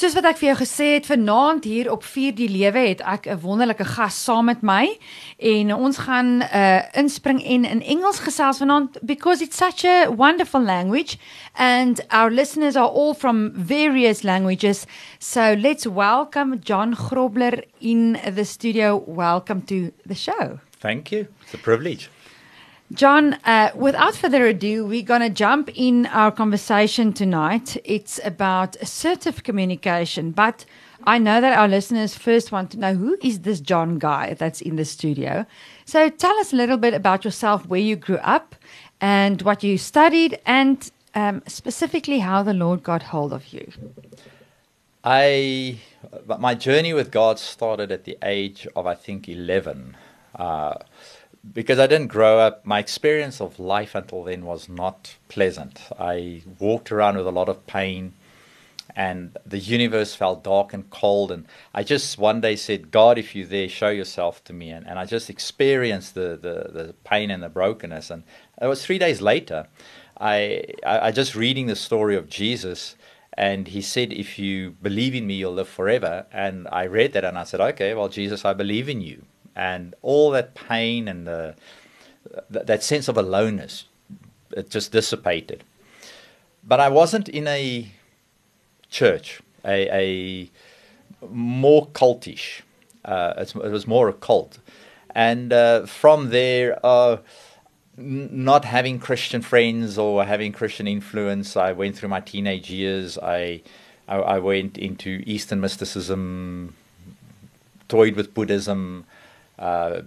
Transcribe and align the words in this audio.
Soos 0.00 0.14
wat 0.16 0.24
ek 0.30 0.38
vir 0.40 0.46
jou 0.46 0.52
gesê 0.62 0.86
het, 0.94 1.08
vanaand 1.10 1.66
hier 1.68 1.90
op 1.92 2.06
4 2.08 2.32
die 2.32 2.46
lewe 2.48 2.86
het 2.86 3.02
ek 3.04 3.26
'n 3.28 3.40
wonderlike 3.42 3.84
gas 3.84 4.16
saam 4.24 4.46
met 4.48 4.62
my 4.62 4.96
en 5.36 5.74
ons 5.74 5.98
gaan 5.98 6.40
uh 6.40 6.80
inspring 6.96 7.42
en 7.44 7.64
in 7.68 7.82
Engels 7.82 8.20
gesels 8.24 8.62
vanaand 8.64 8.96
because 9.04 9.44
it's 9.44 9.58
such 9.58 9.84
a 9.84 10.08
wonderful 10.08 10.62
language 10.62 11.18
and 11.52 12.00
our 12.08 12.30
listeners 12.30 12.76
are 12.76 12.88
all 12.88 13.12
from 13.14 13.52
various 13.52 14.22
languages. 14.22 14.86
So 15.18 15.54
let's 15.54 15.84
welcome 15.84 16.60
John 16.64 16.96
Grobler 16.96 17.64
in 17.80 18.16
the 18.34 18.44
studio. 18.44 19.04
Welcome 19.06 19.60
to 19.66 19.92
the 20.06 20.14
show. 20.14 20.60
Thank 20.78 21.12
you. 21.12 21.26
It's 21.42 21.52
a 21.52 21.58
privilege. 21.58 22.08
John, 22.92 23.34
uh, 23.44 23.70
without 23.76 24.16
further 24.16 24.46
ado, 24.46 24.84
we're 24.84 25.02
going 25.02 25.20
to 25.20 25.30
jump 25.30 25.70
in 25.74 26.06
our 26.06 26.32
conversation 26.32 27.12
tonight. 27.12 27.76
It's 27.84 28.18
about 28.24 28.74
assertive 28.76 29.44
communication, 29.44 30.32
but 30.32 30.64
I 31.04 31.18
know 31.18 31.40
that 31.40 31.56
our 31.56 31.68
listeners 31.68 32.16
first 32.16 32.50
want 32.50 32.72
to 32.72 32.78
know 32.78 32.94
who 32.94 33.16
is 33.22 33.40
this 33.40 33.60
John 33.60 33.98
guy 33.98 34.34
that's 34.34 34.60
in 34.60 34.74
the 34.74 34.84
studio. 34.84 35.46
So 35.84 36.08
tell 36.08 36.36
us 36.40 36.52
a 36.52 36.56
little 36.56 36.78
bit 36.78 36.92
about 36.92 37.24
yourself, 37.24 37.64
where 37.66 37.80
you 37.80 37.94
grew 37.94 38.18
up, 38.18 38.56
and 39.00 39.40
what 39.42 39.62
you 39.62 39.78
studied, 39.78 40.40
and 40.44 40.90
um, 41.14 41.42
specifically 41.46 42.18
how 42.18 42.42
the 42.42 42.54
Lord 42.54 42.82
got 42.82 43.04
hold 43.04 43.32
of 43.32 43.52
you. 43.52 43.72
I, 45.04 45.78
my 46.26 46.54
journey 46.54 46.92
with 46.92 47.12
God 47.12 47.38
started 47.38 47.92
at 47.92 48.04
the 48.04 48.18
age 48.22 48.66
of 48.74 48.86
I 48.86 48.94
think 48.96 49.28
eleven. 49.28 49.96
Uh, 50.34 50.74
because 51.52 51.78
I 51.78 51.86
didn't 51.86 52.08
grow 52.08 52.38
up, 52.38 52.66
my 52.66 52.78
experience 52.78 53.40
of 53.40 53.58
life 53.58 53.94
until 53.94 54.24
then 54.24 54.44
was 54.44 54.68
not 54.68 55.16
pleasant. 55.28 55.80
I 55.98 56.42
walked 56.58 56.92
around 56.92 57.16
with 57.16 57.26
a 57.26 57.32
lot 57.32 57.48
of 57.48 57.66
pain, 57.66 58.12
and 58.94 59.36
the 59.46 59.58
universe 59.58 60.14
felt 60.14 60.44
dark 60.44 60.72
and 60.74 60.90
cold. 60.90 61.32
And 61.32 61.46
I 61.74 61.82
just 61.82 62.18
one 62.18 62.40
day 62.40 62.56
said, 62.56 62.90
God, 62.90 63.18
if 63.18 63.34
you're 63.34 63.46
there, 63.46 63.68
show 63.68 63.88
yourself 63.88 64.44
to 64.44 64.52
me. 64.52 64.70
And, 64.70 64.86
and 64.86 64.98
I 64.98 65.06
just 65.06 65.30
experienced 65.30 66.14
the, 66.14 66.38
the, 66.40 66.72
the 66.72 66.94
pain 67.04 67.30
and 67.30 67.42
the 67.42 67.48
brokenness. 67.48 68.10
And 68.10 68.24
it 68.60 68.66
was 68.66 68.84
three 68.84 68.98
days 68.98 69.22
later, 69.22 69.66
I, 70.20 70.64
I, 70.84 71.06
I 71.06 71.10
just 71.12 71.34
reading 71.34 71.66
the 71.66 71.76
story 71.76 72.16
of 72.16 72.28
Jesus. 72.28 72.96
And 73.32 73.68
he 73.68 73.80
said, 73.80 74.12
If 74.12 74.38
you 74.38 74.72
believe 74.82 75.14
in 75.14 75.26
me, 75.26 75.34
you'll 75.34 75.54
live 75.54 75.68
forever. 75.68 76.26
And 76.32 76.68
I 76.70 76.84
read 76.84 77.14
that 77.14 77.24
and 77.24 77.38
I 77.38 77.44
said, 77.44 77.60
Okay, 77.60 77.94
well, 77.94 78.08
Jesus, 78.08 78.44
I 78.44 78.52
believe 78.52 78.88
in 78.88 79.00
you 79.00 79.24
and 79.54 79.94
all 80.02 80.30
that 80.30 80.54
pain 80.54 81.08
and 81.08 81.26
the, 81.26 81.54
that 82.48 82.82
sense 82.82 83.08
of 83.08 83.16
aloneness 83.16 83.84
it 84.52 84.70
just 84.70 84.92
dissipated. 84.92 85.64
But 86.66 86.80
i 86.80 86.88
wasn't 86.88 87.28
in 87.28 87.46
a 87.46 87.90
church 88.90 89.40
a, 89.64 89.88
a 89.90 90.50
more 91.30 91.86
cultish 91.88 92.62
uh, 93.04 93.34
it 93.38 93.54
was 93.54 93.86
more 93.86 94.08
a 94.08 94.12
cult. 94.12 94.58
And 95.14 95.52
uh, 95.52 95.86
from 95.86 96.30
there 96.30 96.78
uh, 96.84 97.18
not 97.96 98.64
having 98.64 98.98
christian 98.98 99.42
friends 99.42 99.98
or 99.98 100.24
having 100.24 100.52
christian 100.52 100.86
influence 100.86 101.56
i 101.56 101.72
went 101.72 101.96
through 101.96 102.08
my 102.08 102.20
teenage 102.20 102.70
years. 102.70 103.18
I 103.18 103.62
i, 104.08 104.16
I 104.16 104.38
went 104.38 104.78
into 104.78 105.22
eastern 105.26 105.60
mysticism 105.60 106.74
toyed 107.88 108.14
with 108.14 108.32
buddhism 108.32 109.04
uh, 109.60 110.00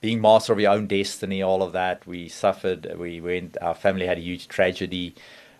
being 0.00 0.20
master 0.20 0.52
of 0.52 0.60
your 0.60 0.72
own 0.72 0.88
destiny, 0.88 1.40
all 1.40 1.62
of 1.62 1.72
that. 1.72 2.06
We 2.06 2.28
suffered. 2.28 2.92
We 2.98 3.20
went. 3.20 3.56
Our 3.62 3.74
family 3.74 4.06
had 4.06 4.18
a 4.18 4.22
huge 4.22 4.48
tragedy, 4.48 5.14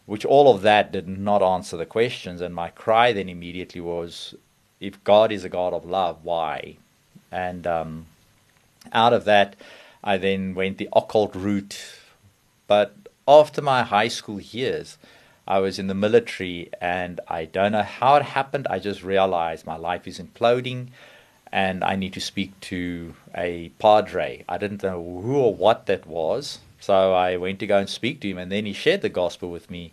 which 0.07 0.25
all 0.25 0.53
of 0.53 0.63
that 0.63 0.91
did 0.91 1.07
not 1.07 1.41
answer 1.43 1.77
the 1.77 1.87
questions. 1.87 2.41
And 2.41 2.55
my 2.55 2.71
cry 2.71 3.13
then 3.13 3.29
immediately 3.29 3.81
was, 3.81 4.35
if 4.81 5.03
God 5.05 5.31
is 5.31 5.45
a 5.45 5.49
God 5.49 5.73
of 5.73 5.85
love, 5.85 6.25
why? 6.25 6.77
And 7.31 7.67
um, 7.67 8.07
out 8.93 9.13
of 9.13 9.25
that, 9.25 9.55
I 10.03 10.17
then 10.17 10.55
went 10.55 10.79
the 10.79 10.89
occult 10.93 11.37
route. 11.37 11.81
But 12.67 12.97
after 13.29 13.63
my 13.63 13.85
high 13.85 14.09
school 14.09 14.41
years, 14.41 14.99
I 15.47 15.61
was 15.61 15.79
in 15.79 15.87
the 15.87 15.95
military, 15.95 16.71
and 16.81 17.21
I 17.29 17.45
don't 17.45 17.73
know 17.73 17.83
how 17.83 18.17
it 18.17 18.23
happened. 18.23 18.67
I 18.69 18.81
just 18.81 19.05
realized 19.05 19.65
my 19.65 19.77
life 19.77 20.09
is 20.09 20.19
imploding 20.19 20.89
and 21.53 21.85
I 21.85 21.97
need 21.97 22.15
to 22.15 22.21
speak 22.21 22.59
to 22.73 23.15
a 23.37 23.69
padre. 23.79 24.45
I 24.49 24.57
didn't 24.57 24.83
know 24.83 25.21
who 25.23 25.37
or 25.37 25.55
what 25.55 25.87
that 25.87 26.07
was, 26.07 26.61
so 26.81 27.13
I 27.13 27.37
went 27.37 27.59
to 27.61 27.67
go 27.67 27.79
and 27.79 27.89
speak 27.89 28.21
to 28.21 28.29
him, 28.29 28.39
and 28.39 28.51
then 28.51 28.65
he 28.65 28.73
shared 28.73 29.03
the 29.03 29.09
gospel 29.09 29.51
with 29.51 29.71
me. 29.71 29.93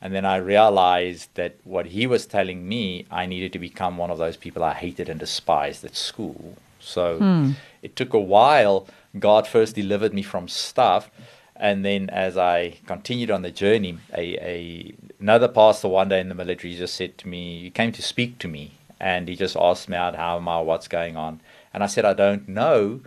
And 0.00 0.14
then 0.14 0.24
I 0.24 0.36
realized 0.36 1.28
that 1.34 1.56
what 1.64 1.86
he 1.86 2.06
was 2.06 2.26
telling 2.26 2.68
me, 2.68 3.06
I 3.10 3.26
needed 3.26 3.52
to 3.52 3.58
become 3.58 3.98
one 3.98 4.10
of 4.10 4.18
those 4.18 4.36
people 4.36 4.64
I 4.64 4.74
hated 4.74 5.08
and 5.08 5.20
despised 5.20 5.84
at 5.84 5.94
school. 5.94 6.56
So 6.80 7.18
hmm. 7.18 7.50
it 7.82 7.94
took 7.94 8.12
a 8.12 8.18
while. 8.18 8.88
God 9.18 9.46
first 9.46 9.76
delivered 9.76 10.12
me 10.12 10.22
from 10.22 10.48
stuff. 10.48 11.08
And 11.54 11.84
then 11.84 12.10
as 12.10 12.36
I 12.36 12.78
continued 12.86 13.30
on 13.30 13.42
the 13.42 13.52
journey, 13.52 13.98
a, 14.12 14.36
a 14.44 14.94
another 15.20 15.46
pastor 15.46 15.86
one 15.86 16.08
day 16.08 16.18
in 16.18 16.28
the 16.28 16.34
military 16.34 16.74
just 16.74 16.96
said 16.96 17.16
to 17.18 17.28
me, 17.28 17.58
You 17.58 17.70
came 17.70 17.92
to 17.92 18.02
speak 18.02 18.38
to 18.40 18.48
me 18.48 18.72
and 19.02 19.28
he 19.28 19.34
just 19.34 19.56
asked 19.56 19.88
me 19.88 19.96
out 19.96 20.14
how 20.14 20.36
am 20.36 20.48
I, 20.48 20.60
what's 20.60 20.88
going 20.88 21.16
on, 21.16 21.40
and 21.74 21.82
I 21.82 21.88
said 21.88 22.06
I 22.06 22.14
don't 22.14 22.48
know. 22.48 23.00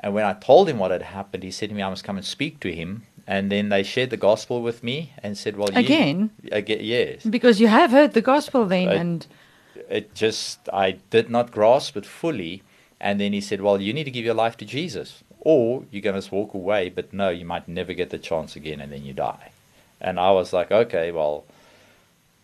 And 0.00 0.12
when 0.12 0.24
I 0.24 0.32
told 0.32 0.68
him 0.68 0.78
what 0.78 0.90
had 0.90 1.02
happened, 1.02 1.42
he 1.44 1.50
said 1.50 1.68
to 1.68 1.74
me 1.74 1.82
I 1.82 1.88
must 1.88 2.02
come 2.02 2.16
and 2.16 2.26
speak 2.26 2.58
to 2.60 2.74
him. 2.74 3.06
And 3.26 3.50
then 3.50 3.70
they 3.70 3.82
shared 3.82 4.10
the 4.10 4.18
gospel 4.18 4.60
with 4.60 4.82
me 4.82 5.12
and 5.22 5.38
said, 5.38 5.56
"Well, 5.56 5.70
again, 5.74 6.30
you, 6.42 6.50
again, 6.52 6.80
yes, 6.82 7.24
because 7.24 7.58
you 7.58 7.68
have 7.68 7.90
heard 7.90 8.12
the 8.12 8.20
gospel 8.20 8.66
then." 8.66 8.88
It, 8.88 8.96
and 8.96 9.26
it 9.88 10.14
just 10.14 10.68
I 10.72 10.98
did 11.08 11.30
not 11.30 11.50
grasp 11.50 11.96
it 11.96 12.04
fully. 12.04 12.62
And 13.00 13.18
then 13.20 13.32
he 13.32 13.40
said, 13.40 13.60
"Well, 13.62 13.80
you 13.80 13.94
need 13.94 14.04
to 14.04 14.10
give 14.10 14.26
your 14.26 14.34
life 14.34 14.58
to 14.58 14.66
Jesus, 14.66 15.24
or 15.40 15.84
you're 15.90 16.02
going 16.02 16.20
to 16.20 16.34
walk 16.34 16.52
away. 16.52 16.90
But 16.90 17.14
no, 17.14 17.30
you 17.30 17.46
might 17.46 17.66
never 17.66 17.94
get 17.94 18.10
the 18.10 18.18
chance 18.18 18.56
again, 18.56 18.80
and 18.80 18.92
then 18.92 19.04
you 19.04 19.14
die." 19.14 19.52
And 20.00 20.20
I 20.20 20.30
was 20.32 20.52
like, 20.52 20.70
"Okay, 20.70 21.10
well." 21.12 21.44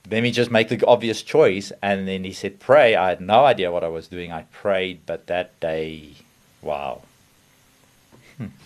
Let 0.09 0.23
me 0.23 0.31
just 0.31 0.51
make 0.51 0.69
the 0.69 0.85
obvious 0.87 1.23
choice. 1.23 1.73
And 1.83 2.07
then 2.07 2.25
he 2.25 2.33
said, 2.33 2.59
pray. 2.61 2.95
I 2.97 3.09
had 3.11 3.21
no 3.21 3.45
idea 3.45 3.71
what 3.71 3.85
I 3.85 3.89
was 3.89 4.09
doing. 4.09 4.33
I 4.33 4.43
prayed, 4.53 5.01
but 5.07 5.27
that 5.27 5.59
day, 5.61 6.15
wow. 6.63 7.03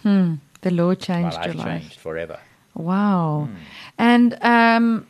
Hmm. 0.02 0.34
The 0.60 0.70
Lord 0.70 1.00
changed 1.00 1.36
My 1.36 1.44
life 1.44 1.46
your 1.46 1.54
life. 1.54 1.82
changed 1.82 1.98
forever. 1.98 2.38
Wow. 2.74 3.48
Hmm. 3.50 3.56
And 3.98 4.38
um, 4.42 5.06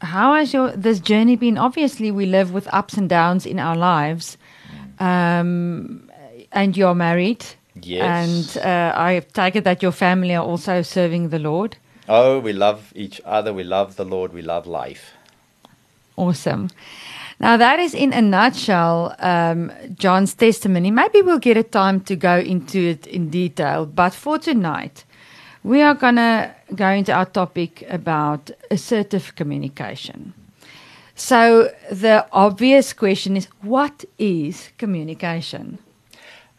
how 0.00 0.34
has 0.34 0.52
your 0.52 0.70
this 0.70 1.00
journey 1.00 1.36
been? 1.36 1.58
Obviously, 1.58 2.10
we 2.10 2.26
live 2.26 2.52
with 2.52 2.72
ups 2.72 2.94
and 2.94 3.08
downs 3.08 3.46
in 3.46 3.58
our 3.58 3.76
lives. 3.76 4.38
Hmm. 4.98 5.04
Um, 5.04 6.10
and 6.52 6.76
you're 6.76 6.94
married. 6.94 7.44
Yes. 7.82 8.56
And 8.56 8.66
uh, 8.66 8.92
I 8.96 9.20
take 9.32 9.56
it 9.56 9.64
that 9.64 9.82
your 9.82 9.92
family 9.92 10.34
are 10.34 10.44
also 10.44 10.82
serving 10.82 11.28
the 11.30 11.38
Lord. 11.38 11.76
Oh, 12.08 12.40
we 12.40 12.52
love 12.52 12.92
each 12.94 13.20
other. 13.24 13.52
We 13.52 13.62
love 13.64 13.96
the 13.96 14.04
Lord. 14.04 14.32
We 14.32 14.42
love 14.42 14.66
life. 14.66 15.12
Awesome. 16.20 16.68
Now, 17.38 17.56
that 17.56 17.78
is 17.78 17.94
in 17.94 18.12
a 18.12 18.20
nutshell 18.20 19.16
um, 19.20 19.72
John's 19.94 20.34
testimony. 20.34 20.90
Maybe 20.90 21.22
we'll 21.22 21.38
get 21.38 21.56
a 21.56 21.62
time 21.62 22.00
to 22.02 22.14
go 22.14 22.38
into 22.38 22.78
it 22.78 23.06
in 23.06 23.30
detail. 23.30 23.86
But 23.86 24.12
for 24.12 24.38
tonight, 24.38 25.06
we 25.64 25.80
are 25.80 25.94
going 25.94 26.16
to 26.16 26.54
go 26.74 26.88
into 26.90 27.12
our 27.12 27.24
topic 27.24 27.86
about 27.88 28.50
assertive 28.70 29.34
communication. 29.34 30.34
So, 31.14 31.70
the 31.90 32.26
obvious 32.32 32.92
question 32.92 33.38
is 33.38 33.46
what 33.62 34.04
is 34.18 34.72
communication? 34.76 35.78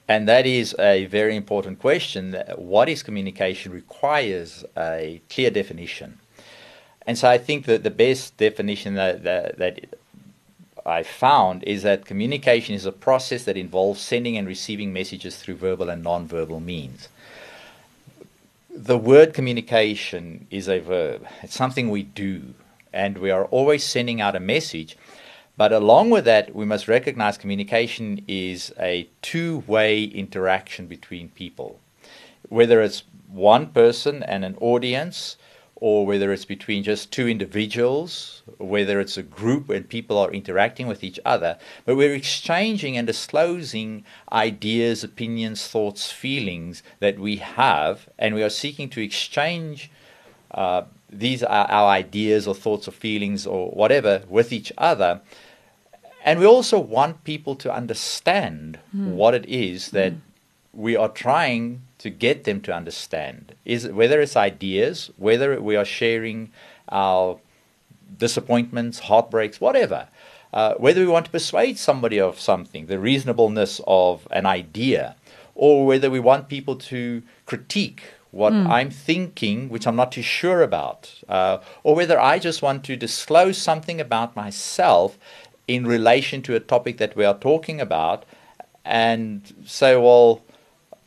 And 0.07 0.27
that 0.27 0.47
is 0.47 0.75
a 0.79 1.05
very 1.05 1.35
important 1.35 1.77
question. 1.77 2.35
What 2.55 2.89
is 2.89 3.03
communication 3.03 3.71
requires 3.71 4.65
a 4.75 5.21
clear 5.29 5.51
definition. 5.51 6.19
And 7.11 7.17
so 7.17 7.27
I 7.27 7.39
think 7.39 7.65
that 7.65 7.83
the 7.83 7.91
best 7.91 8.37
definition 8.37 8.93
that, 8.93 9.23
that, 9.23 9.57
that 9.57 9.99
I 10.85 11.03
found 11.03 11.61
is 11.65 11.83
that 11.83 12.05
communication 12.05 12.73
is 12.73 12.85
a 12.85 12.93
process 12.93 13.43
that 13.43 13.57
involves 13.57 13.99
sending 13.99 14.37
and 14.37 14.47
receiving 14.47 14.93
messages 14.93 15.35
through 15.35 15.55
verbal 15.55 15.89
and 15.89 16.01
non-verbal 16.05 16.61
means. 16.61 17.09
The 18.73 18.97
word 18.97 19.33
communication 19.33 20.47
is 20.49 20.69
a 20.69 20.79
verb. 20.79 21.27
It's 21.43 21.53
something 21.53 21.89
we 21.89 22.03
do, 22.03 22.53
and 22.93 23.17
we 23.17 23.29
are 23.29 23.43
always 23.43 23.83
sending 23.83 24.21
out 24.21 24.37
a 24.37 24.39
message. 24.39 24.95
But 25.57 25.73
along 25.73 26.11
with 26.11 26.23
that, 26.23 26.55
we 26.55 26.63
must 26.63 26.87
recognize 26.87 27.37
communication 27.37 28.23
is 28.29 28.73
a 28.79 29.09
two 29.21 29.65
way 29.67 30.05
interaction 30.05 30.87
between 30.87 31.27
people. 31.27 31.77
Whether 32.47 32.81
it's 32.81 33.03
one 33.27 33.67
person 33.67 34.23
and 34.23 34.45
an 34.45 34.55
audience, 34.61 35.35
or 35.81 36.05
whether 36.05 36.31
it's 36.31 36.45
between 36.45 36.83
just 36.83 37.11
two 37.11 37.27
individuals, 37.27 38.43
whether 38.59 38.99
it's 38.99 39.17
a 39.17 39.23
group 39.23 39.67
and 39.67 39.89
people 39.89 40.15
are 40.15 40.31
interacting 40.31 40.87
with 40.87 41.03
each 41.03 41.19
other, 41.25 41.57
but 41.85 41.97
we're 41.97 42.13
exchanging 42.13 42.95
and 42.95 43.07
disclosing 43.07 44.05
ideas, 44.31 45.03
opinions, 45.03 45.67
thoughts, 45.67 46.11
feelings 46.11 46.83
that 46.99 47.17
we 47.17 47.37
have, 47.37 48.07
and 48.19 48.35
we 48.35 48.43
are 48.43 48.49
seeking 48.49 48.89
to 48.89 49.01
exchange 49.01 49.89
uh, 50.51 50.83
these 51.09 51.43
are 51.43 51.65
our 51.69 51.89
ideas 51.89 52.47
or 52.47 52.53
thoughts 52.53 52.87
or 52.87 52.91
feelings 52.91 53.47
or 53.47 53.71
whatever 53.71 54.23
with 54.29 54.53
each 54.53 54.71
other. 54.77 55.21
and 56.23 56.39
we 56.39 56.45
also 56.45 56.77
want 56.79 57.23
people 57.23 57.55
to 57.55 57.73
understand 57.73 58.77
hmm. 58.91 59.13
what 59.13 59.33
it 59.33 59.45
is 59.47 59.89
that 59.89 60.13
hmm. 60.13 60.19
we 60.73 60.95
are 60.95 61.09
trying 61.09 61.81
to 62.01 62.09
get 62.09 62.43
them 62.43 62.61
to 62.61 62.73
understand. 62.73 63.55
Is 63.65 63.87
whether 63.87 64.21
it's 64.21 64.35
ideas, 64.35 65.11
whether 65.17 65.59
we 65.61 65.75
are 65.75 65.85
sharing 65.85 66.51
our 66.89 67.39
disappointments, 68.17 68.99
heartbreaks, 68.99 69.61
whatever. 69.61 70.07
Uh, 70.53 70.73
whether 70.75 70.99
we 70.99 71.07
want 71.07 71.25
to 71.25 71.31
persuade 71.31 71.77
somebody 71.77 72.19
of 72.19 72.37
something, 72.37 72.87
the 72.87 72.99
reasonableness 72.99 73.79
of 73.87 74.27
an 74.31 74.45
idea, 74.45 75.15
or 75.55 75.85
whether 75.85 76.09
we 76.09 76.19
want 76.19 76.49
people 76.49 76.75
to 76.75 77.23
critique 77.45 78.03
what 78.31 78.53
I'm 78.53 78.89
thinking, 78.89 79.67
which 79.69 79.85
I'm 79.85 79.95
not 79.97 80.13
too 80.13 80.21
sure 80.21 80.61
about, 80.61 81.13
uh, 81.27 81.57
or 81.83 81.95
whether 81.95 82.19
I 82.19 82.39
just 82.39 82.61
want 82.61 82.83
to 82.85 82.95
disclose 82.95 83.57
something 83.57 83.99
about 83.99 84.35
myself 84.35 85.17
in 85.67 85.85
relation 85.85 86.41
to 86.43 86.55
a 86.55 86.59
topic 86.59 86.97
that 86.97 87.15
we 87.15 87.25
are 87.25 87.37
talking 87.37 87.81
about 87.81 88.25
and 88.85 89.53
say, 89.65 89.95
well, 89.95 90.41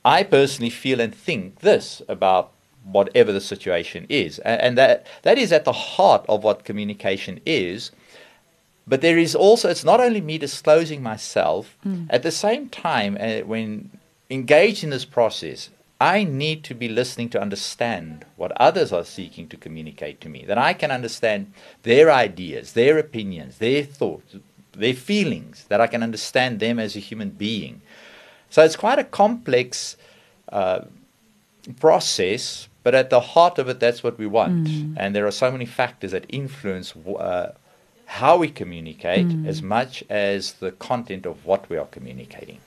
I 0.05 0.23
personally 0.23 0.71
feel 0.71 1.01
and 1.01 1.15
think 1.15 1.61
this 1.61 2.03
about 2.09 2.53
whatever 2.85 3.33
the 3.33 3.41
situation 3.41 4.07
is. 4.09 4.39
And, 4.41 4.77
that, 4.77 5.07
that 5.23 5.39
is 5.39 5.53
at 5.53 5.65
the 5.65 5.73
heart 5.73 6.25
of 6.29 6.45
what 6.45 6.65
communication 6.65 7.41
is. 7.47 7.91
But 8.87 9.01
there 9.01 9.17
is 9.17 9.35
also, 9.35 9.71
it's 9.71 9.85
not 9.85 10.01
only 10.01 10.21
me 10.21 10.37
disclosing 10.37 11.03
myself, 11.03 11.79
at 12.11 12.23
the 12.23 12.31
same 12.31 12.69
time, 12.69 13.17
uh, 13.19 13.39
when 13.47 13.91
engaged 14.29 14.85
in 14.85 14.91
this 14.91 15.07
process, 15.07 15.71
I 16.01 16.25
need 16.25 16.65
to 16.65 16.75
be 16.75 16.89
listening 16.89 17.31
to 17.31 17.41
understand 17.41 18.27
what 18.37 18.53
others 18.61 18.93
are 18.93 19.05
seeking 19.05 19.49
to 19.49 19.57
communicate 19.57 20.21
to 20.21 20.29
me, 20.29 20.45
that 20.47 20.59
I 20.59 20.75
can 20.75 20.91
understand 20.91 21.53
their 21.83 22.13
ideas, 22.13 22.73
their 22.73 22.99
opinions, 22.99 23.57
their 23.57 23.85
thoughts, 23.85 24.37
their 24.73 24.93
feelings, 24.93 25.65
that 25.69 25.81
I 25.81 25.87
can 25.87 26.03
understand 26.03 26.61
them 26.61 26.79
as 26.79 26.95
a 26.95 27.01
human 27.01 27.31
being. 27.31 27.81
So 28.55 28.63
it's 28.63 28.77
quite 28.77 29.01
a 29.01 29.05
complex 29.05 29.97
uh, 30.53 30.83
process, 31.81 32.69
but 32.85 32.95
at 32.95 33.11
the 33.11 33.19
heart 33.19 33.59
of 33.59 33.69
it, 33.69 33.81
that's 33.81 34.05
what 34.05 34.17
we 34.17 34.29
want. 34.29 34.69
And 34.97 35.13
there 35.13 35.27
are 35.27 35.33
so 35.33 35.51
many 35.51 35.67
factors 35.67 36.13
that 36.13 36.25
influence 36.29 36.95
uh, 36.95 37.49
how 38.07 38.37
we 38.37 38.49
communicate 38.49 39.27
as 39.45 39.61
much 39.61 40.05
as 40.09 40.53
the 40.53 40.71
content 40.71 41.27
of 41.27 41.45
what 41.45 41.69
we 41.69 41.77
are 41.77 41.87
communicating. 41.87 42.61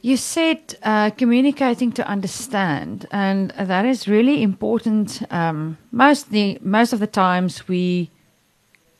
You 0.00 0.16
said 0.16 0.78
uh, 0.82 1.10
communicating 1.10 1.92
to 1.92 2.08
understand, 2.08 3.06
and 3.10 3.50
that 3.50 3.84
is 3.84 4.08
really 4.08 4.42
important. 4.42 5.22
Um, 5.30 5.76
most 5.92 6.30
the 6.30 6.58
most 6.62 6.94
of 6.94 7.00
the 7.00 7.06
times 7.06 7.68
we 7.68 8.08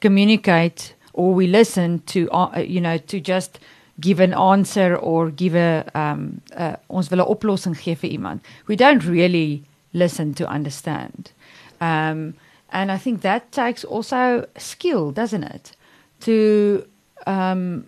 communicate 0.00 0.94
or 1.14 1.32
we 1.32 1.46
listen 1.46 2.00
to, 2.12 2.30
uh, 2.32 2.58
you 2.58 2.82
know, 2.82 2.98
to 2.98 3.18
just 3.18 3.58
give 4.00 4.20
an 4.20 4.34
answer 4.34 4.96
or 4.96 5.30
give 5.30 5.54
a 5.54 5.84
um, 5.94 6.40
uh, 6.56 6.76
ons 6.88 7.10
wil 7.10 7.20
'n 7.20 7.26
oplossing 7.26 7.74
gee 7.74 7.94
vir 7.94 8.10
iemand. 8.10 8.40
We 8.66 8.76
don't 8.76 9.04
really 9.04 9.62
listen 9.92 10.34
to 10.34 10.48
understand, 10.48 11.32
um, 11.80 12.34
and 12.72 12.90
I 12.90 12.98
think 12.98 13.20
that 13.22 13.52
takes 13.52 13.84
also 13.84 14.46
skill, 14.56 15.10
doesn't 15.12 15.44
it, 15.44 15.72
to 16.20 16.84
um, 17.26 17.86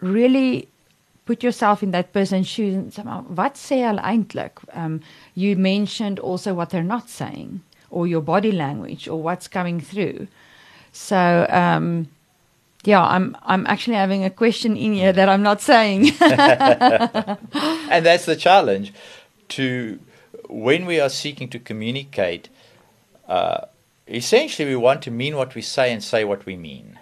really 0.00 0.68
put 1.26 1.42
yourself 1.42 1.82
in 1.82 1.90
that 1.90 2.12
person's 2.12 2.46
shoes 2.46 2.74
and 2.74 2.92
say, 2.92 3.02
"Maar 3.02 3.22
wat 3.28 3.54
sê 3.54 3.82
hulle 3.84 4.00
eintlik? 4.00 4.52
Um, 4.72 5.00
you 5.34 5.56
mentioned 5.56 6.18
also 6.20 6.54
what 6.54 6.70
they're 6.70 6.82
not 6.96 7.08
saying, 7.08 7.60
or 7.90 8.06
your 8.06 8.22
body 8.22 8.52
language, 8.52 9.08
or 9.08 9.22
what's 9.22 9.48
coming 9.48 9.80
through. 9.80 10.26
So, 10.92 11.46
um, 11.50 12.08
yeah, 12.88 13.04
I'm 13.04 13.36
I'm 13.42 13.66
actually 13.66 13.96
having 13.96 14.24
a 14.24 14.30
question 14.30 14.74
in 14.74 14.94
here 14.94 15.12
that 15.12 15.28
I'm 15.28 15.42
not 15.42 15.60
saying. 15.60 16.10
and 16.20 18.06
that's 18.06 18.24
the 18.24 18.34
challenge 18.34 18.94
to 19.56 19.98
when 20.48 20.86
we 20.86 20.98
are 20.98 21.10
seeking 21.10 21.50
to 21.50 21.58
communicate 21.58 22.48
uh, 23.28 23.66
essentially 24.06 24.66
we 24.70 24.76
want 24.76 25.02
to 25.02 25.10
mean 25.10 25.36
what 25.36 25.54
we 25.54 25.60
say 25.60 25.92
and 25.92 26.02
say 26.02 26.24
what 26.24 26.46
we 26.46 26.56
mean. 26.56 26.98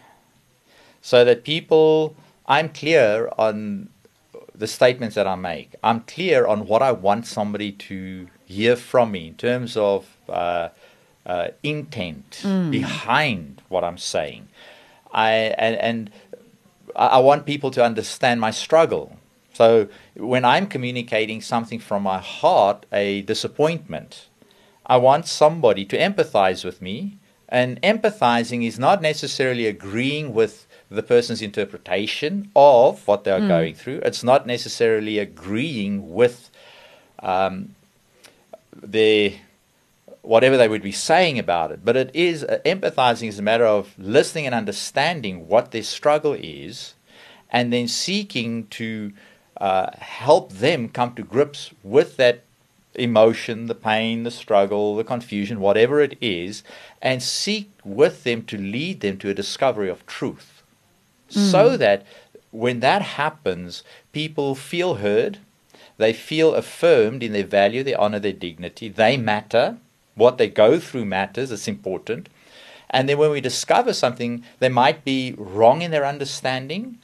So 1.03 1.25
that 1.25 1.45
people 1.45 2.17
i'm 2.49 2.69
clear 2.69 3.31
on 3.39 3.89
the 4.57 4.67
statements 4.67 5.15
that 5.15 5.29
i 5.29 5.37
make. 5.37 5.77
I'm 5.85 6.01
clear 6.01 6.49
on 6.49 6.67
what 6.67 6.83
i 6.83 6.91
want 6.91 7.27
somebody 7.27 7.71
to 7.91 8.27
hear 8.45 8.75
from 8.75 9.13
me 9.13 9.29
in 9.29 9.35
terms 9.35 9.77
of 9.77 10.17
uh, 10.29 10.71
uh, 11.25 11.49
intent 11.63 12.41
behind 12.71 13.63
what 13.69 13.85
i'm 13.85 13.99
saying 13.99 14.49
i 15.13 15.31
and, 15.31 15.77
and 15.77 16.11
I 16.95 17.19
want 17.19 17.45
people 17.45 17.71
to 17.73 17.85
understand 17.85 18.41
my 18.41 18.51
struggle. 18.51 19.17
So 19.53 19.89
when 20.15 20.45
I'm 20.45 20.67
communicating 20.67 21.41
something 21.41 21.79
from 21.79 22.03
my 22.03 22.19
heart, 22.19 22.87
a 22.93 23.23
disappointment, 23.23 24.29
I 24.87 24.97
want 24.97 25.27
somebody 25.27 25.85
to 25.87 25.99
empathize 25.99 26.65
with 26.65 26.81
me. 26.81 27.19
And 27.49 27.81
empathizing 27.83 28.67
is 28.67 28.79
not 28.79 29.03
necessarily 29.03 29.67
agreeing 29.67 30.35
with 30.35 30.67
the 30.91 31.03
person's 31.03 31.43
interpretation 31.43 32.51
of 32.57 33.07
what 33.07 33.25
they're 33.25 33.47
going 33.47 33.75
through. 33.75 34.01
It's 34.05 34.25
not 34.25 34.47
necessarily 34.47 35.19
agreeing 35.19 36.13
with 36.13 36.51
um, 37.23 37.75
their 38.75 39.33
whatever 40.27 40.57
they 40.57 40.69
would 40.69 40.83
be 40.83 40.93
saying 40.93 41.39
about 41.39 41.71
it. 41.71 41.85
But 41.85 41.97
it 41.97 42.11
is 42.15 42.45
uh, 42.45 42.59
empathizing 42.65 43.29
is 43.29 43.39
a 43.39 43.43
matter 43.43 43.65
of 43.65 43.95
listening 43.99 44.47
and 44.47 44.55
understanding 44.55 45.49
what 45.49 45.71
their 45.71 45.83
struggle 45.83 46.35
is, 46.35 46.95
and 47.51 47.73
then 47.73 47.89
seeking 47.89 48.67
to 48.69 49.13
uh, 49.61 49.91
help 49.99 50.53
them 50.53 50.89
come 50.89 51.15
to 51.15 51.23
grips 51.23 51.71
with 51.83 52.17
that 52.17 52.43
emotion, 52.95 53.67
the 53.67 53.75
pain, 53.75 54.23
the 54.25 54.31
struggle, 54.31 54.97
the 54.97 55.05
confusion, 55.05 55.61
whatever 55.61 56.01
it 56.01 56.17
is, 56.21 56.63
and 57.01 57.23
seek 57.23 57.71
with 57.85 58.25
them 58.25 58.43
to 58.43 58.57
lead 58.57 59.01
them 59.01 59.19
to 59.19 59.31
a 59.31 59.35
discovery 59.35 59.89
of 59.89 60.05
truth. 60.07 60.63
So 61.29 61.77
that 61.77 62.07
when 62.51 62.81
that 62.81 63.03
happens, 63.03 63.83
people 64.13 64.55
feel 64.55 64.97
heard, 64.97 65.39
they 65.99 66.13
feel 66.13 66.55
affirmed 66.55 67.23
in 67.23 67.33
their 67.33 67.45
value, 67.45 67.83
their 67.83 68.01
honor, 68.01 68.19
their 68.19 68.33
dignity, 68.33 68.89
they 68.89 69.17
matter, 69.17 69.79
what 70.17 70.39
they 70.39 70.49
go 70.49 70.81
through 70.81 71.05
matters, 71.05 71.53
it's 71.53 71.69
important. 71.69 72.29
And 72.91 73.09
then 73.09 73.19
when 73.19 73.31
we 73.31 73.41
discover 73.41 73.93
something, 73.93 74.45
they 74.61 74.69
might 74.69 75.05
be 75.05 75.35
wrong 75.37 75.83
in 75.83 75.91
their 75.91 76.07
understanding, 76.07 76.99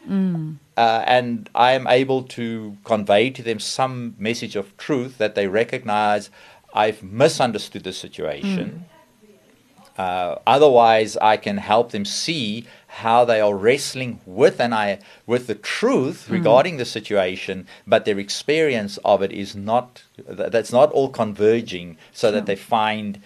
uh, 0.76 1.04
and 1.06 1.50
I 1.54 1.72
am 1.72 1.86
able 1.86 2.22
to 2.38 2.76
convey 2.84 3.31
to 3.31 3.42
them 3.42 3.58
some 3.58 4.14
message 4.19 4.56
of 4.56 4.74
truth 4.76 5.19
that 5.19 5.34
they 5.34 5.46
recognize 5.48 6.31
I've 6.74 7.02
misunderstood 7.02 7.84
the 7.84 7.92
situation. 7.92 8.86
Uh, 9.99 10.37
otherwise, 10.46 11.17
I 11.19 11.37
can 11.37 11.58
help 11.58 11.91
them 11.91 12.05
see 12.05 12.67
how 12.87 13.25
they 13.25 13.41
are 13.41 13.55
wrestling 13.55 14.20
with 14.27 14.61
and 14.61 14.75
I 14.75 14.99
with 15.27 15.46
the 15.46 15.55
truth 15.55 16.29
regarding 16.31 16.79
the 16.79 16.84
situation, 16.84 17.67
but 17.87 18.05
their 18.05 18.19
experience 18.19 18.99
of 19.05 19.22
it 19.22 19.32
is 19.32 19.55
not 19.55 20.03
that's 20.27 20.72
not 20.72 20.91
all 20.93 21.08
converging, 21.11 21.96
so 22.13 22.31
that 22.31 22.46
they 22.46 22.56
find 22.56 23.20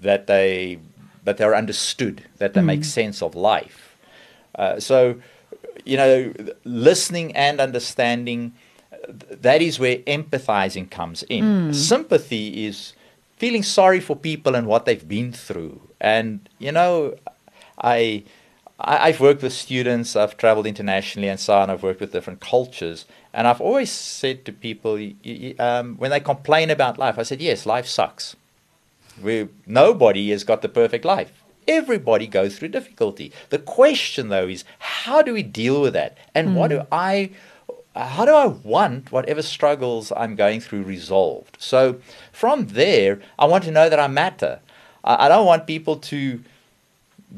that 0.00 0.26
they 0.26 0.78
that 1.24 1.36
they're 1.36 1.54
understood, 1.54 2.22
that 2.38 2.54
they 2.54 2.62
make 2.62 2.84
sense 2.84 3.22
of 3.22 3.34
life. 3.34 3.96
Uh, 4.54 4.80
so, 4.80 5.16
you 5.84 5.96
know, 5.96 6.32
listening 6.64 7.36
and 7.36 7.60
understanding 7.60 8.52
that 9.30 9.60
is 9.62 9.78
where 9.78 9.98
empathizing 10.06 10.90
comes 10.90 11.24
in. 11.28 11.44
Sympathy 11.74 12.66
is 12.66 12.94
feeling 13.40 13.62
sorry 13.64 14.00
for 14.08 14.14
people 14.30 14.54
and 14.54 14.66
what 14.66 14.84
they've 14.86 15.08
been 15.18 15.32
through. 15.32 15.80
And 16.00 16.30
you 16.58 16.72
know, 16.78 17.16
I, 17.94 18.22
I 18.78 18.94
I've 19.08 19.20
worked 19.20 19.42
with 19.42 19.54
students, 19.66 20.14
I've 20.14 20.36
traveled 20.36 20.66
internationally 20.66 21.28
and 21.32 21.40
so 21.40 21.54
on. 21.60 21.70
I've 21.70 21.82
worked 21.88 22.00
with 22.00 22.12
different 22.12 22.40
cultures, 22.40 23.06
and 23.36 23.42
I've 23.48 23.60
always 23.68 23.90
said 23.90 24.44
to 24.46 24.52
people 24.52 24.94
y- 24.94 25.14
y- 25.24 25.54
um, 25.58 25.96
when 26.00 26.10
they 26.10 26.20
complain 26.32 26.68
about 26.70 26.98
life, 27.06 27.18
I 27.18 27.24
said, 27.24 27.40
yes, 27.40 27.66
life 27.74 27.86
sucks. 27.86 28.36
We, 29.22 29.48
nobody 29.66 30.30
has 30.30 30.44
got 30.44 30.60
the 30.62 30.68
perfect 30.68 31.04
life. 31.04 31.30
Everybody 31.68 32.26
goes 32.26 32.52
through 32.56 32.68
difficulty. 32.78 33.32
The 33.50 33.58
question, 33.58 34.28
though, 34.28 34.48
is 34.48 34.64
how 34.78 35.20
do 35.22 35.32
we 35.34 35.42
deal 35.42 35.78
with 35.82 35.92
that? 35.92 36.16
And 36.34 36.56
what 36.56 36.68
do 36.68 36.82
I, 36.90 37.30
how 37.96 38.24
do 38.24 38.32
I 38.32 38.46
want 38.46 39.10
whatever 39.10 39.42
struggles 39.42 40.12
I'm 40.16 40.36
going 40.36 40.60
through 40.60 40.82
resolved? 40.84 41.56
So 41.58 42.00
from 42.32 42.68
there, 42.68 43.20
I 43.38 43.46
want 43.46 43.64
to 43.64 43.70
know 43.70 43.88
that 43.88 43.98
I 43.98 44.06
matter. 44.06 44.60
I, 45.04 45.26
I 45.26 45.28
don't 45.28 45.46
want 45.46 45.66
people 45.66 45.96
to 45.96 46.40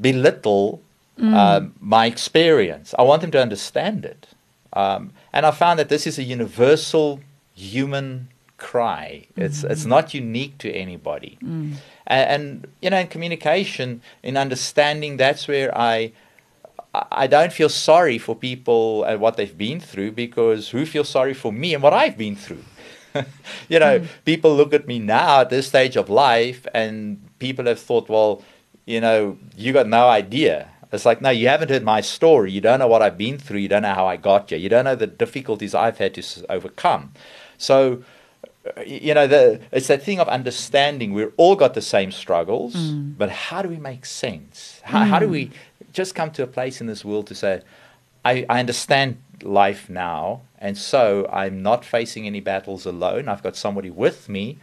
belittle 0.00 0.80
um, 1.18 1.75
my 1.80 2.06
experience. 2.06 2.94
I 2.99 3.02
want 3.02 3.21
them 3.23 3.30
to 3.32 3.40
understand 3.40 4.04
it. 4.04 4.28
Um, 4.73 5.12
and 5.32 5.44
I 5.47 5.50
found 5.50 5.78
that 5.78 5.88
this 5.88 6.06
is 6.06 6.18
a 6.18 6.23
universal 6.23 7.21
human 7.54 8.28
cry. 8.56 9.26
It's 9.37 9.62
it's 9.64 9.85
not 9.85 10.14
unique 10.14 10.59
to 10.59 10.71
anybody. 10.73 11.37
And, 11.42 12.26
and 12.35 12.66
you 12.80 12.90
know, 12.90 12.99
in 12.99 13.09
communication, 13.09 14.00
in 14.23 14.37
understanding, 14.37 15.16
that's 15.18 15.47
where 15.47 15.76
I 15.76 16.12
I 16.94 17.26
don't 17.26 17.52
feel 17.52 17.70
sorry 17.70 18.18
for 18.18 18.37
people 18.37 19.04
and 19.04 19.18
what 19.20 19.37
they've 19.37 19.56
been 19.56 19.80
through 19.80 20.12
because 20.12 20.68
who 20.70 20.84
feels 20.84 21.08
sorry 21.08 21.32
for 21.32 21.50
me 21.50 21.72
and 21.72 21.82
what 21.82 21.94
I've 21.94 22.18
been 22.18 22.37
through? 22.37 22.64
you 23.68 23.78
know, 23.78 24.00
hmm. 24.00 24.06
people 24.25 24.54
look 24.54 24.75
at 24.75 24.87
me 24.87 24.99
now 24.99 25.40
at 25.40 25.50
this 25.50 25.68
stage 25.68 25.96
of 25.96 26.11
life 26.11 26.66
and 26.75 27.18
people 27.38 27.64
have 27.66 27.80
thought, 27.80 28.08
well, 28.08 28.42
you 28.84 29.00
know, 29.00 29.38
you 29.56 29.72
got 29.72 29.88
no 29.88 30.08
idea. 30.08 30.68
It's 30.92 31.06
like, 31.06 31.22
no, 31.22 31.30
you 31.30 31.49
haven't 31.49 31.70
heard 31.70 31.82
my 31.82 32.02
story. 32.02 32.52
You 32.52 32.61
don't 32.61 32.78
know 32.78 32.88
what 32.88 33.00
I've 33.00 33.16
been 33.16 33.38
through. 33.38 33.61
You 33.61 33.68
don't 33.68 33.82
know 33.82 33.94
how 33.94 34.06
I 34.06 34.16
got 34.18 34.50
here. 34.50 34.58
You 34.58 34.68
don't 34.68 34.84
know 34.84 34.94
the 34.94 35.06
difficulties 35.06 35.75
I've 35.75 35.96
had 35.96 36.12
to 36.14 36.46
overcome. 36.50 37.12
So, 37.56 38.02
Uh, 38.64 38.81
you 38.83 39.12
know, 39.12 39.26
the, 39.26 39.61
it's 39.73 39.88
that 39.88 40.02
thing 40.02 40.21
of 40.21 40.28
understanding. 40.28 41.12
We've 41.12 41.33
all 41.37 41.57
got 41.57 41.75
the 41.75 41.83
same 41.83 42.12
struggles, 42.12 42.75
mm. 42.75 43.16
but 43.19 43.31
how 43.31 43.62
do 43.62 43.69
we 43.69 43.76
make 43.76 44.07
sense? 44.07 44.81
How, 44.85 45.04
how 45.04 45.19
do 45.19 45.26
mm. 45.26 45.31
we 45.31 45.50
just 45.92 46.14
come 46.14 46.31
to 46.33 46.42
a 46.42 46.47
place 46.47 46.81
in 46.81 46.87
this 46.87 47.04
world 47.04 47.26
to 47.28 47.35
say, 47.35 47.62
I, 48.25 48.47
I 48.49 48.61
understand 48.61 49.21
life 49.42 49.90
now, 49.90 50.42
and 50.59 50.78
so 50.78 51.28
I'm 51.33 51.62
not 51.62 51.85
facing 51.85 52.26
any 52.26 52.40
battles 52.40 52.87
alone. 52.87 53.28
I've 53.28 53.42
got 53.42 53.57
somebody 53.57 53.90
with 53.90 54.28
me. 54.28 54.59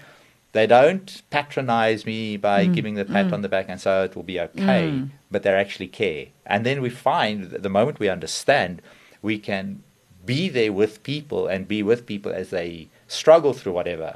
They 0.51 0.65
don't 0.65 1.21
patronize 1.29 2.05
me 2.05 2.37
by 2.37 2.65
mm. 2.65 2.73
giving 2.73 2.95
the 2.95 3.05
pat 3.05 3.31
on 3.31 3.41
the 3.41 3.49
back 3.49 3.67
and 3.69 3.79
so 3.79 4.03
it 4.03 4.15
will 4.15 4.23
be 4.23 4.39
okay, 4.39 5.03
but 5.29 5.43
they 5.43 5.51
actually 5.51 5.87
care. 5.87 6.27
And 6.43 6.65
then 6.65 6.81
we 6.81 6.89
find 6.89 7.51
that 7.51 7.61
the 7.61 7.69
moment 7.69 7.99
we 7.99 8.09
understand, 8.09 8.81
we 9.21 9.37
can 9.37 9.83
be 10.25 10.49
there 10.49 10.73
with 10.73 11.03
people 11.03 11.45
and 11.45 11.67
be 11.67 11.83
with 11.83 12.07
people 12.07 12.31
as 12.31 12.49
they 12.49 12.87
struggle 13.09 13.53
through 13.53 13.73
whatever. 13.73 14.15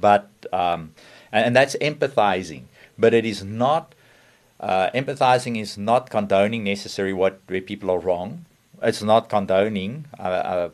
But 0.00 0.28
um, 0.52 0.92
and, 1.32 1.46
and 1.46 1.56
that's 1.56 1.76
empathizing, 1.80 2.64
but 2.98 3.12
it 3.14 3.24
is 3.24 3.42
not 3.44 3.94
uh, 4.60 4.90
empathizing 4.94 5.60
is 5.60 5.76
not 5.76 6.10
condoning 6.10 6.64
necessarily 6.64 7.12
what 7.14 7.40
where 7.48 7.60
people 7.60 7.90
are 7.90 7.98
wrong. 7.98 8.44
It's 8.82 9.02
not 9.02 9.28
condoning. 9.28 10.06
Uh, 10.18 10.22
uh, 10.22 10.68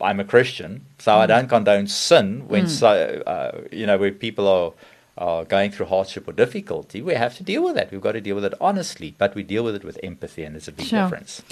I'm 0.00 0.20
a 0.20 0.24
Christian, 0.24 0.84
so 0.98 1.16
I 1.16 1.26
don't 1.26 1.48
condone 1.48 1.86
sin 1.86 2.46
when 2.48 2.68
so 2.68 2.88
uh, 3.26 3.60
you 3.72 3.86
know 3.86 3.96
where 3.98 4.12
people 4.12 4.46
are 4.48 4.72
are 5.18 5.44
going 5.46 5.70
through 5.70 5.86
hardship 5.86 6.28
or 6.28 6.32
difficulty. 6.32 7.00
We 7.00 7.14
have 7.14 7.34
to 7.38 7.42
deal 7.42 7.62
with 7.64 7.74
that. 7.76 7.90
We've 7.90 8.02
got 8.02 8.12
to 8.12 8.20
deal 8.20 8.34
with 8.34 8.44
it 8.44 8.52
honestly, 8.60 9.14
but 9.16 9.34
we 9.34 9.42
deal 9.42 9.64
with 9.64 9.74
it 9.74 9.84
with 9.84 9.98
empathy, 10.02 10.42
and 10.44 10.54
there's 10.54 10.68
a 10.68 10.72
big 10.72 10.86
Sure. 10.86 11.02
difference. 11.04 11.42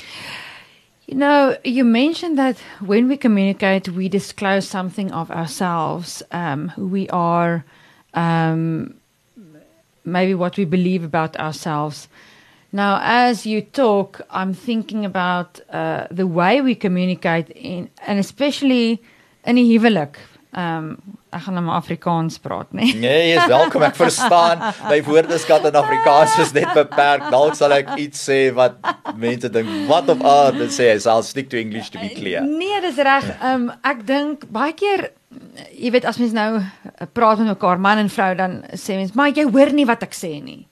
You 1.06 1.16
know, 1.16 1.56
you 1.64 1.84
mentioned 1.84 2.38
that 2.38 2.56
when 2.80 3.08
we 3.08 3.18
communicate, 3.18 3.90
we 3.90 4.08
disclose 4.08 4.66
something 4.66 5.12
of 5.12 5.30
ourselves, 5.30 6.22
um, 6.32 6.68
who 6.68 6.86
we 6.86 7.10
are, 7.10 7.64
um, 8.14 8.94
maybe 10.04 10.34
what 10.34 10.56
we 10.56 10.64
believe 10.64 11.04
about 11.04 11.36
ourselves. 11.36 12.08
Now, 12.72 13.00
as 13.02 13.44
you 13.44 13.60
talk, 13.60 14.22
I'm 14.30 14.54
thinking 14.54 15.04
about 15.04 15.60
uh, 15.68 16.06
the 16.10 16.26
way 16.26 16.62
we 16.62 16.74
communicate, 16.74 17.50
in, 17.50 17.90
and 18.06 18.18
especially 18.18 19.02
in 19.44 19.56
die 19.56 19.62
huwelik. 19.62 20.16
Um, 20.54 20.92
ek 21.34 21.42
gaan 21.42 21.56
nou 21.58 21.64
maar 21.66 21.80
Afrikaans 21.80 22.36
praat, 22.38 22.68
nee. 22.70 22.92
Nee, 23.04 23.32
jy 23.32 23.40
is 23.40 23.48
welkom. 23.50 23.82
Ek 23.82 23.96
verstaan. 23.98 24.60
My 24.86 25.00
woordeskat 25.02 25.66
in 25.66 25.78
Afrikaans 25.80 26.36
is 26.38 26.52
net 26.54 26.70
beperk. 26.76 27.26
Dalk 27.34 27.56
sal 27.58 27.74
ek 27.74 27.90
iets 27.98 28.22
sê 28.28 28.38
wat 28.54 28.78
mense 29.18 29.50
dink, 29.50 29.72
"What 29.90 30.08
of 30.14 30.22
art?" 30.22 30.60
en 30.62 30.70
sê, 30.70 30.92
"So 30.94 31.10
I'll 31.10 31.26
stick 31.26 31.50
to 31.50 31.58
English 31.58 31.90
to 31.90 31.98
be 31.98 32.12
clear." 32.14 32.46
Nee, 32.46 32.78
dis 32.86 33.02
reg. 33.02 33.26
Um 33.42 33.72
ek 33.82 34.06
dink 34.06 34.46
baie 34.54 34.72
keer 34.78 35.10
jy 35.74 35.90
weet 35.94 36.06
as 36.06 36.18
mens 36.22 36.34
nou 36.36 36.60
eh, 36.60 37.06
praat 37.12 37.42
met 37.42 37.50
mekaar 37.54 37.80
man 37.82 37.98
en 38.04 38.10
vrou 38.12 38.30
dan 38.38 38.60
sê 38.78 38.94
mens, 38.98 39.14
"Maar 39.14 39.34
jy 39.34 39.50
hoor 39.50 39.72
nie 39.72 39.86
wat 39.86 40.02
ek 40.02 40.14
sê 40.14 40.42
nie." 40.42 40.68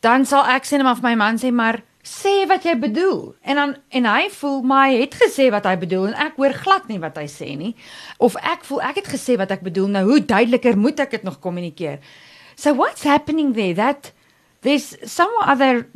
Dan 0.00 0.24
sal 0.24 0.46
ek 0.46 0.62
sê 0.64 0.78
net 0.78 0.86
maar 0.86 0.94
vir 0.94 1.10
my 1.10 1.14
man 1.14 1.38
sê, 1.38 1.50
"Maar 1.52 1.82
sê 2.08 2.46
wat 2.48 2.64
jy 2.64 2.74
bedoel." 2.78 3.34
En 3.42 3.54
dan 3.54 3.76
en 3.88 4.04
hy 4.04 4.28
voel, 4.30 4.62
"Maar 4.62 4.88
hy 4.88 5.00
het 5.00 5.14
gesê 5.14 5.50
wat 5.50 5.64
hy 5.64 5.76
bedoel 5.76 6.06
en 6.06 6.14
ek 6.14 6.36
hoor 6.36 6.52
glad 6.52 6.88
nie 6.88 6.98
wat 6.98 7.16
hy 7.16 7.26
sê 7.26 7.56
nie." 7.56 7.74
Of 8.18 8.36
ek 8.36 8.64
voel 8.64 8.82
ek 8.82 8.94
het 8.94 9.08
gesê 9.08 9.36
wat 9.36 9.50
ek 9.50 9.60
bedoel. 9.60 9.88
Nou 9.88 10.04
hoe 10.04 10.24
duideliker 10.24 10.78
moet 10.78 11.00
ek 11.00 11.10
dit 11.10 11.22
nog 11.22 11.38
kommunikeer? 11.38 11.98
So 12.56 12.74
what's 12.74 13.02
happening 13.02 13.54
there? 13.54 13.74
That 13.74 14.12
there's 14.62 14.96
some 15.04 15.32
other 15.46 15.86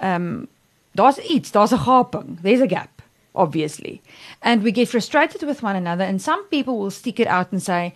um 0.00 0.48
daar's 0.94 1.18
iets, 1.18 1.50
daar's 1.50 1.72
'n 1.72 1.78
gaping. 1.78 2.38
There's 2.42 2.60
a 2.60 2.66
gap, 2.68 3.02
obviously. 3.34 4.00
And 4.40 4.62
we 4.62 4.72
get 4.72 4.88
frustrated 4.88 5.42
with 5.42 5.62
one 5.62 5.76
another 5.76 6.04
and 6.04 6.22
some 6.22 6.42
people 6.50 6.78
will 6.78 6.90
stick 6.90 7.18
it 7.18 7.26
out 7.26 7.46
and 7.52 7.62
say, 7.62 7.94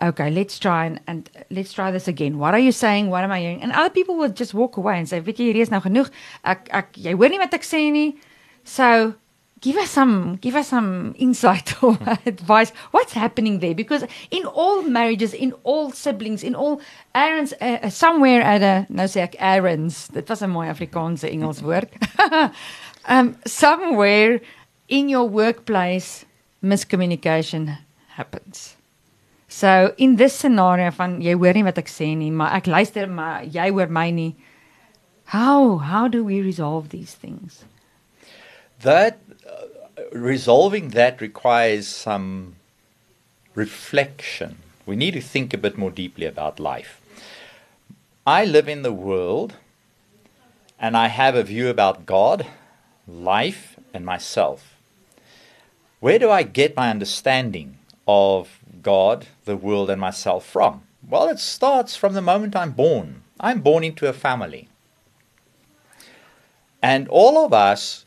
"Okay, 0.00 0.30
let's 0.30 0.58
try 0.58 0.86
and, 0.86 1.00
and 1.06 1.30
let's 1.50 1.72
try 1.72 1.90
this 1.90 2.08
again. 2.08 2.38
What 2.38 2.54
are 2.54 2.60
you 2.60 2.72
saying? 2.72 3.10
What 3.10 3.24
am 3.24 3.32
I 3.32 3.40
hearing?" 3.40 3.62
And 3.62 3.72
other 3.72 3.90
people 3.90 4.16
will 4.16 4.30
just 4.30 4.54
walk 4.54 4.76
away 4.76 4.98
and 4.98 5.08
say, 5.08 5.20
"Weet 5.20 5.38
jy, 5.38 5.52
hierdie 5.52 5.62
is 5.66 5.70
nou 5.70 5.80
genoeg. 5.80 6.10
Ek 6.44 6.68
ek 6.72 6.92
jy 6.96 7.14
hoor 7.14 7.28
nie 7.28 7.38
wat 7.38 7.54
ek 7.54 7.62
sê 7.62 7.90
nie." 7.92 8.16
So, 8.64 9.14
give 9.60 9.76
us 9.76 9.90
some 9.90 10.36
give 10.36 10.54
us 10.54 10.68
some 10.68 11.14
insight 11.18 11.74
or 11.82 11.98
advice 12.26 12.70
what's 12.90 13.12
happening 13.12 13.58
there 13.58 13.74
because 13.74 14.04
in 14.30 14.44
all 14.44 14.82
marriages 14.82 15.34
in 15.34 15.52
all 15.64 15.90
siblings 15.90 16.42
in 16.42 16.54
all 16.54 16.80
errands 17.14 17.52
uh, 17.60 17.78
uh, 17.82 17.90
somewhere 17.90 18.42
at 18.42 18.62
a 18.62 18.86
nou 18.88 19.06
sê 19.10 19.24
ek 19.26 19.36
errands 19.38 20.08
dit 20.14 20.28
was 20.28 20.42
'n 20.42 20.50
mooi 20.50 20.68
Afrikaanse 20.70 21.26
Engels 21.26 21.62
woord 21.62 21.90
um 23.08 23.36
somewhere 23.46 24.40
in 24.88 25.08
your 25.08 25.26
workplace 25.26 26.24
miscommunication 26.62 27.78
happens 28.14 28.77
so 29.58 29.94
in 29.96 30.16
this 30.20 30.36
scenario 30.42 30.90
van 31.00 31.18
jy 31.24 31.34
hoor 31.38 31.56
nie 31.58 31.66
wat 31.70 31.80
ek 31.84 31.90
sê 31.94 32.12
nie 32.18 32.30
maar 32.42 32.54
ek 32.60 32.70
luister 32.76 33.08
maar 33.20 33.48
jy 33.58 33.70
hoor 33.70 33.90
my 34.00 34.10
nie 34.20 34.30
how 35.36 35.78
how 35.90 36.06
do 36.08 36.22
we 36.30 36.40
resolve 36.50 36.94
these 36.94 37.18
things 37.24 37.64
That 38.80 39.18
uh, 39.44 40.02
resolving 40.12 40.90
that 40.90 41.20
requires 41.20 41.88
some 41.88 42.54
reflection. 43.54 44.58
We 44.86 44.94
need 44.94 45.14
to 45.14 45.20
think 45.20 45.52
a 45.52 45.58
bit 45.58 45.76
more 45.76 45.90
deeply 45.90 46.26
about 46.26 46.60
life. 46.60 47.00
I 48.24 48.44
live 48.44 48.68
in 48.68 48.82
the 48.82 48.92
world 48.92 49.54
and 50.78 50.96
I 50.96 51.08
have 51.08 51.34
a 51.34 51.42
view 51.42 51.68
about 51.68 52.06
God, 52.06 52.46
life, 53.08 53.76
and 53.92 54.06
myself. 54.06 54.76
Where 55.98 56.20
do 56.20 56.30
I 56.30 56.44
get 56.44 56.76
my 56.76 56.90
understanding 56.90 57.78
of 58.06 58.57
God, 58.82 59.26
the 59.44 59.56
world, 59.56 59.90
and 59.90 60.00
myself 60.00 60.44
from? 60.44 60.82
Well, 61.06 61.28
it 61.28 61.38
starts 61.38 61.96
from 61.96 62.14
the 62.14 62.22
moment 62.22 62.56
I'm 62.56 62.72
born. 62.72 63.22
I'm 63.40 63.60
born 63.60 63.84
into 63.84 64.08
a 64.08 64.12
family. 64.12 64.68
And 66.82 67.08
all 67.08 67.44
of 67.44 67.52
us 67.52 68.04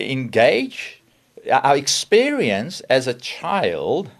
engage, 0.00 1.02
our 1.50 1.76
experience 1.76 2.80
as 2.82 3.06
a 3.06 3.14
child 3.14 4.10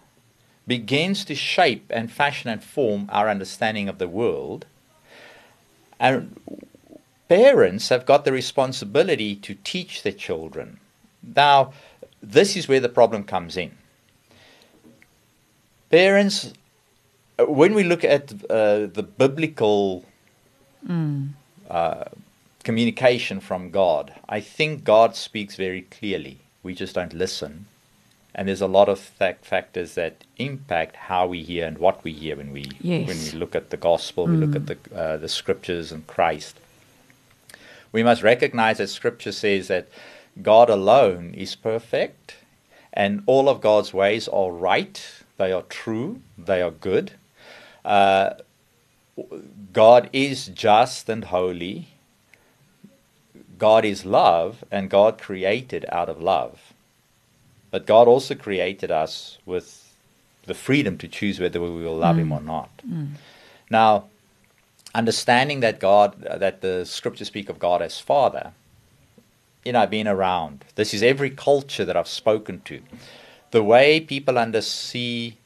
begins 0.66 1.24
to 1.26 1.34
shape 1.34 1.86
and 1.90 2.10
fashion 2.10 2.50
and 2.50 2.62
form 2.62 3.08
our 3.12 3.28
understanding 3.28 3.88
of 3.88 3.98
the 3.98 4.08
world. 4.08 4.66
And 6.00 6.40
parents 7.28 7.88
have 7.88 8.06
got 8.06 8.24
the 8.24 8.32
responsibility 8.32 9.36
to 9.36 9.54
teach 9.54 10.02
their 10.02 10.12
children. 10.12 10.80
Now, 11.22 11.72
this 12.22 12.56
is 12.56 12.68
where 12.68 12.80
the 12.80 12.88
problem 12.88 13.24
comes 13.24 13.56
in. 13.56 13.76
Parents, 15.94 16.52
uh, 17.38 17.44
when 17.44 17.72
we 17.72 17.84
look 17.84 18.02
at 18.02 18.32
uh, 18.50 18.86
the 18.98 19.04
biblical 19.04 20.04
uh, 21.70 22.04
communication 22.64 23.38
from 23.38 23.70
God, 23.70 24.12
I 24.28 24.40
think 24.40 24.82
God 24.82 25.14
speaks 25.14 25.54
very 25.54 25.82
clearly. 25.82 26.38
We 26.64 26.74
just 26.74 26.96
don't 26.96 27.12
listen. 27.12 27.66
And 28.34 28.48
there's 28.48 28.60
a 28.60 28.66
lot 28.66 28.88
of 28.88 28.98
fact 28.98 29.44
factors 29.44 29.94
that 29.94 30.24
impact 30.36 30.96
how 30.96 31.28
we 31.28 31.44
hear 31.44 31.64
and 31.64 31.78
what 31.78 32.02
we 32.02 32.12
hear 32.12 32.34
when 32.36 32.50
we 32.52 32.72
Yes. 32.80 33.06
when 33.06 33.18
we 33.24 33.30
look 33.38 33.54
at 33.54 33.70
the 33.70 33.76
gospel, 33.76 34.26
we 34.26 34.36
look 34.36 34.56
at 34.56 34.66
the 34.66 34.78
uh, 35.02 35.16
the 35.16 35.28
scriptures 35.28 35.92
and 35.92 36.04
Christ. 36.08 36.56
We 37.92 38.02
must 38.02 38.24
recognize 38.24 38.78
that 38.78 38.88
Scripture 38.88 39.30
says 39.30 39.68
that 39.68 39.86
God 40.42 40.68
alone 40.68 41.34
is 41.34 41.54
perfect, 41.54 42.34
and 42.92 43.22
all 43.26 43.48
of 43.48 43.60
God's 43.60 43.94
ways 43.94 44.26
are 44.26 44.50
right. 44.50 45.23
They 45.36 45.52
are 45.52 45.62
true. 45.62 46.20
They 46.38 46.62
are 46.62 46.70
good. 46.70 47.12
Uh, 47.84 48.34
God 49.72 50.08
is 50.12 50.46
just 50.48 51.08
and 51.08 51.24
holy. 51.24 51.88
God 53.58 53.84
is 53.84 54.04
love, 54.04 54.64
and 54.70 54.90
God 54.90 55.20
created 55.20 55.84
out 55.90 56.08
of 56.08 56.20
love. 56.20 56.72
But 57.70 57.86
God 57.86 58.08
also 58.08 58.34
created 58.34 58.90
us 58.90 59.38
with 59.46 59.94
the 60.46 60.54
freedom 60.54 60.98
to 60.98 61.08
choose 61.08 61.40
whether 61.40 61.60
we 61.60 61.70
will 61.70 61.96
love 61.96 62.16
Him 62.18 62.32
or 62.32 62.40
not. 62.40 62.70
Now, 63.70 64.04
understanding 64.94 65.60
that 65.60 65.80
God, 65.80 66.20
that 66.20 66.60
the 66.60 66.84
scriptures 66.84 67.28
speak 67.28 67.48
of 67.48 67.58
God 67.58 67.82
as 67.82 67.98
Father, 68.00 68.52
you 69.64 69.72
know, 69.72 69.80
I've 69.80 69.90
been 69.90 70.06
around. 70.08 70.64
This 70.74 70.92
is 70.92 71.02
every 71.02 71.30
culture 71.30 71.84
that 71.84 71.96
I've 71.96 72.08
spoken 72.08 72.60
to. 72.66 72.82
The 73.54 73.62
way 73.62 74.00
people 74.00 74.36
under 74.36 74.60
see 74.60 75.36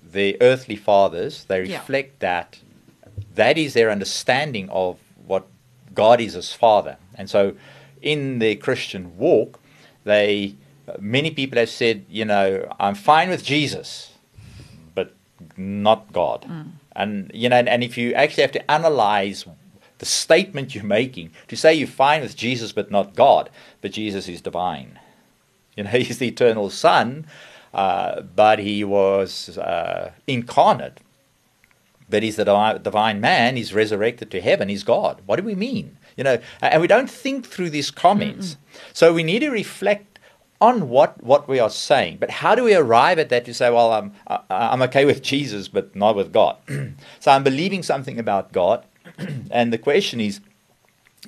their 0.00 0.34
earthly 0.40 0.76
fathers, 0.76 1.44
they 1.48 1.64
Yeah. 1.64 1.78
reflect 1.78 2.20
that. 2.20 2.60
That 3.34 3.58
is 3.58 3.74
their 3.74 3.90
understanding 3.90 4.68
of 4.70 4.98
what 5.26 5.44
God 5.92 6.20
is 6.20 6.36
as 6.36 6.52
Father. 6.52 6.96
And 7.16 7.28
so, 7.28 7.56
in 8.00 8.38
their 8.38 8.54
Christian 8.54 9.18
walk, 9.18 9.58
they 10.04 10.54
many 11.00 11.30
people 11.32 11.58
have 11.58 11.68
said, 11.68 12.04
you 12.08 12.24
know, 12.24 12.46
I'm 12.78 12.94
fine 12.94 13.28
with 13.28 13.42
Jesus, 13.42 14.12
but 14.94 15.08
not 15.56 16.12
God. 16.12 16.46
Mm. 16.48 16.70
And 16.94 17.30
you 17.34 17.48
know, 17.48 17.56
and, 17.56 17.68
and 17.68 17.82
if 17.82 17.98
you 17.98 18.14
actually 18.14 18.42
have 18.42 18.52
to 18.52 18.70
analyze 18.70 19.44
the 19.98 20.06
statement 20.06 20.74
you're 20.74 20.84
making 20.84 21.32
to 21.48 21.56
say 21.56 21.74
you're 21.74 21.88
fine 21.88 22.22
with 22.22 22.36
Jesus 22.36 22.70
but 22.70 22.92
not 22.92 23.16
God, 23.16 23.50
but 23.80 23.90
Jesus 23.90 24.28
is 24.28 24.40
divine. 24.40 25.00
You 25.76 25.84
know, 25.84 25.90
he's 26.06 26.18
the 26.18 26.28
eternal 26.28 26.70
Son, 26.70 27.26
uh, 27.76 28.22
but 28.22 28.58
he 28.58 28.82
was 28.82 29.58
uh, 29.58 30.10
incarnate. 30.26 30.98
But 32.08 32.22
he's 32.22 32.36
the 32.36 32.80
divine 32.82 33.20
man, 33.20 33.56
he's 33.56 33.74
resurrected 33.74 34.30
to 34.30 34.40
heaven, 34.40 34.68
he's 34.68 34.82
God. 34.82 35.20
What 35.26 35.36
do 35.36 35.42
we 35.42 35.54
mean? 35.54 35.98
You 36.16 36.24
know, 36.24 36.38
and 36.62 36.80
we 36.80 36.88
don't 36.88 37.10
think 37.10 37.46
through 37.46 37.70
these 37.70 37.90
comments. 37.90 38.54
Mm-mm. 38.54 38.80
So 38.94 39.12
we 39.12 39.22
need 39.22 39.40
to 39.40 39.50
reflect 39.50 40.18
on 40.58 40.88
what, 40.88 41.22
what 41.22 41.48
we 41.48 41.58
are 41.58 41.68
saying. 41.68 42.16
But 42.18 42.30
how 42.30 42.54
do 42.54 42.64
we 42.64 42.74
arrive 42.74 43.18
at 43.18 43.28
that 43.28 43.44
to 43.44 43.52
say, 43.52 43.68
well, 43.70 43.92
I'm, 43.92 44.12
I'm 44.48 44.80
okay 44.82 45.04
with 45.04 45.22
Jesus, 45.22 45.68
but 45.68 45.94
not 45.94 46.16
with 46.16 46.32
God? 46.32 46.56
so 47.20 47.30
I'm 47.30 47.44
believing 47.44 47.82
something 47.82 48.18
about 48.18 48.52
God. 48.52 48.86
and 49.50 49.70
the 49.70 49.78
question 49.78 50.18
is, 50.18 50.40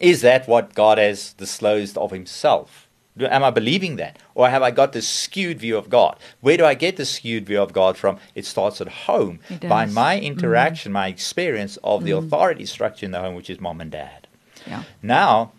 is 0.01 0.23
that 0.23 0.49
what 0.49 0.75
God 0.75 0.97
has 0.97 1.35
disclosed 1.35 1.99
of 1.99 2.11
himself? 2.11 2.88
Am 3.21 3.45
I 3.45 3.51
believing 3.51 3.97
that? 3.97 4.19
Or 4.35 4.49
have 4.49 4.63
I 4.63 4.71
got 4.71 4.93
this 4.93 5.09
skewed 5.09 5.59
view 5.59 5.77
of 5.77 5.89
God? 5.89 6.19
Where 6.41 6.57
do 6.57 6.65
I 6.65 6.75
get 6.75 6.97
the 6.97 7.05
skewed 7.05 7.47
view 7.47 7.61
of 7.61 7.73
God 7.73 7.97
from? 7.97 8.19
It 8.35 8.45
starts 8.45 8.81
at 8.81 8.89
home 8.89 9.41
by 9.63 9.87
my 9.87 10.19
mm. 10.19 10.23
interaction, 10.23 10.91
mm. 10.91 10.95
my 10.95 11.09
experience 11.09 11.77
of 11.85 12.03
mm. 12.03 12.05
the 12.05 12.11
authority 12.13 12.67
structure 12.67 13.07
in 13.07 13.13
the 13.13 13.21
home, 13.21 13.35
which 13.35 13.51
is 13.51 13.61
mom 13.61 13.81
and 13.81 13.91
dad. 13.91 14.27
Yeah. 14.67 14.85
Now, 15.03 15.53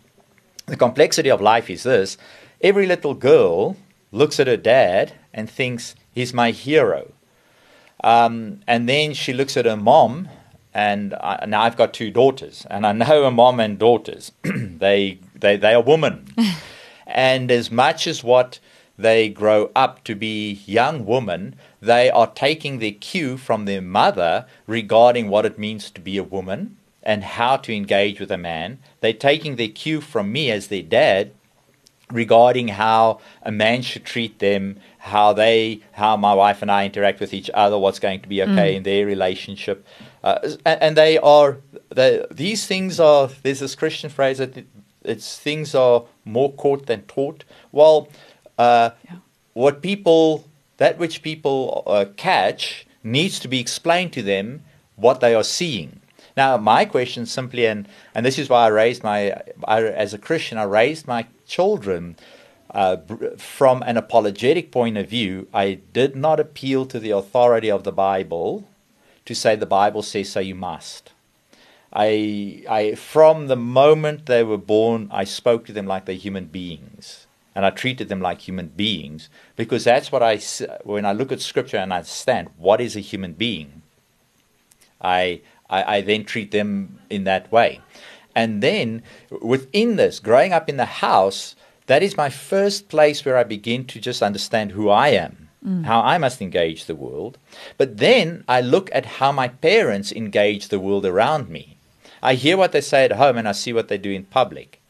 the 0.66 0.78
complexity 0.78 1.30
of 1.30 1.42
life 1.42 1.70
is 1.70 1.84
this 1.84 2.18
every 2.62 2.86
little 2.86 3.14
girl 3.14 3.78
looks 4.12 4.40
at 4.40 4.48
her 4.48 4.58
dad 4.58 5.14
and 5.34 5.50
thinks 5.50 5.96
he's 6.12 6.34
my 6.34 6.52
hero. 6.52 7.12
Um, 8.04 8.62
and 8.68 8.88
then 8.88 9.14
she 9.14 9.34
looks 9.34 9.58
at 9.58 9.66
her 9.66 9.76
mom, 9.76 10.30
and 10.74 11.14
I, 11.16 11.46
now 11.48 11.64
I've 11.64 11.76
got 11.76 11.94
two 11.94 12.12
daughters, 12.12 12.66
and 12.70 12.86
I 12.86 12.94
know 12.94 13.26
a 13.26 13.32
mom 13.32 13.60
and 13.60 13.78
daughters. 13.78 14.32
they, 14.44 15.20
they, 15.36 15.58
they 15.58 15.74
are 15.74 15.82
women. 15.82 16.28
And 17.20 17.52
as 17.52 17.70
much 17.70 18.08
as 18.08 18.24
what 18.24 18.60
they 18.98 19.28
grow 19.28 19.72
up 19.76 20.06
to 20.06 20.16
be 20.16 20.62
young 20.66 21.06
women, 21.06 21.56
they 21.82 22.10
are 22.10 22.28
taking 22.28 22.80
their 22.80 22.94
cue 22.94 23.36
from 23.36 23.66
their 23.66 23.82
mother 23.82 24.46
regarding 24.68 25.28
what 25.28 25.46
it 25.46 25.60
means 25.60 25.92
to 25.92 26.00
be 26.00 26.16
a 26.16 26.24
woman 26.24 26.78
and 27.04 27.26
how 27.26 27.58
to 27.58 27.76
engage 27.76 28.22
with 28.22 28.32
a 28.32 28.38
man. 28.38 28.80
They're 29.02 29.12
taking 29.12 29.58
their 29.58 29.68
cue 29.68 30.00
from 30.00 30.32
me 30.32 30.50
as 30.50 30.68
their 30.68 30.82
dad 30.82 31.32
regarding 32.10 32.70
how 32.70 33.20
a 33.44 33.52
man 33.52 33.82
should 33.82 34.06
treat 34.06 34.40
them, 34.40 34.78
how 35.00 35.34
they, 35.34 35.82
how 35.92 36.16
my 36.16 36.34
wife 36.34 36.62
and 36.62 36.72
I 36.72 36.86
interact 36.86 37.20
with 37.20 37.34
each 37.34 37.50
other, 37.54 37.78
what's 37.78 38.00
going 38.00 38.22
to 38.22 38.30
be 38.30 38.42
okay 38.44 38.74
mm. 38.74 38.78
in 38.78 38.84
their 38.84 39.06
relationship. 39.06 39.86
Uh, 40.24 40.40
and, 40.66 40.82
and, 40.82 40.98
they 40.98 41.18
are, 41.18 41.58
they, 41.90 42.26
these 42.32 42.66
things 42.66 42.98
are, 42.98 43.30
there's 43.44 43.60
this 43.60 43.76
Christian 43.76 44.10
phrase 44.10 44.38
that 44.38 44.66
it's 45.10 45.38
things 45.40 45.76
are 45.76 46.04
more 46.26 46.54
caught 46.54 46.86
than 46.86 47.02
taught. 47.04 47.44
Well, 47.72 48.10
uh, 48.58 48.92
yeah. 49.06 49.18
what 49.54 49.82
people, 49.82 50.46
that 50.78 50.98
which 50.98 51.22
people 51.22 51.84
uh, 51.88 52.06
catch, 52.16 52.86
needs 53.04 53.40
to 53.40 53.48
be 53.48 53.60
explained 53.60 54.14
to 54.14 54.22
them 54.22 54.64
what 54.96 55.20
they 55.20 55.34
are 55.34 55.44
seeing. 55.44 56.02
Now, 56.38 56.58
my 56.58 56.86
question 56.86 57.26
simply, 57.26 57.66
and, 57.66 57.88
and 58.14 58.26
this 58.26 58.38
is 58.38 58.50
why 58.50 58.66
I 58.66 58.68
raised 58.68 59.04
my, 59.04 59.34
I, 59.66 59.84
as 59.84 60.14
a 60.14 60.18
Christian, 60.18 60.58
I 60.58 60.64
raised 60.64 61.08
my 61.08 61.28
children 61.48 62.16
uh, 62.72 62.98
from 63.38 63.82
an 63.84 63.98
apologetic 63.98 64.72
point 64.72 64.98
of 64.98 65.10
view. 65.10 65.48
I 65.54 65.80
did 65.92 66.16
not 66.16 66.40
appeal 66.40 66.86
to 66.88 67.00
the 67.00 67.12
authority 67.12 67.72
of 67.72 67.84
the 67.84 67.92
Bible 67.92 68.68
to 69.26 69.34
say 69.36 69.56
the 69.56 69.66
Bible 69.66 70.02
says 70.02 70.30
so 70.30 70.40
you 70.40 70.56
must. 70.56 71.12
I, 71.92 72.64
I, 72.70 72.96
from 72.96 73.48
the 73.48 73.56
moment 73.56 74.26
they 74.28 74.44
were 74.44 74.58
born, 74.58 75.10
I 75.12 75.24
spoke 75.24 75.66
to 75.66 75.74
them 75.74 75.88
like 75.88 76.06
they're 76.06 76.16
human 76.16 76.46
beings. 76.46 77.26
And 77.56 77.66
I 77.66 77.72
treated 77.72 78.10
them 78.10 78.22
like 78.22 78.42
human 78.42 78.68
beings 78.68 79.30
because 79.56 79.84
that's 79.84 80.12
what 80.12 80.24
I, 80.24 80.40
when 80.84 81.06
I 81.06 81.12
look 81.12 81.32
at 81.32 81.42
scripture 81.42 81.78
and 81.78 81.92
I 81.92 81.98
understand 81.98 82.50
what 82.58 82.80
is 82.80 82.96
a 82.96 83.02
human 83.02 83.34
being, 83.34 83.82
I, 85.02 85.42
I, 85.70 85.98
I 85.98 86.02
then 86.02 86.24
treat 86.26 86.52
them 86.52 87.00
in 87.10 87.24
that 87.26 87.52
way. 87.52 87.82
And 88.36 88.62
then 88.62 89.04
within 89.42 89.96
this, 89.96 90.20
growing 90.20 90.54
up 90.54 90.70
in 90.70 90.78
the 90.78 90.86
house, 90.86 91.56
that 91.88 92.04
is 92.04 92.16
my 92.16 92.30
first 92.30 92.88
place 92.88 93.26
where 93.26 93.36
I 93.36 93.44
begin 93.44 93.84
to 93.86 94.00
just 94.00 94.22
understand 94.22 94.72
who 94.72 94.90
I 94.90 95.10
am, 95.10 95.50
mm. 95.66 95.86
how 95.86 96.02
I 96.02 96.20
must 96.20 96.42
engage 96.42 96.86
the 96.86 96.96
world. 96.96 97.40
But 97.78 97.98
then 97.98 98.44
I 98.48 98.62
look 98.62 98.90
at 98.94 99.18
how 99.18 99.32
my 99.32 99.48
parents 99.48 100.12
engage 100.12 100.68
the 100.68 100.80
world 100.80 101.06
around 101.06 101.50
me. 101.50 101.79
I 102.22 102.36
hear 102.36 102.58
what 102.58 102.72
they 102.72 102.82
say 102.82 103.06
at 103.06 103.14
home 103.14 103.38
and 103.38 103.48
I 103.48 103.54
see 103.54 103.74
what 103.74 103.88
they 103.88 103.98
do 103.98 104.12
in 104.12 104.26
public. 104.26 104.82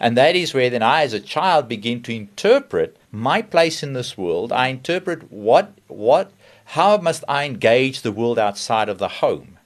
And 0.00 0.16
that 0.16 0.36
is 0.36 0.54
where 0.54 0.70
then 0.70 0.82
I, 0.82 1.02
as 1.02 1.12
a 1.12 1.20
child, 1.20 1.68
begin 1.68 2.02
to 2.02 2.14
interpret 2.14 2.96
my 3.10 3.42
place 3.42 3.82
in 3.82 3.94
this 3.94 4.18
world. 4.18 4.52
I 4.52 4.68
interpret 4.68 5.32
what, 5.32 5.72
what, 5.88 6.30
how 6.66 6.98
must 6.98 7.24
I 7.26 7.44
engage 7.44 8.02
the 8.02 8.12
world 8.12 8.38
outside 8.38 8.88
of 8.88 8.98
the 8.98 9.08
home? 9.08 9.58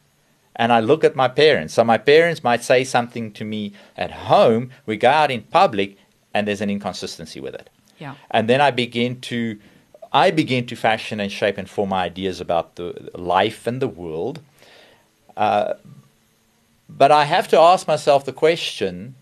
And 0.55 0.73
I 0.73 0.81
look 0.81 1.03
at 1.03 1.17
my 1.17 1.29
parents. 1.29 1.75
So 1.75 1.85
my 1.85 1.99
parents 1.99 2.45
might 2.45 2.63
say 2.63 2.85
something 2.85 3.33
to 3.33 3.45
me 3.45 3.73
at 3.97 4.11
home. 4.11 4.71
We 4.87 4.97
go 4.97 5.11
out 5.11 5.31
in 5.31 5.43
public, 5.43 5.97
and 6.33 6.47
there's 6.47 6.61
an 6.61 6.71
inconsistency 6.71 7.41
with 7.41 7.55
it. 7.55 7.69
Yeah. 7.99 8.15
And 8.31 8.49
then 8.49 8.61
I 8.61 8.71
begin 8.71 9.21
to, 9.23 9.59
I 10.13 10.31
begin 10.31 10.67
to 10.67 10.77
fashion 10.77 11.21
and 11.21 11.33
shape 11.33 11.59
and 11.59 11.69
form 11.69 11.89
my 11.91 12.05
ideas 12.05 12.41
about 12.41 12.77
the 12.77 13.11
life 13.15 13.67
and 13.67 13.81
the 13.81 13.89
world. 13.89 14.41
Uh, 15.37 15.75
but 16.97 17.11
I 17.11 17.25
have 17.25 17.49
to 17.49 17.59
ask 17.59 17.87
myself 17.87 18.25
the 18.25 18.33
question, 18.33 19.15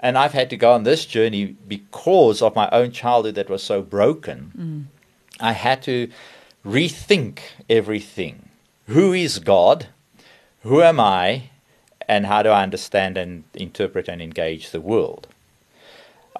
and 0.00 0.16
I've 0.16 0.32
had 0.32 0.50
to 0.50 0.56
go 0.56 0.72
on 0.72 0.84
this 0.84 1.04
journey 1.04 1.56
because 1.66 2.42
of 2.42 2.54
my 2.54 2.68
own 2.70 2.92
childhood 2.92 3.34
that 3.34 3.50
was 3.50 3.62
so 3.62 3.82
broken. 3.82 4.52
Mm. 4.56 5.40
I 5.40 5.52
had 5.52 5.82
to 5.82 6.10
rethink 6.64 7.40
everything. 7.68 8.48
Who 8.86 9.12
is 9.12 9.38
God? 9.38 9.88
Who 10.62 10.82
am 10.82 11.00
I? 11.00 11.50
And 12.08 12.26
how 12.26 12.42
do 12.42 12.48
I 12.48 12.62
understand 12.62 13.16
and 13.16 13.44
interpret 13.54 14.08
and 14.08 14.22
engage 14.22 14.70
the 14.70 14.80
world? 14.80 15.26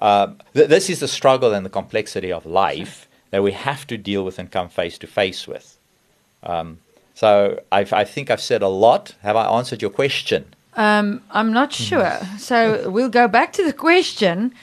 Uh, 0.01 0.33
th- 0.53 0.69
this 0.69 0.89
is 0.89 0.99
the 0.99 1.07
struggle 1.07 1.53
and 1.53 1.65
the 1.65 1.69
complexity 1.69 2.31
of 2.31 2.45
life 2.45 3.07
that 3.31 3.43
we 3.43 3.51
have 3.51 3.85
to 3.87 3.97
deal 3.97 4.25
with 4.25 4.39
and 4.39 4.51
come 4.51 4.69
face 4.69 4.97
to 4.97 5.07
face 5.07 5.47
with. 5.47 5.77
Um, 6.41 6.79
so 7.13 7.61
I've, 7.71 7.93
I 7.93 8.05
think 8.05 8.31
I've 8.31 8.41
said 8.41 8.61
a 8.61 8.67
lot. 8.67 9.15
Have 9.21 9.35
I 9.35 9.45
answered 9.45 9.81
your 9.81 9.91
question? 9.91 10.53
Um, 10.79 11.21
I'm 11.29 11.51
not 11.51 11.75
hmm. 11.75 11.83
sure. 11.83 12.19
So 12.37 12.89
we'll 12.89 13.09
go 13.09 13.27
back 13.27 13.51
to 13.53 13.65
the 13.65 13.73
question. 13.73 14.55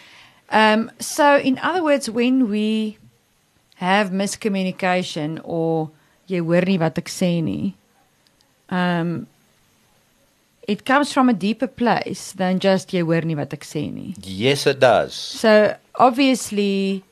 Um, 0.48 0.90
so, 0.98 1.36
in 1.36 1.58
other 1.58 1.82
words, 1.84 2.08
when 2.08 2.48
we 2.48 2.96
have 3.76 4.10
miscommunication 4.10 5.40
or 5.44 5.90
jy 6.26 6.40
hoor 6.40 6.64
nie 6.64 6.78
wat 6.80 6.96
ek 6.96 7.10
sê 7.12 7.42
nie, 7.44 7.74
um, 8.70 9.26
it 10.66 10.86
comes 10.86 11.12
from 11.12 11.28
a 11.28 11.34
deeper 11.34 11.66
place 11.66 12.32
than 12.32 12.62
just 12.62 12.94
jy 12.94 13.02
hoor 13.04 13.26
nie 13.26 13.36
wat 13.36 13.52
ek 13.52 13.66
sê 13.66 13.84
nie. 13.92 14.14
Yes, 14.22 14.66
it 14.66 14.80
does. 14.80 15.12
So, 15.12 15.76
obviously, 15.96 17.04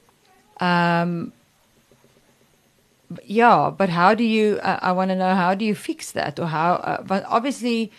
um, 0.61 1.33
yeah, 3.27 3.69
but 3.69 3.90
how 3.90 4.14
do 4.14 4.25
you? 4.25 4.61
Uh, 4.62 4.79
I 4.81 4.93
want 4.93 5.11
to 5.11 5.17
know 5.17 5.35
how 5.35 5.55
do 5.55 5.67
you 5.67 5.75
fix 5.75 6.12
that, 6.12 6.40
or 6.40 6.47
how? 6.47 6.81
Uh, 6.81 7.03
but 7.03 7.27
obviously 7.29 7.93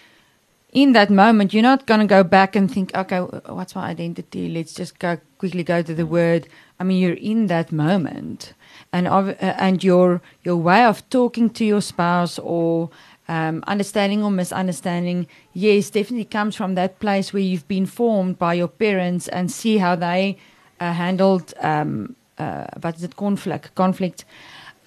in 0.75 0.91
that 0.91 1.09
moment, 1.09 1.53
you're 1.53 1.63
not 1.63 1.88
going 1.88 2.01
to 2.01 2.05
go 2.05 2.21
back 2.21 2.53
and 2.55 2.69
think, 2.69 2.93
okay, 2.93 3.19
what's 3.19 3.75
my 3.75 3.88
identity? 3.88 4.49
Let's 4.49 4.73
just 4.73 4.99
go 4.99 5.17
quickly 5.38 5.63
go 5.63 5.81
to 5.81 5.95
the 5.95 6.05
word. 6.05 6.47
I 6.79 6.83
mean, 6.83 7.01
you're 7.01 7.13
in 7.13 7.47
that 7.47 7.71
moment, 7.71 8.53
and 8.91 9.07
uh, 9.07 9.33
and 9.39 9.81
your 9.81 10.21
your 10.43 10.57
way 10.57 10.83
of 10.83 11.09
talking 11.09 11.49
to 11.51 11.63
your 11.63 11.81
spouse 11.81 12.38
or 12.39 12.89
um, 13.29 13.63
understanding 13.67 14.21
or 14.21 14.31
misunderstanding, 14.31 15.27
yes, 15.53 15.89
definitely 15.89 16.25
comes 16.25 16.57
from 16.57 16.75
that 16.75 16.99
place 16.99 17.31
where 17.31 17.41
you've 17.41 17.67
been 17.69 17.85
formed 17.85 18.38
by 18.38 18.53
your 18.53 18.67
parents 18.67 19.29
and 19.29 19.49
see 19.49 19.77
how 19.77 19.95
they 19.95 20.38
uh, 20.81 20.91
handled 20.91 21.53
um, 21.61 22.17
uh, 22.38 22.65
what 22.81 22.97
is 22.97 23.03
it 23.03 23.15
conflict 23.15 23.73
conflict. 23.75 24.25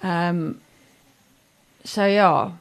Um, 0.03 0.61
so 1.83 2.05
yeah 2.05 2.51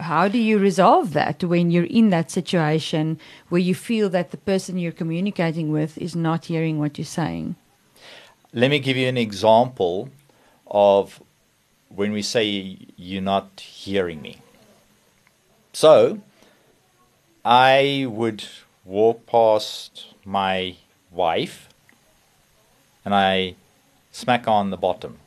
how 0.00 0.28
do 0.28 0.38
you 0.38 0.58
resolve 0.58 1.12
that 1.12 1.42
when 1.44 1.70
you're 1.70 1.84
in 1.84 2.10
that 2.10 2.30
situation 2.30 3.18
where 3.48 3.60
you 3.60 3.74
feel 3.74 4.08
that 4.10 4.30
the 4.30 4.36
person 4.36 4.78
you're 4.78 4.92
communicating 4.92 5.70
with 5.70 5.98
is 5.98 6.16
not 6.16 6.46
hearing 6.46 6.78
what 6.78 6.98
you're 6.98 7.04
saying? 7.04 7.56
Let 8.52 8.70
me 8.70 8.78
give 8.78 8.96
you 8.96 9.08
an 9.08 9.16
example 9.16 10.10
of 10.66 11.22
when 11.88 12.12
we 12.12 12.22
say 12.22 12.78
you're 12.96 13.22
not 13.22 13.60
hearing 13.60 14.20
me. 14.22 14.38
So, 15.72 16.20
I 17.44 18.06
would 18.08 18.44
walk 18.84 19.26
past 19.26 20.06
my 20.24 20.76
wife 21.10 21.68
and 23.04 23.14
I 23.14 23.56
smack 24.10 24.46
on 24.46 24.70
the 24.70 24.76
bottom 24.76 25.18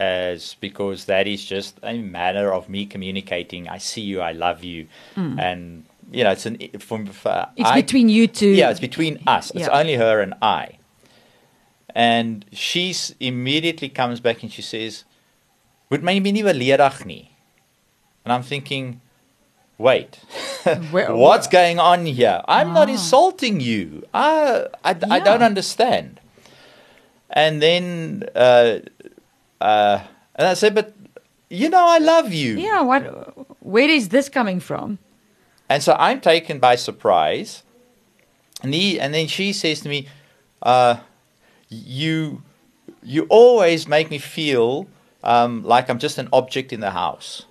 as 0.00 0.56
because 0.60 1.04
that 1.04 1.28
is 1.28 1.44
just 1.44 1.78
a 1.82 1.98
manner 1.98 2.50
of 2.52 2.68
me 2.68 2.86
communicating. 2.86 3.68
I 3.68 3.78
see 3.78 4.00
you, 4.00 4.20
I 4.22 4.32
love 4.32 4.64
you, 4.64 4.88
and 5.14 5.84
you 6.10 6.24
know 6.24 6.32
it's 6.32 6.46
an 6.46 6.56
from 6.80 7.06
It's 7.06 7.68
I- 7.70 7.80
between 7.82 8.08
you 8.08 8.26
two. 8.26 8.48
yeah, 8.48 8.70
it's 8.70 8.80
between 8.80 9.20
us. 9.26 9.50
It's 9.52 9.68
Yeah. 9.68 9.78
only 9.78 9.94
her 9.96 10.20
and 10.20 10.34
I. 10.40 10.78
And 11.94 12.44
she 12.52 12.94
immediately 13.20 13.88
comes 13.90 14.20
back 14.20 14.42
and 14.42 14.50
she 14.50 14.62
says, 14.62 15.04
"Moet 15.90 16.02
my 16.02 16.18
nie 16.18 16.42
beledig 16.42 17.04
nie." 17.04 17.30
And 18.24 18.32
I'm 18.32 18.42
thinking, 18.42 19.00
"Wait. 19.76 20.16
Where- 20.92 21.14
What's 21.14 21.46
going 21.48 21.78
on 21.78 22.06
here? 22.06 22.40
I'm 22.48 22.72
not 22.72 22.88
Ah. 22.88 22.92
insulting 22.92 23.60
you. 23.60 24.06
I 24.14 24.66
I, 24.84 24.90
I 25.10 25.18
don't 25.20 25.42
understand." 25.42 26.20
And 27.32 27.60
then 27.62 28.24
uh, 28.34 28.80
uh, 29.60 30.00
and 30.34 30.48
I 30.48 30.54
said, 30.54 30.74
"But 30.74 30.94
you 31.48 31.68
know 31.68 31.84
I 31.86 31.98
love 31.98 32.32
you." 32.32 32.58
Yeah, 32.58 32.82
what 32.82 33.62
where 33.62 33.88
is 33.88 34.08
this 34.08 34.28
coming 34.28 34.60
from? 34.60 34.98
And 35.68 35.82
so 35.82 35.94
I'm 35.98 36.20
taken 36.20 36.58
by 36.58 36.74
surprise. 36.74 37.62
And, 38.62 38.74
he, 38.74 38.98
and 39.00 39.14
then 39.14 39.28
she 39.28 39.52
says 39.52 39.80
to 39.80 39.88
me, 39.88 40.08
uh, 40.62 40.96
you, 41.68 42.42
you 43.02 43.26
always 43.28 43.86
make 43.86 44.10
me 44.10 44.18
feel 44.18 44.88
um, 45.22 45.62
like 45.62 45.88
I'm 45.88 45.98
just 46.00 46.18
an 46.18 46.28
object 46.32 46.72
in 46.72 46.80
the 46.80 46.90
house. 46.90 47.46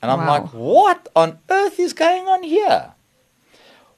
And 0.00 0.10
I'm 0.12 0.20
Wow. 0.20 0.26
like, 0.28 0.52
what 0.52 1.08
on 1.16 1.40
earth 1.50 1.80
is 1.80 1.92
going 1.92 2.28
on 2.28 2.44
here? 2.44 2.92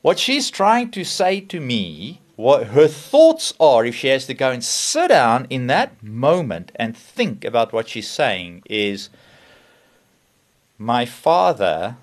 What 0.01 0.19
she's 0.19 0.51
trying 0.51 0.91
to 0.93 1.05
say 1.05 1.41
to 1.43 1.61
me, 1.61 2.20
what 2.41 2.69
her 2.69 2.89
thoughts 2.89 3.53
are, 3.61 3.85
if 3.85 3.95
she 3.95 4.09
has 4.09 4.27
to 4.27 4.33
go 4.35 4.51
and 4.51 4.65
sit 4.65 5.09
down 5.09 5.47
in 5.51 5.67
that 5.67 6.03
moment 6.03 6.73
and 6.77 6.97
think 6.97 7.45
about 7.45 7.71
what 7.73 7.89
she's 7.91 8.09
saying, 8.09 8.63
is 8.65 9.11
my 10.79 11.05
father 11.05 11.97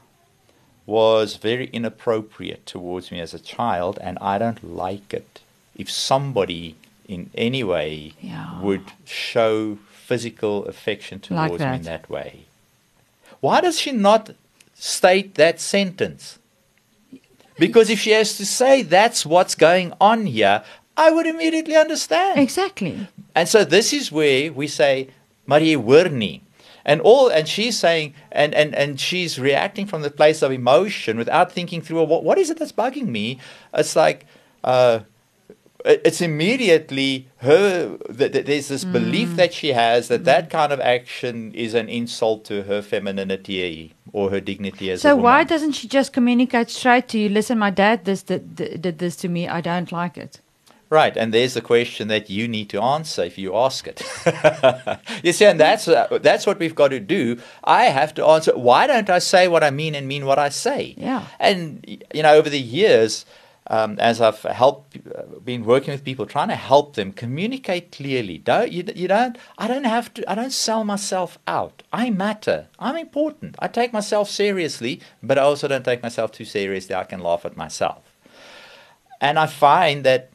was 0.85 1.37
very 1.37 1.67
inappropriate 1.73 2.65
towards 2.67 3.11
me 3.11 3.19
as 3.19 3.33
a 3.33 3.39
child, 3.39 3.97
and 3.99 4.17
I 4.21 4.37
don't 4.37 4.63
like 4.63 5.11
it. 5.11 5.39
If 5.75 5.89
somebody 5.89 6.75
in 7.07 7.31
any 7.33 7.63
way 7.63 8.13
Yeah. 8.21 8.61
would 8.61 8.91
show 9.05 9.79
physical 9.91 10.65
affection 10.65 11.17
Like 11.29 11.49
towards 11.49 11.63
me 11.63 11.75
in 11.77 11.81
that 11.83 12.09
way, 12.09 12.45
why 13.39 13.61
does 13.61 13.79
she 13.79 13.91
not 13.91 14.31
state 14.75 15.33
that 15.35 15.59
sentence? 15.59 16.37
Because 17.57 17.89
if 17.89 17.99
she 17.99 18.11
has 18.11 18.37
to 18.37 18.45
say 18.45 18.81
that's 18.81 19.25
what's 19.25 19.55
going 19.55 19.93
on 19.99 20.25
here, 20.25 20.63
I 20.95 21.11
would 21.11 21.27
immediately 21.27 21.75
understand. 21.75 22.39
Exactly. 22.39 23.07
And 23.35 23.47
so 23.47 23.63
this 23.63 23.93
is 23.93 24.11
where 24.11 24.51
we 24.51 24.67
say, 24.67 25.09
Marie 25.45 25.75
nie. 25.75 26.41
And 26.85 27.01
all 27.01 27.27
and 27.27 27.47
she's 27.47 27.77
saying 27.77 28.13
and, 28.31 28.55
and, 28.55 28.73
and 28.73 28.99
she's 28.99 29.37
reacting 29.37 29.85
from 29.85 30.03
the 30.03 30.09
place 30.09 30.41
of 30.41 30.51
emotion 30.53 31.17
without 31.17 31.51
thinking 31.51 31.81
through 31.81 31.97
well, 31.97 32.07
what 32.07 32.23
what 32.23 32.37
is 32.37 32.49
it 32.49 32.57
that's 32.59 32.71
bugging 32.71 33.07
me? 33.07 33.39
It's 33.73 33.95
like 33.95 34.25
uh 34.63 34.99
it's 35.85 36.21
immediately 36.21 37.27
her 37.37 37.97
that 38.09 38.33
there's 38.45 38.67
this 38.67 38.83
belief 38.83 39.29
mm. 39.29 39.35
that 39.35 39.53
she 39.53 39.69
has 39.69 40.07
that 40.07 40.25
that 40.25 40.47
mm. 40.47 40.49
kind 40.49 40.73
of 40.73 40.79
action 40.79 41.53
is 41.53 41.73
an 41.73 41.87
insult 41.87 42.45
to 42.45 42.63
her 42.63 42.81
femininity 42.81 43.89
eh, 43.89 43.93
or 44.11 44.29
her 44.29 44.39
dignity 44.39 44.91
as 44.91 44.99
a 44.99 45.01
So 45.03 45.15
why 45.15 45.43
doesn't 45.43 45.73
she 45.73 45.87
just 45.87 46.13
communicate 46.13 46.69
straight 46.69 47.07
to 47.09 47.19
you? 47.19 47.29
Listen, 47.29 47.59
my 47.59 47.69
dad 47.69 48.05
this 48.05 48.23
did, 48.23 48.55
did, 48.55 48.81
did 48.81 48.99
this 48.99 49.15
to 49.17 49.29
me. 49.29 49.47
I 49.47 49.61
don't 49.61 49.91
like 49.91 50.17
it. 50.17 50.41
Right, 50.89 51.17
and 51.17 51.33
there's 51.33 51.53
the 51.53 51.61
question 51.61 52.07
that 52.07 52.29
you 52.29 52.47
need 52.47 52.69
to 52.69 52.81
answer 52.81 53.21
if 53.23 53.37
you 53.37 53.57
ask 53.57 53.87
it. 53.87 54.01
you 55.23 55.33
see, 55.33 55.43
and 55.43 55.59
that's 55.59 55.85
uh, 55.89 56.17
that's 56.21 56.47
what 56.47 56.59
we've 56.59 56.75
got 56.75 56.89
to 56.89 57.01
do. 57.01 57.39
I 57.65 57.85
have 57.85 58.13
to 58.13 58.25
answer. 58.25 58.57
Why 58.57 58.87
don't 58.87 59.09
I 59.09 59.19
say 59.19 59.49
what 59.49 59.65
I 59.65 59.69
mean 59.69 59.95
and 59.95 60.07
mean 60.07 60.25
what 60.25 60.39
I 60.39 60.47
say? 60.47 60.95
Yeah. 60.95 61.27
And 61.41 61.85
you 62.13 62.23
know, 62.23 62.33
over 62.33 62.49
the 62.49 62.59
years, 62.59 63.25
um, 63.69 63.99
as 63.99 64.21
I've 64.21 64.41
helped, 64.41 64.97
been 65.43 65.65
working 65.65 65.91
with 65.93 66.03
people, 66.03 66.25
trying 66.25 66.47
to 66.47 66.55
help 66.55 66.95
them 66.95 67.11
communicate 67.11 67.91
clearly. 67.91 68.37
Don't 68.37 68.71
you? 68.71 68.83
You 68.95 69.09
don't. 69.09 69.37
I 69.57 69.67
don't 69.67 69.83
have 69.83 70.13
to. 70.15 70.31
I 70.31 70.35
don't 70.35 70.53
sell 70.53 70.85
myself 70.85 71.37
out. 71.47 71.83
I 71.91 72.09
matter. 72.09 72.67
I'm 72.79 72.95
important. 72.95 73.55
I 73.59 73.67
take 73.67 73.91
myself 73.91 74.29
seriously, 74.29 75.01
but 75.21 75.37
I 75.37 75.41
also 75.41 75.67
don't 75.67 75.83
take 75.83 76.01
myself 76.01 76.31
too 76.31 76.45
seriously. 76.45 76.95
I 76.95 77.03
can 77.03 77.19
laugh 77.19 77.45
at 77.45 77.57
myself. 77.57 78.03
And 79.19 79.37
I 79.37 79.47
find 79.47 80.03
that 80.05 80.29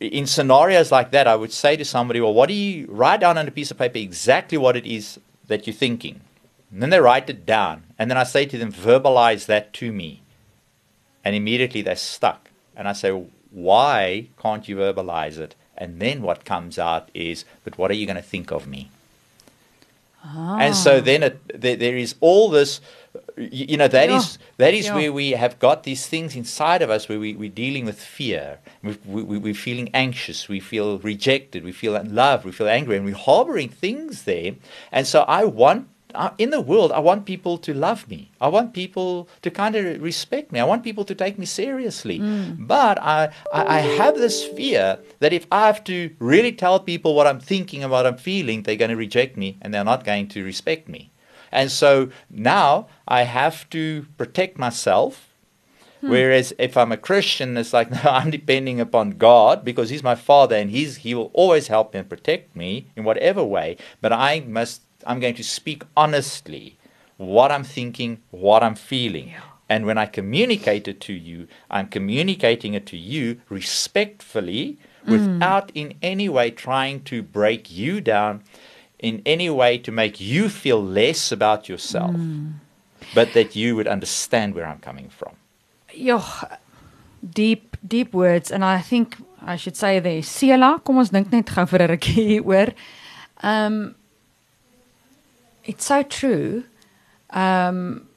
in 0.00 0.26
scenarios 0.26 0.90
like 0.90 1.12
that, 1.12 1.28
I 1.28 1.36
would 1.36 1.52
say 1.52 1.76
to 1.76 1.84
somebody, 1.84 2.20
well, 2.20 2.34
what 2.34 2.48
do 2.48 2.54
you 2.54 2.86
write 2.88 3.20
down 3.20 3.38
on 3.38 3.46
a 3.46 3.52
piece 3.52 3.70
of 3.70 3.78
paper 3.78 3.98
exactly 3.98 4.58
what 4.58 4.76
it 4.76 4.86
is 4.86 5.20
that 5.46 5.66
you're 5.66 5.74
thinking? 5.74 6.20
And 6.72 6.82
then 6.82 6.90
they 6.90 6.98
write 6.98 7.30
it 7.30 7.46
down. 7.46 7.84
And 7.96 8.10
then 8.10 8.18
I 8.18 8.24
say 8.24 8.46
to 8.46 8.58
them, 8.58 8.72
verbalize 8.72 9.46
that 9.46 9.72
to 9.74 9.92
me. 9.92 10.23
And 11.24 11.34
immediately 11.34 11.82
they're 11.82 11.96
stuck. 11.96 12.50
And 12.76 12.86
I 12.88 12.92
say, 12.92 13.10
why 13.50 14.28
can't 14.40 14.68
you 14.68 14.76
verbalize 14.76 15.38
it? 15.38 15.54
And 15.76 16.00
then 16.00 16.22
what 16.22 16.44
comes 16.44 16.78
out 16.78 17.08
is, 17.14 17.44
but 17.64 17.78
what 17.78 17.90
are 17.90 17.94
you 17.94 18.06
going 18.06 18.16
to 18.16 18.22
think 18.22 18.52
of 18.52 18.66
me? 18.66 18.90
Ah. 20.24 20.58
And 20.58 20.74
so 20.74 21.00
then 21.00 21.22
it, 21.22 21.60
there, 21.60 21.76
there 21.76 21.96
is 21.96 22.14
all 22.20 22.48
this, 22.48 22.80
you, 23.36 23.76
know, 23.76 23.88
that 23.88 24.08
Yeah. 24.08 24.16
is 24.16 24.38
that 24.56 24.72
is 24.72 24.86
Yeah. 24.86 24.94
where 24.94 25.12
we 25.12 25.32
have 25.32 25.58
got 25.58 25.82
these 25.82 26.06
things 26.06 26.34
inside 26.34 26.80
of 26.80 26.90
us 26.90 27.08
where 27.08 27.18
we, 27.20 27.34
we're 27.34 27.50
dealing 27.50 27.84
with 27.84 28.00
fear. 28.00 28.58
We, 28.82 28.96
we, 29.04 29.38
we're 29.38 29.54
feeling 29.54 29.90
anxious. 29.92 30.48
We 30.48 30.60
feel 30.60 30.98
rejected. 30.98 31.62
We 31.64 31.72
feel 31.72 31.94
unloved. 31.94 32.44
We 32.44 32.52
feel 32.52 32.68
angry. 32.68 32.96
And 32.96 33.04
we're 33.04 33.14
harboring 33.14 33.68
things 33.68 34.22
there. 34.24 34.54
And 34.90 35.06
so 35.06 35.22
I 35.22 35.44
want, 35.44 35.88
in 36.38 36.50
the 36.50 36.60
world, 36.60 36.92
I 36.92 36.98
want 36.98 37.24
people 37.24 37.58
to 37.58 37.74
love 37.74 38.08
me. 38.08 38.30
I 38.40 38.48
want 38.48 38.72
people 38.72 39.28
to 39.42 39.50
kind 39.50 39.74
of 39.74 40.02
respect 40.02 40.52
me. 40.52 40.60
I 40.60 40.64
want 40.64 40.84
people 40.84 41.04
to 41.04 41.14
take 41.14 41.38
me 41.38 41.46
seriously. 41.46 42.18
Mm. 42.18 42.66
But 42.66 43.00
I, 43.02 43.30
I, 43.52 43.78
I 43.78 43.80
have 43.80 44.16
this 44.16 44.44
fear 44.44 44.98
that 45.20 45.32
if 45.32 45.46
I 45.50 45.66
have 45.66 45.82
to 45.84 46.14
really 46.18 46.52
tell 46.52 46.78
people 46.80 47.14
what 47.14 47.26
I'm 47.26 47.40
thinking 47.40 47.82
and 47.82 47.90
what 47.90 48.06
I'm 48.06 48.16
feeling, 48.16 48.62
they're 48.62 48.76
going 48.76 48.90
to 48.90 48.96
reject 48.96 49.36
me 49.36 49.58
and 49.60 49.72
they're 49.72 49.84
not 49.84 50.04
going 50.04 50.28
to 50.28 50.44
respect 50.44 50.88
me. 50.88 51.10
And 51.50 51.70
so 51.70 52.10
now 52.28 52.88
I 53.06 53.22
have 53.22 53.68
to 53.70 54.06
protect 54.18 54.58
myself. 54.58 55.30
Hmm. 56.00 56.10
Whereas 56.10 56.52
if 56.58 56.76
I'm 56.76 56.92
a 56.92 56.96
Christian, 56.96 57.56
it's 57.56 57.72
like 57.72 57.90
no, 58.04 58.10
I'm 58.10 58.30
depending 58.30 58.80
upon 58.80 59.12
God 59.12 59.64
because 59.64 59.90
He's 59.90 60.02
my 60.02 60.16
Father 60.16 60.56
and 60.56 60.70
He's 60.70 60.96
He 60.98 61.14
will 61.14 61.30
always 61.32 61.68
help 61.68 61.94
and 61.94 62.08
protect 62.08 62.54
me 62.56 62.88
in 62.96 63.04
whatever 63.04 63.42
way. 63.44 63.76
But 64.00 64.12
I 64.12 64.40
must 64.40 64.82
I'm 65.06 65.20
going 65.20 65.34
to 65.34 65.44
speak 65.44 65.84
honestly 65.96 66.78
what 67.16 67.52
I'm 67.52 67.64
thinking, 67.64 68.22
what 68.30 68.62
I'm 68.62 68.74
feeling. 68.74 69.28
Yeah. 69.28 69.40
And 69.68 69.86
when 69.86 69.96
I 69.96 70.06
communicate 70.06 70.88
it 70.88 71.00
to 71.02 71.12
you, 71.12 71.48
I'm 71.70 71.88
communicating 71.88 72.74
it 72.74 72.86
to 72.86 72.96
you 72.96 73.40
respectfully 73.48 74.78
without 75.06 75.70
in 75.74 75.94
any 76.02 76.28
way 76.28 76.50
trying 76.50 77.02
to 77.04 77.22
break 77.22 77.70
you 77.70 78.00
down, 78.00 78.42
in 78.98 79.22
any 79.26 79.50
way 79.50 79.78
to 79.78 79.92
make 79.92 80.20
you 80.20 80.48
feel 80.48 80.82
less 80.82 81.32
about 81.32 81.68
yourself, 81.68 82.14
but 83.14 83.32
that 83.34 83.54
you 83.54 83.76
would 83.76 83.86
understand 83.86 84.54
where 84.54 84.66
I'm 84.66 84.78
coming 84.78 85.08
from. 85.08 85.36
Joh, 85.96 86.24
deep 87.32 87.76
deep 87.86 88.12
words 88.12 88.50
and 88.50 88.64
I 88.64 88.80
think 88.80 89.16
I 89.42 89.56
should 89.56 89.76
say 89.76 89.98
there 90.00 90.20
Sela, 90.22 90.82
kom 90.84 90.98
ons 90.98 91.10
dink 91.10 91.30
net 91.32 91.52
gou 91.54 91.64
vir 91.64 91.82
'n 91.82 91.88
rukkie 91.88 92.24
hieroor. 92.40 92.72
Um 93.42 93.94
it's 95.64 95.84
so 95.84 96.02
true. 96.02 96.64
Um 97.30 98.08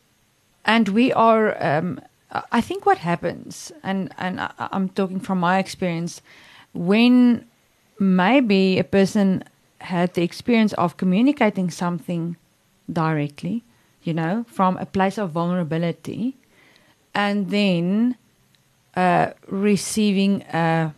and 0.66 0.90
we 0.90 1.14
are 1.14 1.62
um 1.64 2.02
I 2.52 2.62
think 2.62 2.86
what 2.86 2.98
happens 2.98 3.72
and 3.84 4.14
and 4.18 4.40
I, 4.42 4.52
I'm 4.60 4.90
talking 4.90 5.20
from 5.20 5.40
my 5.40 5.60
experience 5.60 6.22
when 6.74 7.46
maybe 8.00 8.78
a 8.78 8.84
person 8.84 9.44
had 9.80 10.14
the 10.14 10.24
experience 10.24 10.74
of 10.74 10.98
communicating 10.98 11.70
something 11.70 12.36
directly, 12.92 13.64
you 14.04 14.14
know, 14.14 14.46
from 14.48 14.78
a 14.78 14.86
place 14.86 15.18
of 15.18 15.32
vulnerability 15.32 16.36
and 17.14 17.50
then 17.50 18.16
uh, 18.96 19.32
receiving 19.48 20.44
a, 20.54 20.94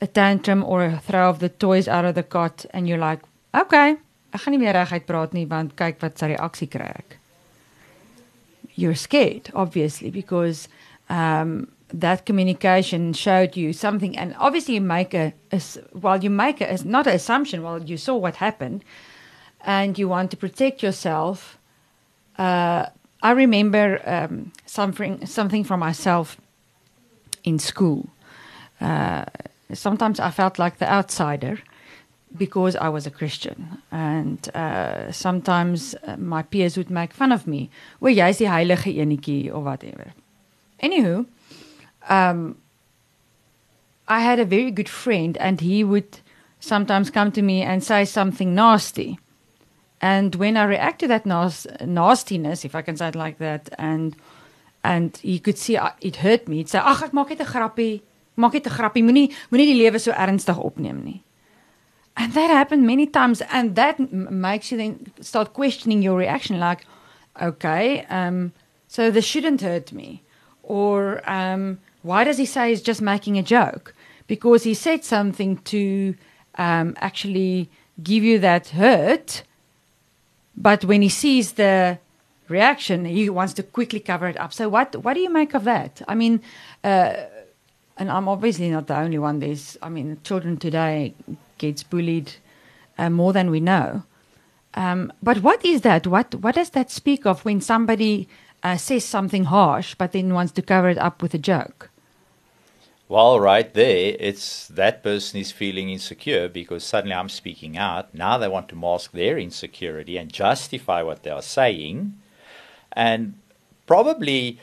a 0.00 0.06
tantrum 0.06 0.64
or 0.64 0.84
a 0.84 0.98
throw 0.98 1.28
of 1.28 1.38
the 1.38 1.48
toys 1.48 1.88
out 1.88 2.04
of 2.04 2.14
the 2.14 2.22
cot 2.22 2.64
and 2.70 2.88
you're 2.88 2.98
like, 2.98 3.20
okay, 3.54 3.96
ek 4.34 4.40
gaan 4.44 4.52
nie 4.54 4.60
meer 4.62 4.74
reguit 4.78 5.06
praat 5.06 5.32
nie 5.34 5.46
want 5.50 5.76
kyk 5.76 6.00
wat 6.02 6.18
sy 6.18 6.32
reaksie 6.34 6.68
kry 6.70 6.90
ek. 7.02 7.16
You're 8.76 8.94
scared 8.94 9.50
obviously 9.54 10.10
because 10.10 10.68
um 11.08 11.68
that 11.92 12.24
communication 12.24 13.12
showed 13.12 13.56
you 13.56 13.72
something 13.72 14.16
and 14.16 14.34
obviously 14.38 14.74
you 14.74 14.80
make 14.80 15.12
a, 15.12 15.32
a 15.50 15.56
s- 15.56 15.78
well 15.92 16.22
you 16.22 16.30
make 16.30 16.60
a, 16.60 16.78
not 16.84 17.06
an 17.08 17.14
assumption 17.14 17.62
well 17.64 17.82
you 17.82 17.96
saw 17.96 18.14
what 18.14 18.36
happened 18.36 18.84
and 19.64 19.98
you 19.98 20.06
want 20.08 20.30
to 20.30 20.36
protect 20.36 20.84
yourself 20.84 21.58
uh, 22.38 22.86
I 23.22 23.32
remember 23.32 24.00
um, 24.06 24.52
something 24.66 25.26
something 25.26 25.64
from 25.64 25.80
myself 25.80 26.38
in 27.44 27.58
school. 27.58 28.08
Uh, 28.80 29.24
sometimes 29.74 30.18
I 30.20 30.30
felt 30.30 30.58
like 30.58 30.78
the 30.78 30.90
outsider 30.90 31.58
because 32.36 32.76
I 32.76 32.88
was 32.88 33.06
a 33.06 33.10
Christian. 33.10 33.82
And 33.90 34.48
uh, 34.54 35.12
sometimes 35.12 35.94
uh, 36.06 36.16
my 36.16 36.42
peers 36.42 36.76
would 36.76 36.90
make 36.90 37.12
fun 37.12 37.32
of 37.32 37.46
me. 37.46 37.70
Well, 38.00 38.14
jy's 38.14 38.38
die 38.38 38.46
heilige 38.46 38.96
enetjie 38.96 39.52
or 39.52 39.60
whatever. 39.60 40.12
Anywho, 40.82 41.26
um, 42.08 42.56
I 44.08 44.20
had 44.20 44.38
a 44.38 44.44
very 44.44 44.70
good 44.70 44.88
friend, 44.88 45.36
and 45.38 45.60
he 45.60 45.84
would 45.84 46.20
sometimes 46.58 47.10
come 47.10 47.30
to 47.32 47.42
me 47.42 47.62
and 47.62 47.82
say 47.82 48.04
something 48.04 48.54
nasty. 48.54 49.18
And 50.00 50.34
when 50.34 50.56
I 50.56 50.64
react 50.64 51.00
to 51.00 51.08
that 51.08 51.26
nas- 51.26 51.66
nastiness, 51.84 52.64
if 52.64 52.74
I 52.74 52.82
can 52.82 52.96
say 52.96 53.08
it 53.08 53.14
like 53.14 53.38
that, 53.38 53.68
and 53.78 54.16
and 54.82 55.16
he 55.18 55.38
could 55.38 55.58
see 55.58 55.76
uh, 55.76 55.90
it 56.00 56.16
hurt 56.16 56.48
me, 56.48 56.56
he'd 56.56 56.70
say, 56.70 56.78
"Ag, 56.78 57.02
ek 57.02 57.12
maak 57.12 57.28
net 57.28 57.40
'n 57.40 57.46
grappie. 57.46 58.00
Maak 58.38 58.54
net 58.54 58.66
'n 58.66 58.72
grappie. 58.72 59.04
Moenie 59.04 59.30
moenie 59.52 59.66
die 59.68 59.76
lewe 59.76 60.00
so 60.00 60.12
ernstig 60.12 60.56
opneem 60.56 61.04
nie." 61.04 61.22
And 62.20 62.34
that 62.34 62.50
happened 62.50 62.86
many 62.86 63.06
times, 63.06 63.40
and 63.50 63.76
that 63.76 63.98
makes 64.12 64.70
you 64.70 64.76
then 64.76 65.10
start 65.22 65.54
questioning 65.54 66.02
your 66.02 66.18
reaction. 66.18 66.60
Like, 66.60 66.84
okay, 67.40 68.04
um, 68.10 68.52
so 68.88 69.10
this 69.10 69.24
shouldn't 69.24 69.62
hurt 69.62 69.90
me, 69.90 70.22
or 70.62 71.22
um, 71.24 71.78
why 72.02 72.24
does 72.24 72.36
he 72.36 72.44
say 72.44 72.68
he's 72.68 72.82
just 72.82 73.00
making 73.00 73.38
a 73.38 73.42
joke? 73.42 73.94
Because 74.26 74.64
he 74.64 74.74
said 74.74 75.02
something 75.02 75.56
to 75.72 76.14
um, 76.56 76.94
actually 76.98 77.70
give 78.02 78.22
you 78.22 78.38
that 78.40 78.68
hurt, 78.68 79.42
but 80.54 80.84
when 80.84 81.00
he 81.00 81.08
sees 81.08 81.52
the 81.52 81.98
reaction, 82.48 83.06
he 83.06 83.30
wants 83.30 83.54
to 83.54 83.62
quickly 83.62 84.00
cover 84.00 84.28
it 84.28 84.36
up. 84.36 84.52
So, 84.52 84.68
what 84.68 84.94
what 85.02 85.14
do 85.14 85.20
you 85.20 85.30
make 85.30 85.54
of 85.54 85.64
that? 85.64 86.02
I 86.06 86.14
mean. 86.14 86.42
Uh, 86.84 87.14
and 87.96 88.10
I'm 88.10 88.28
obviously 88.28 88.70
not 88.70 88.86
the 88.86 88.96
only 88.96 89.18
one. 89.18 89.40
There's, 89.40 89.76
I 89.82 89.90
mean, 89.90 90.18
children 90.24 90.56
today 90.56 91.12
gets 91.60 91.84
bullied 91.84 92.32
uh, 92.98 93.08
more 93.08 93.32
than 93.32 93.50
we 93.50 93.60
know. 93.60 94.02
Um, 94.74 95.12
but 95.22 95.42
what 95.42 95.64
is 95.64 95.82
that? 95.82 96.06
What 96.06 96.34
what 96.34 96.54
does 96.54 96.70
that 96.70 96.90
speak 96.90 97.26
of 97.26 97.44
when 97.44 97.60
somebody 97.60 98.28
uh, 98.62 98.76
says 98.76 99.04
something 99.04 99.44
harsh 99.44 99.94
but 99.94 100.12
then 100.12 100.34
wants 100.34 100.52
to 100.52 100.62
cover 100.62 100.88
it 100.88 100.98
up 100.98 101.22
with 101.22 101.34
a 101.34 101.38
joke? 101.38 101.90
Well, 103.08 103.40
right 103.40 103.72
there, 103.74 104.14
it's 104.20 104.68
that 104.68 105.02
person 105.02 105.40
is 105.40 105.50
feeling 105.50 105.90
insecure 105.90 106.48
because 106.48 106.84
suddenly 106.84 107.16
I'm 107.16 107.28
speaking 107.28 107.76
out. 107.76 108.14
Now 108.14 108.38
they 108.38 108.46
want 108.46 108.68
to 108.68 108.76
mask 108.76 109.10
their 109.10 109.36
insecurity 109.36 110.16
and 110.16 110.32
justify 110.32 111.02
what 111.02 111.24
they 111.24 111.30
are 111.30 111.42
saying. 111.42 112.14
And 112.92 113.34
probably 113.86 114.60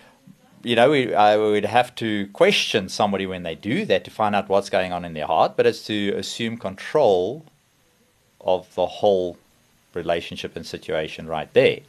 you 0.68 0.76
know, 0.76 0.92
we, 0.92 1.14
I 1.14 1.38
would 1.38 1.66
have 1.66 1.96
to 1.96 2.28
question 2.28 2.90
somebody 2.90 3.26
when 3.26 3.44
they 3.44 3.56
do 3.56 3.86
that 3.86 4.04
to 4.04 4.12
find 4.12 4.36
out 4.36 4.50
what's 4.50 4.70
going 4.70 4.92
on 4.92 5.06
in 5.06 5.14
their 5.14 5.26
heart, 5.26 5.54
but 5.56 5.66
it's 5.66 5.86
to 5.88 6.10
assume 6.18 6.58
control 6.58 7.46
of 8.42 8.74
the 8.76 8.86
whole 8.86 9.38
relationship 9.94 10.56
and 10.56 10.66
situation 10.66 11.28
right 11.28 11.52
there. 11.54 11.80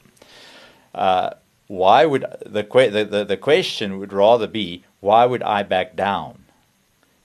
Uh, 0.94 1.30
why 1.66 2.06
would 2.06 2.24
the, 2.46 2.62
the, 2.62 3.04
the, 3.04 3.24
the 3.24 3.36
question 3.36 3.98
would 3.98 4.12
rather 4.12 4.46
be, 4.46 4.84
why 5.00 5.26
would 5.26 5.42
I 5.42 5.62
back 5.64 5.96
down? 5.96 6.44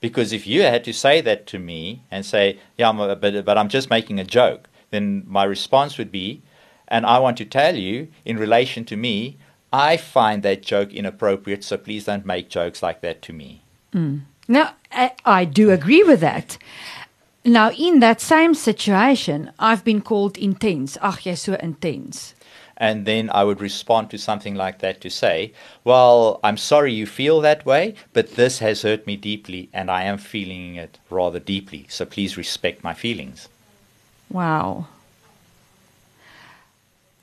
Because 0.00 0.32
if 0.32 0.46
you 0.46 0.62
had 0.62 0.84
to 0.84 0.92
say 0.92 1.20
that 1.20 1.46
to 1.46 1.58
me 1.58 2.02
and 2.10 2.26
say, 2.26 2.58
yeah, 2.76 2.88
I'm 2.90 2.98
but, 2.98 3.44
but 3.44 3.56
I'm 3.56 3.68
just 3.68 3.88
making 3.88 4.18
a 4.18 4.24
joke, 4.24 4.68
then 4.90 5.24
my 5.26 5.44
response 5.44 5.98
would 5.98 6.12
be, 6.12 6.42
and 6.88 7.06
I 7.06 7.18
want 7.20 7.38
to 7.38 7.44
tell 7.44 7.74
you, 7.76 8.08
in 8.24 8.36
relation 8.38 8.84
to 8.86 8.96
me, 8.96 9.38
I 9.74 9.96
find 9.96 10.44
that 10.44 10.62
joke 10.62 10.92
inappropriate, 10.92 11.64
so 11.64 11.76
please 11.76 12.04
don't 12.04 12.24
make 12.24 12.48
jokes 12.48 12.80
like 12.80 13.00
that 13.00 13.22
to 13.22 13.32
me. 13.32 13.62
Mm. 13.92 14.20
Now, 14.46 14.74
I, 14.92 15.10
I 15.24 15.44
do 15.44 15.72
agree 15.72 16.04
with 16.04 16.20
that. 16.20 16.58
Now, 17.44 17.72
in 17.72 17.98
that 17.98 18.20
same 18.20 18.54
situation, 18.54 19.50
I've 19.58 19.82
been 19.82 20.00
called 20.00 20.38
intense. 20.38 20.96
Ach, 21.02 21.20
jy's 21.20 21.42
so 21.42 21.54
intense. 21.54 22.36
And 22.76 23.04
then 23.04 23.28
I 23.30 23.42
would 23.42 23.60
respond 23.60 24.10
to 24.10 24.18
something 24.18 24.54
like 24.54 24.78
that 24.78 25.00
to 25.00 25.10
say, 25.10 25.52
Well, 25.82 26.38
I'm 26.44 26.56
sorry 26.56 26.92
you 26.92 27.06
feel 27.06 27.40
that 27.40 27.66
way, 27.66 27.96
but 28.12 28.36
this 28.36 28.60
has 28.60 28.82
hurt 28.82 29.08
me 29.08 29.16
deeply, 29.16 29.70
and 29.72 29.90
I 29.90 30.04
am 30.04 30.18
feeling 30.18 30.76
it 30.76 31.00
rather 31.10 31.40
deeply, 31.40 31.86
so 31.88 32.04
please 32.04 32.36
respect 32.36 32.84
my 32.84 32.94
feelings. 32.94 33.48
Wow. 34.30 34.86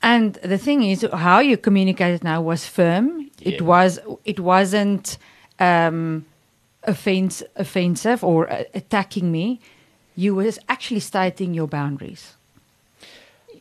And 0.02 0.34
the 0.34 0.58
thing 0.58 0.82
is, 0.82 1.06
how 1.12 1.38
you 1.40 1.56
communicated 1.56 2.24
now 2.24 2.42
was 2.42 2.66
firm. 2.66 3.30
It 3.40 3.62
was. 3.62 3.98
It 4.24 4.40
wasn't 4.40 5.18
um, 5.58 6.24
offense, 6.84 7.42
offensive 7.56 8.24
or 8.24 8.50
uh, 8.50 8.64
attacking 8.74 9.30
me. 9.30 9.60
You 10.16 10.34
was 10.34 10.58
actually 10.68 11.00
stating 11.00 11.54
your 11.54 11.66
boundaries. 11.66 12.34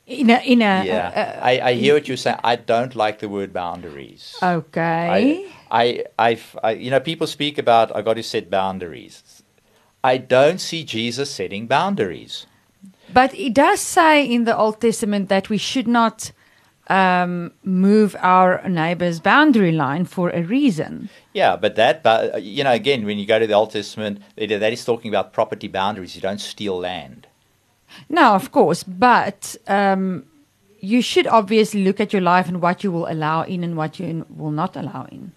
In 0.07 0.29
a 0.29 0.39
in 0.39 0.61
a 0.61 0.83
yeah, 0.83 1.37
uh, 1.39 1.45
I, 1.45 1.61
I 1.61 1.73
hear 1.73 1.93
what 1.93 2.07
you're 2.07 2.17
saying. 2.17 2.39
I 2.43 2.57
don't 2.57 2.95
like 2.95 3.19
the 3.19 3.29
word 3.29 3.53
boundaries. 3.53 4.35
okay. 4.43 5.47
I, 5.69 6.05
I, 6.19 6.29
I've, 6.31 6.57
I, 6.61 6.71
you 6.71 6.91
know, 6.91 6.99
people 6.99 7.27
speak 7.27 7.57
about 7.57 7.95
I 7.95 8.01
got 8.01 8.15
to 8.15 8.23
set 8.23 8.49
boundaries. 8.49 9.43
I 10.03 10.17
don't 10.17 10.59
see 10.59 10.83
Jesus 10.83 11.31
setting 11.31 11.67
boundaries. 11.67 12.45
But 13.13 13.33
it 13.35 13.53
does 13.53 13.79
say 13.79 14.25
in 14.25 14.45
the 14.45 14.55
Old 14.57 14.79
Testament 14.81 15.29
that 15.29 15.49
we 15.49 15.57
should 15.57 15.87
not 15.87 16.31
um, 16.87 17.51
move 17.63 18.15
our 18.19 18.67
neighbor's 18.67 19.19
boundary 19.19 19.71
line 19.71 20.05
for 20.05 20.29
a 20.29 20.41
reason. 20.43 21.09
Yeah, 21.33 21.55
but 21.55 21.75
that, 21.75 22.03
but, 22.03 22.43
you 22.43 22.63
know, 22.63 22.71
again, 22.71 23.05
when 23.05 23.17
you 23.17 23.25
go 23.25 23.39
to 23.39 23.47
the 23.47 23.53
Old 23.53 23.71
Testament, 23.71 24.21
that 24.37 24.73
is 24.73 24.83
talking 24.85 25.09
about 25.09 25.33
property 25.33 25.67
boundaries. 25.67 26.15
You 26.15 26.21
don't 26.21 26.41
steal 26.41 26.77
land. 26.77 27.27
No, 28.09 28.33
of 28.35 28.51
course, 28.51 28.83
but 28.83 29.55
um, 29.67 30.25
you 30.79 31.01
should 31.01 31.27
obviously 31.27 31.83
look 31.83 31.99
at 31.99 32.13
your 32.13 32.21
life 32.21 32.47
and 32.47 32.61
what 32.61 32.83
you 32.83 32.91
will 32.91 33.07
allow 33.07 33.43
in 33.43 33.63
and 33.63 33.75
what 33.75 33.99
you 33.99 34.25
will 34.29 34.51
not 34.51 34.75
allow 34.75 35.05
in. 35.11 35.33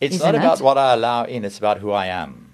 It's 0.00 0.14
Isn't 0.16 0.26
not 0.26 0.34
about 0.34 0.60
it? 0.60 0.64
what 0.64 0.78
I 0.78 0.94
allow 0.94 1.24
in; 1.24 1.44
it's 1.44 1.58
about 1.58 1.78
who 1.78 1.90
I 1.90 2.06
am. 2.06 2.47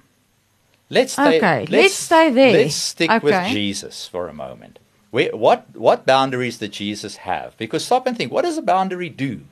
Let's 0.90 1.14
stay, 1.14 1.38
Okay, 1.38 1.66
let's 1.68 1.94
stay 1.94 2.30
there. 2.30 2.52
Let's 2.52 2.74
stick 2.74 3.22
with 3.22 3.48
Jesus 3.48 4.06
for 4.06 4.28
a 4.28 4.34
moment. 4.34 4.78
Where, 5.10 5.34
what 5.36 5.74
what 5.76 6.06
boundaries 6.06 6.58
did 6.58 6.72
Jesus 6.72 7.16
have? 7.18 7.56
Because 7.56 7.84
stop 7.84 8.06
and 8.06 8.16
think. 8.16 8.32
What 8.32 8.42
does 8.42 8.58
a 8.58 8.62
boundary 8.62 9.08
do? 9.08 9.42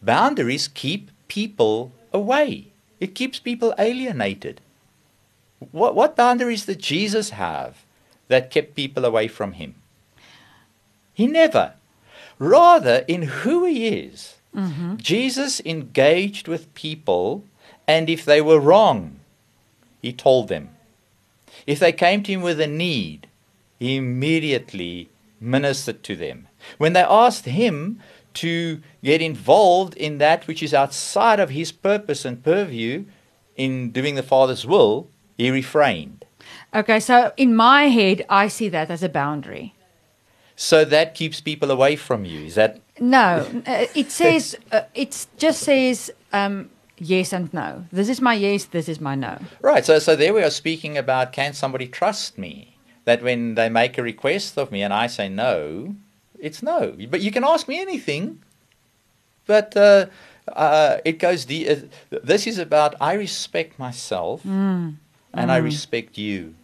Boundaries 0.00 0.68
keep 0.68 1.10
people 1.28 1.92
away. 2.12 2.68
It 3.00 3.14
keeps 3.14 3.38
people 3.38 3.74
alienated. 3.78 4.60
What 5.72 5.94
what 5.94 6.16
boundaries 6.16 6.66
did 6.66 6.78
Jesus 6.78 7.30
have 7.30 7.84
that 8.28 8.50
kept 8.50 8.74
people 8.74 9.04
away 9.04 9.28
from 9.28 9.52
him? 9.52 9.74
He 11.12 11.26
never. 11.26 11.74
Rather, 12.38 13.04
in 13.06 13.22
who 13.22 13.64
he 13.64 13.88
is, 13.88 14.36
mm-hmm. 14.56 14.96
Jesus 14.96 15.60
engaged 15.60 16.48
with 16.48 16.72
people, 16.74 17.44
and 17.86 18.08
if 18.08 18.24
they 18.24 18.40
were 18.40 18.58
wrong, 18.58 19.20
he 20.02 20.12
told 20.12 20.48
them. 20.48 20.70
If 21.66 21.78
they 21.78 21.92
came 21.92 22.22
to 22.24 22.32
him 22.32 22.42
with 22.42 22.60
a 22.60 22.66
need, 22.66 23.28
he 23.78 23.96
immediately 23.96 25.08
ministered 25.40 26.02
to 26.04 26.16
them. 26.16 26.48
When 26.78 26.92
they 26.92 27.02
asked 27.02 27.46
him 27.46 28.00
to 28.34 28.80
get 29.02 29.22
involved 29.22 29.94
in 29.94 30.18
that 30.18 30.46
which 30.46 30.62
is 30.62 30.74
outside 30.74 31.40
of 31.40 31.50
his 31.50 31.72
purpose 31.72 32.24
and 32.24 32.42
purview 32.42 33.04
in 33.56 33.90
doing 33.90 34.14
the 34.14 34.22
Father's 34.22 34.66
will, 34.66 35.08
he 35.36 35.50
refrained. 35.50 36.24
Okay, 36.74 37.00
so 37.00 37.32
in 37.36 37.54
my 37.54 37.84
head, 37.84 38.24
I 38.28 38.48
see 38.48 38.68
that 38.70 38.90
as 38.90 39.02
a 39.02 39.08
boundary. 39.08 39.74
So 40.56 40.84
that 40.84 41.14
keeps 41.14 41.40
people 41.40 41.70
away 41.70 41.96
from 41.96 42.24
you. 42.24 42.44
Is 42.44 42.54
that 42.54 42.80
No, 43.00 43.46
it 43.66 44.10
says 44.10 44.56
uh, 44.70 44.82
it 44.94 45.26
just 45.36 45.62
says 45.62 46.10
um, 46.32 46.70
yes 47.02 47.32
and 47.32 47.52
no. 47.52 47.84
This 47.92 48.08
is 48.08 48.20
my 48.20 48.34
yes. 48.34 48.64
This 48.64 48.88
is 48.88 49.00
my 49.00 49.14
no. 49.14 49.38
Right. 49.60 49.84
So, 49.84 49.98
so 49.98 50.16
there 50.16 50.32
we 50.32 50.42
are 50.42 50.50
speaking 50.50 50.96
about 50.96 51.32
can 51.32 51.52
somebody 51.52 51.86
trust 51.86 52.38
me? 52.38 52.76
That 53.04 53.22
when 53.22 53.56
they 53.56 53.68
make 53.68 53.98
a 53.98 54.02
request 54.02 54.56
of 54.56 54.70
me 54.70 54.82
and 54.82 54.94
I 54.94 55.08
say 55.08 55.28
no, 55.28 55.96
it's 56.38 56.62
no. 56.62 56.94
But 57.10 57.20
you 57.20 57.32
can 57.32 57.42
ask 57.44 57.66
me 57.66 57.80
anything. 57.80 58.40
But 59.46 59.76
uh, 59.76 60.06
uh, 60.48 60.98
it 61.04 61.18
goes. 61.18 61.44
De- 61.44 61.68
uh, 61.68 61.76
this 62.22 62.46
is 62.46 62.58
about 62.58 62.94
I 63.00 63.14
respect 63.14 63.78
myself 63.78 64.44
and 65.34 65.50
I 65.50 65.56
respect 65.58 66.16
you. 66.16 66.54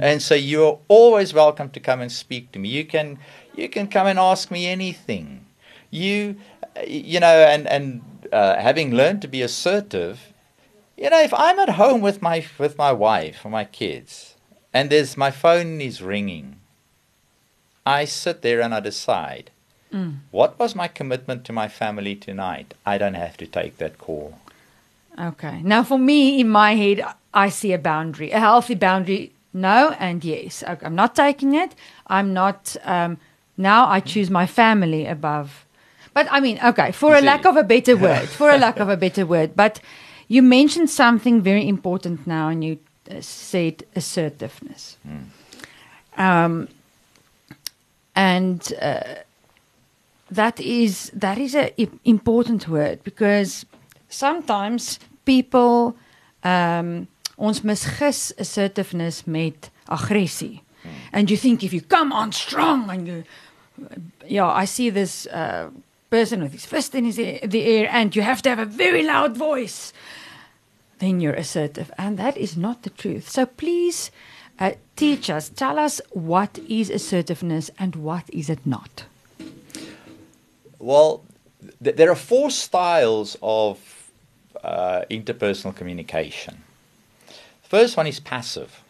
And 0.00 0.22
so 0.22 0.34
you're 0.34 0.78
always 0.88 1.34
welcome 1.34 1.68
to 1.70 1.80
come 1.80 2.00
and 2.00 2.10
speak 2.10 2.52
to 2.52 2.58
me. 2.58 2.68
You 2.68 2.84
can 2.84 3.18
you 3.54 3.68
can 3.68 3.88
come 3.88 4.06
and 4.06 4.18
ask 4.18 4.50
me 4.50 4.66
anything. 4.66 5.46
You 5.90 6.36
uh, 6.76 6.82
you 6.86 7.20
know 7.20 7.26
and 7.26 7.66
and 7.66 8.02
uh, 8.32 8.60
having 8.60 8.92
learned 8.92 9.22
to 9.22 9.28
be 9.28 9.42
assertive, 9.42 10.32
you 10.96 11.10
know 11.10 11.20
if 11.20 11.34
I'm 11.34 11.58
at 11.58 11.70
home 11.70 12.00
with 12.00 12.22
my 12.22 12.46
with 12.58 12.78
my 12.78 12.92
wife 12.92 13.44
or 13.44 13.50
my 13.50 13.64
kids 13.64 14.34
and 14.72 14.90
there's 14.90 15.16
my 15.16 15.30
phone 15.30 15.80
is 15.80 16.02
ringing, 16.02 16.56
I 17.84 18.04
sit 18.04 18.42
there 18.42 18.60
and 18.60 18.74
I 18.74 18.80
decide 18.80 19.50
what 20.30 20.58
was 20.58 20.74
my 20.74 20.88
commitment 20.88 21.44
to 21.44 21.52
my 21.52 21.68
family 21.68 22.14
tonight. 22.14 22.74
I 22.84 22.98
don't 22.98 23.14
have 23.14 23.36
to 23.38 23.46
take 23.46 23.78
that 23.78 23.98
call. 23.98 24.38
Okay. 25.18 25.62
Now, 25.62 25.82
for 25.82 25.98
me, 25.98 26.40
in 26.40 26.48
my 26.48 26.74
head, 26.74 27.02
I 27.32 27.48
see 27.48 27.72
a 27.72 27.78
boundary, 27.78 28.30
a 28.30 28.40
healthy 28.40 28.74
boundary. 28.74 29.32
No 29.54 29.96
and 29.98 30.22
yes. 30.22 30.62
I'm 30.66 30.94
not 30.94 31.16
taking 31.16 31.54
it. 31.54 31.74
I'm 32.06 32.34
not. 32.34 32.76
Um, 32.84 33.16
now 33.56 33.88
I 33.88 34.00
choose 34.00 34.30
my 34.30 34.46
family 34.46 35.06
above. 35.06 35.64
But 36.16 36.26
I 36.30 36.40
mean, 36.40 36.58
okay, 36.64 36.92
for 36.92 37.12
a 37.14 37.20
lack 37.26 37.44
of 37.44 37.56
a 37.56 37.62
better 37.62 37.94
word, 37.96 38.28
for 38.38 38.48
a 38.48 38.56
lack 38.66 38.80
of 38.80 38.88
a 38.88 38.96
better 38.96 39.24
word. 39.26 39.50
But 39.54 39.80
you 40.28 40.42
mentioned 40.42 40.88
something 40.88 41.42
very 41.44 41.68
important 41.68 42.26
now, 42.26 42.48
and 42.48 42.64
you 42.64 42.78
uh, 43.10 43.20
said 43.20 43.84
assertiveness. 43.94 44.96
Um, 46.16 46.68
and 48.14 48.72
uh, 48.80 49.00
that 50.30 50.58
is 50.60 51.10
that 51.20 51.38
is 51.38 51.54
a 51.54 51.64
i- 51.78 51.98
important 52.04 52.66
word 52.66 52.98
because 53.04 53.66
sometimes 54.08 54.98
people 55.24 55.94
um, 56.44 57.06
ons 57.38 57.60
misgis 57.60 58.32
assertiveness 58.38 59.26
met 59.26 59.70
aggressie. 59.88 60.60
And 61.12 61.30
you 61.30 61.36
think 61.36 61.62
if 61.62 61.72
you 61.72 61.80
come 61.82 62.12
on 62.12 62.32
strong 62.32 62.90
and 62.90 63.06
you 63.06 63.24
yeah, 64.26 64.62
I 64.62 64.66
see 64.66 64.90
this 64.90 65.26
uh, 65.26 65.68
person 66.10 66.42
with 66.42 66.52
his 66.52 66.66
fist 66.66 66.94
in 66.94 67.04
his 67.04 67.18
a- 67.18 67.46
the 67.46 67.64
air 67.64 67.88
and 67.90 68.14
you 68.16 68.22
have 68.22 68.42
to 68.42 68.48
have 68.48 68.58
a 68.58 68.64
very 68.64 69.02
loud 69.02 69.36
voice 69.36 69.92
then 70.98 71.20
you're 71.20 71.34
assertive. 71.34 71.90
And 71.98 72.18
that 72.18 72.36
is 72.36 72.56
not 72.56 72.82
the 72.82 72.90
truth. 72.90 73.28
So 73.28 73.46
please 73.46 74.10
uh, 74.58 74.72
teach 74.96 75.28
us, 75.28 75.48
tell 75.48 75.78
us 75.78 76.00
what 76.10 76.58
is 76.68 76.90
assertiveness 76.90 77.70
and 77.78 77.96
what 77.96 78.24
is 78.30 78.48
it 78.48 78.60
not. 78.64 79.04
Well, 80.78 81.24
th- 81.82 81.96
there 81.96 82.10
are 82.10 82.16
four 82.16 82.50
styles 82.50 83.36
of 83.42 83.78
uh, 84.62 85.02
interpersonal 85.10 85.74
communication. 85.74 86.62
The 87.26 87.68
first 87.68 87.96
one 87.96 88.06
is 88.06 88.20
passive. 88.20 88.82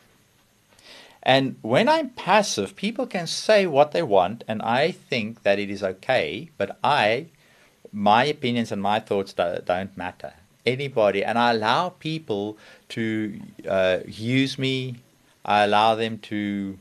And 1.27 1.57
when 1.61 1.89
I'm 1.89 2.11
passive, 2.11 2.77
people 2.77 3.05
can 3.05 3.27
say 3.27 3.67
what 3.67 3.91
they 3.91 4.05
want, 4.05 4.45
and 4.47 4.63
I 4.63 4.93
think 4.93 5.43
that 5.43 5.59
it 5.59 5.69
is 5.69 5.83
okay, 5.83 6.51
but 6.57 6.79
I, 6.85 7.27
my 7.93 8.23
opinions 8.27 8.71
and 8.71 8.81
my 8.81 9.01
thoughts 9.01 9.33
do, 9.33 9.59
don't 9.67 9.97
matter. 9.97 10.35
Anybody, 10.65 11.25
and 11.25 11.37
I 11.37 11.51
allow 11.51 11.89
people 11.89 12.57
to 12.91 13.41
uh, 13.69 13.99
use 14.07 14.57
me, 14.57 14.99
I 15.45 15.65
allow 15.65 15.97
them 15.97 16.19
to 16.31 16.79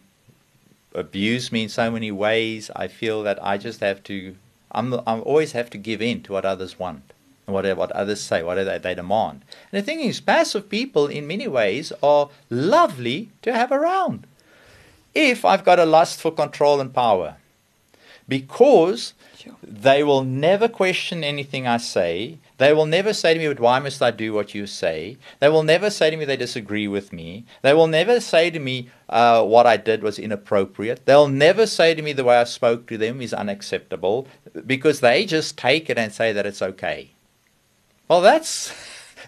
abuse 0.93 1.51
me 1.51 1.63
in 1.63 1.69
so 1.69 1.89
many 1.89 2.12
ways. 2.12 2.69
I 2.75 2.88
feel 2.88 3.23
that 3.23 3.43
I 3.43 3.58
just 3.58 3.79
have 3.79 4.03
to. 4.03 4.36
I'm. 4.71 4.93
I 4.93 5.19
always 5.19 5.53
have 5.53 5.71
to 5.71 5.79
give 5.79 6.03
in 6.03 6.21
to 6.23 6.34
what 6.34 6.45
others 6.45 6.77
want, 6.77 7.13
and 7.47 7.53
what 7.55 7.65
what 7.77 7.91
others 7.93 8.21
say, 8.21 8.43
what 8.43 8.55
they, 8.55 8.77
they 8.77 8.93
demand. 8.93 9.41
And 9.71 9.81
the 9.81 9.86
thing 9.86 10.01
is, 10.01 10.19
passive 10.21 10.69
people 10.69 11.08
in 11.08 11.25
many 11.25 11.47
ways 11.47 11.91
are 12.03 12.29
lovely 12.51 13.29
to 13.41 13.51
have 13.51 13.71
around. 13.71 14.27
If 15.15 15.45
I've 15.45 15.63
got 15.63 15.80
a 15.80 15.86
lust 15.86 16.19
for 16.21 16.32
control 16.32 16.80
and 16.82 16.93
power, 16.93 17.38
because 18.28 19.13
Sure. 19.38 19.54
they 19.63 20.04
will 20.04 20.23
never 20.23 20.67
question 20.67 21.23
anything 21.23 21.67
I 21.67 21.78
say. 21.78 22.38
They 22.58 22.73
will 22.73 22.86
never 22.86 23.13
say 23.13 23.34
to 23.34 23.39
me, 23.39 23.47
But 23.47 23.60
why 23.60 23.80
must 23.80 24.01
I 24.01 24.12
do 24.12 24.34
what 24.34 24.56
you 24.56 24.65
say? 24.65 25.17
They 25.39 25.49
will 25.49 25.63
never 25.63 25.89
say 25.89 26.10
to 26.10 26.17
me 26.17 26.25
they 26.25 26.38
disagree 26.38 26.88
with 26.88 27.13
me. 27.13 27.45
They 27.62 27.73
will 27.73 27.88
never 27.88 28.19
say 28.19 28.49
to 28.49 28.60
me 28.60 28.89
uh, 29.10 29.43
what 29.43 29.67
I 29.67 29.78
did 29.78 30.01
was 30.01 30.17
inappropriate. 30.17 31.06
They'll 31.06 31.28
never 31.28 31.67
say 31.67 31.93
to 31.93 32.01
me 32.01 32.13
the 32.13 32.23
way 32.23 32.38
I 32.38 32.45
spoke 32.45 32.88
to 32.88 32.97
them 32.97 33.21
is 33.21 33.34
unacceptable 33.34 34.28
because 34.65 34.99
they 35.01 35.25
just 35.25 35.58
take 35.58 35.89
it 35.89 35.97
and 35.97 36.12
say 36.12 36.32
that 36.34 36.45
it's 36.45 36.62
okay. 36.62 37.12
Well, 38.08 38.21
that's. 38.21 38.73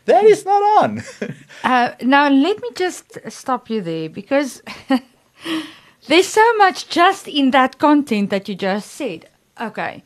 That 0.06 0.24
is 0.26 0.46
not 0.46 0.84
on. 0.84 1.04
Uh, 1.64 1.92
now, 2.02 2.30
let 2.30 2.62
me 2.62 2.70
just 2.76 3.18
stop 3.30 3.70
you 3.70 3.82
there 3.82 4.08
because 4.10 4.62
there's 6.08 6.28
so 6.28 6.54
much 6.58 6.90
just 6.90 7.28
in 7.28 7.52
that 7.52 7.78
content 7.78 8.30
that 8.30 8.48
you 8.48 8.56
just 8.56 8.92
said. 8.92 9.30
Okay. 9.60 10.04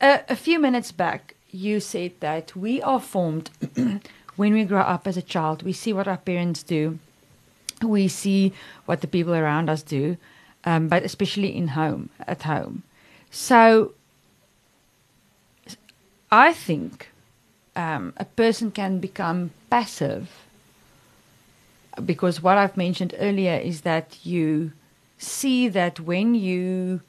A, 0.00 0.20
a 0.28 0.36
few 0.36 0.58
minutes 0.58 0.92
back, 0.92 1.34
you 1.50 1.80
said 1.80 2.12
that 2.20 2.56
we 2.56 2.82
are 2.82 3.00
formed 3.00 3.50
when 4.36 4.52
we 4.52 4.64
grow 4.64 4.80
up 4.80 5.06
as 5.06 5.16
a 5.16 5.22
child. 5.22 5.62
We 5.62 5.72
see 5.72 5.92
what 5.92 6.08
our 6.08 6.16
parents 6.16 6.62
do, 6.62 6.98
we 7.82 8.08
see 8.08 8.52
what 8.86 9.00
the 9.00 9.06
people 9.06 9.34
around 9.34 9.68
us 9.68 9.82
do, 9.82 10.16
um, 10.64 10.88
but 10.88 11.02
especially 11.02 11.54
in 11.54 11.68
home, 11.68 12.10
at 12.26 12.42
home. 12.42 12.82
So 13.30 13.94
I 16.30 16.52
think 16.52 17.10
um, 17.76 18.14
a 18.16 18.24
person 18.24 18.70
can 18.70 18.98
become 18.98 19.50
passive 19.70 20.41
because 22.04 22.42
what 22.42 22.58
I've 22.58 22.76
mentioned 22.76 23.14
earlier 23.18 23.56
is 23.56 23.82
that 23.82 24.18
you 24.24 24.72
see 25.18 25.68
that 25.68 26.00
when 26.00 26.34
you 26.34 27.00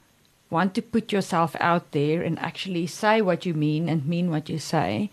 want 0.50 0.74
to 0.74 0.82
put 0.82 1.12
yourself 1.12 1.56
out 1.58 1.90
there 1.92 2.22
and 2.22 2.38
actually 2.38 2.86
say 2.86 3.22
what 3.22 3.44
you 3.46 3.54
mean 3.54 3.88
and 3.88 4.06
mean 4.06 4.30
what 4.30 4.48
you 4.48 4.58
say, 4.58 5.10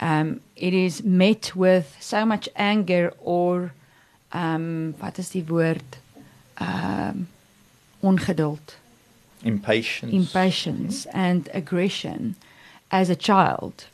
um, 0.00 0.40
it 0.56 0.72
is 0.72 1.02
met 1.04 1.54
with 1.54 1.96
so 2.00 2.24
much 2.24 2.48
anger 2.56 3.12
or 3.20 3.72
um, 4.32 4.94
wat 5.00 5.18
is 5.18 5.30
die 5.30 5.42
woord? 5.42 5.82
Um, 6.58 7.28
ongeduld, 8.02 8.76
Impatience. 9.44 10.12
impatience, 10.12 11.06
and 11.06 11.48
aggression 11.52 12.36
as 12.90 13.10
a 13.10 13.16
child. 13.16 13.86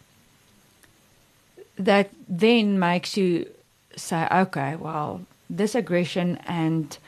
That 1.76 2.10
then 2.28 2.78
makes 2.78 3.16
you 3.16 3.46
say, 3.98 4.26
okay, 4.30 4.76
well, 4.76 5.22
this 5.50 5.74
aggression 5.74 6.38
and 6.46 6.98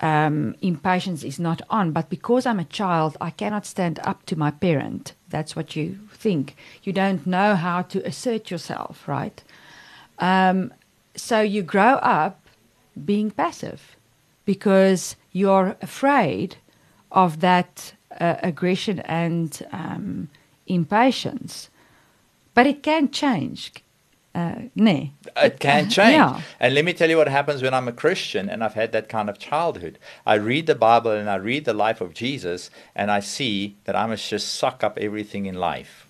um, 0.00 0.54
impatience 0.62 1.22
is 1.22 1.38
not 1.38 1.60
on, 1.68 1.92
but 1.92 2.08
because 2.08 2.46
I'm 2.46 2.58
a 2.58 2.64
child, 2.64 3.16
I 3.20 3.30
cannot 3.30 3.66
stand 3.66 4.00
up 4.02 4.24
to 4.26 4.36
my 4.36 4.50
parent. 4.50 5.14
That's 5.28 5.54
what 5.54 5.76
you 5.76 5.98
think. 6.12 6.56
You 6.82 6.92
don't 6.92 7.26
know 7.26 7.54
how 7.54 7.82
to 7.82 8.06
assert 8.06 8.50
yourself, 8.50 9.06
right? 9.06 9.42
Um, 10.18 10.72
so 11.14 11.40
you 11.40 11.62
grow 11.62 11.94
up 11.94 12.40
being 13.04 13.30
passive 13.30 13.96
because 14.44 15.16
you're 15.32 15.76
afraid 15.82 16.56
of 17.12 17.40
that 17.40 17.92
uh, 18.18 18.36
aggression 18.42 19.00
and 19.00 19.66
um, 19.72 20.28
impatience. 20.66 21.68
But 22.54 22.66
it 22.66 22.82
can 22.82 23.10
change. 23.10 23.72
Uh, 24.34 24.54
nee. 24.76 25.12
It 25.36 25.58
can 25.58 25.90
change. 25.90 26.12
Yeah. 26.12 26.40
And 26.60 26.74
let 26.74 26.84
me 26.84 26.92
tell 26.92 27.10
you 27.10 27.16
what 27.16 27.28
happens 27.28 27.62
when 27.62 27.74
I'm 27.74 27.88
a 27.88 27.92
Christian 27.92 28.48
and 28.48 28.62
I've 28.62 28.74
had 28.74 28.92
that 28.92 29.08
kind 29.08 29.28
of 29.28 29.38
childhood. 29.38 29.98
I 30.24 30.34
read 30.34 30.66
the 30.66 30.76
Bible 30.76 31.10
and 31.10 31.28
I 31.28 31.36
read 31.36 31.64
the 31.64 31.74
life 31.74 32.00
of 32.00 32.14
Jesus 32.14 32.70
and 32.94 33.10
I 33.10 33.20
see 33.20 33.76
that 33.84 33.96
I 33.96 34.06
must 34.06 34.28
just 34.28 34.54
suck 34.54 34.84
up 34.84 34.98
everything 34.98 35.46
in 35.46 35.56
life. 35.56 36.06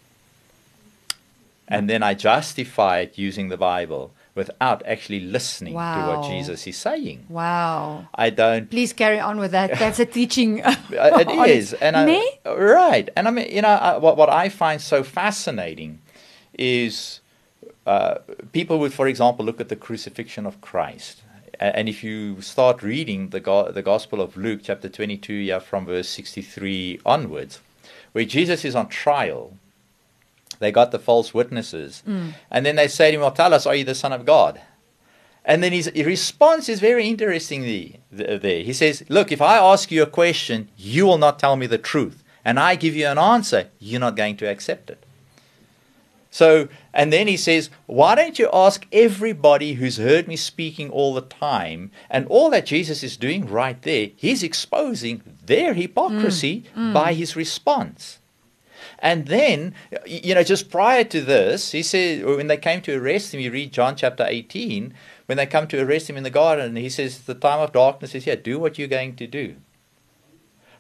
And 1.67 1.89
then 1.89 2.03
I 2.03 2.15
justify 2.15 2.99
it 2.99 3.17
using 3.17 3.49
the 3.49 3.57
Bible 3.57 4.13
without 4.35 4.83
actually 4.87 5.21
listening 5.21 5.73
to 5.75 5.79
what 5.79 6.29
Jesus 6.29 6.67
is 6.67 6.77
saying. 6.77 7.27
Wow. 7.29 8.07
I 8.15 8.31
don't 8.31 8.69
Please 8.71 8.93
carry 8.93 9.21
on 9.21 9.39
with 9.39 9.53
that. 9.53 9.79
That's 9.79 9.99
a 9.99 10.07
teaching. 10.07 10.63
Uh, 10.91 11.19
it 11.21 11.31
is, 11.49 11.73
and 11.75 11.97
I, 11.97 12.05
Nee? 12.05 12.39
right, 12.45 13.09
and 13.15 13.29
I 13.29 13.31
mean, 13.31 13.49
you 13.55 13.63
know, 13.63 13.69
I, 13.69 13.97
what 13.97 14.17
what 14.17 14.29
I 14.29 14.49
find 14.49 14.81
so 14.83 15.05
fascinating 15.05 16.01
is 16.59 17.20
uh, 17.87 18.19
people 18.53 18.79
would, 18.79 18.93
for 18.93 19.07
example, 19.09 19.45
look 19.45 19.61
at 19.61 19.69
the 19.69 19.77
crucifixion 19.77 20.47
of 20.47 20.61
Christ, 20.61 21.23
and 21.59 21.89
if 21.89 22.03
you 22.05 22.41
start 22.41 22.83
reading 22.83 23.29
the 23.31 23.41
go- 23.41 23.71
the 23.71 23.83
Gospel 23.83 24.21
of 24.21 24.37
Luke, 24.37 24.61
chapter 24.65 24.89
twenty 24.89 25.17
two, 25.17 25.35
yeah, 25.35 25.59
from 25.59 25.87
verse 25.87 26.09
sixty 26.09 26.43
three 26.43 27.01
onwards, 27.05 27.61
where 28.13 28.25
Jesus 28.25 28.65
is 28.65 28.75
on 28.75 28.89
trial. 28.89 29.55
They 30.59 30.71
got 30.73 30.91
the 30.91 30.99
false 30.99 31.33
witnesses, 31.33 32.03
and 32.51 32.67
then 32.67 32.77
they 32.77 32.87
say 32.89 33.11
to 33.11 33.15
him, 33.17 33.23
"Well, 33.23 33.33
tell 33.33 33.55
us, 33.55 33.67
are 33.67 33.75
you 33.75 33.85
the 33.85 33.95
Son 33.95 34.13
of 34.13 34.27
God?" 34.27 34.61
And 35.43 35.63
then 35.65 35.73
his 35.73 35.91
response 35.95 36.69
is 36.69 36.81
very 36.81 37.09
interesting 37.09 37.63
the- 37.63 37.95
the- 38.13 38.39
there. 38.39 38.63
He 38.63 38.75
says, 38.75 39.03
Look, 39.09 39.33
if 39.33 39.41
I 39.41 39.57
ask 39.57 39.91
you 39.91 40.03
a 40.03 40.07
question, 40.07 40.69
you 40.77 41.07
will 41.07 41.17
not 41.17 41.39
tell 41.39 41.57
me 41.57 41.67
the 41.67 41.79
truth. 41.79 42.23
And 42.45 42.61
I 42.61 42.75
give 42.77 42.95
you 42.95 43.07
an 43.07 43.17
answer, 43.17 43.69
you're 43.79 44.01
not 44.01 44.17
going 44.17 44.37
to 44.37 44.47
accept 44.47 44.91
it. 44.91 45.03
So, 46.31 46.69
and 46.95 47.13
then 47.13 47.27
he 47.27 47.37
says, 47.37 47.71
Why 47.87 48.15
don't 48.15 48.39
you 48.39 48.49
ask 48.53 48.87
everybody 48.93 49.75
who's 49.75 49.97
heard 49.97 50.29
me 50.29 50.37
speaking 50.37 50.89
all 50.91 51.13
the 51.13 51.23
time? 51.23 51.91
And 52.09 52.27
all 52.29 52.51
that 52.51 52.67
Jesus 52.67 53.03
is 53.03 53.17
doing 53.17 53.47
right 53.47 53.81
there, 53.83 54.11
he's 54.17 54.43
exposing 54.43 55.23
their 55.45 55.75
hypocrisy 55.75 56.65
mm, 56.75 56.91
mm. 56.91 56.95
by 56.95 57.15
his 57.15 57.35
response. 57.35 58.19
And 59.01 59.27
then, 59.27 59.75
you 60.07 60.35
know, 60.35 60.43
just 60.43 60.71
prior 60.71 61.05
to 61.05 61.21
this, 61.21 61.73
he 61.73 61.83
said, 61.83 62.25
when 62.25 62.49
they 62.49 62.57
came 62.57 62.83
to 62.83 62.97
arrest 62.97 63.35
him, 63.35 63.41
you 63.41 63.51
read 63.51 63.73
John 63.73 63.97
chapter 63.97 64.27
18, 64.29 64.95
when 65.27 65.39
they 65.39 65.47
come 65.47 65.67
to 65.69 65.81
arrest 65.81 66.11
him 66.11 66.17
in 66.17 66.23
the 66.23 66.31
garden, 66.31 66.77
he 66.77 66.91
says, 66.91 67.21
The 67.21 67.35
time 67.35 67.61
of 67.61 67.73
darkness 67.73 68.15
is 68.15 68.25
here. 68.25 68.37
Do 68.37 68.59
what 68.59 68.79
you're 68.79 68.89
going 68.89 69.17
to 69.17 69.27
do. 69.27 69.57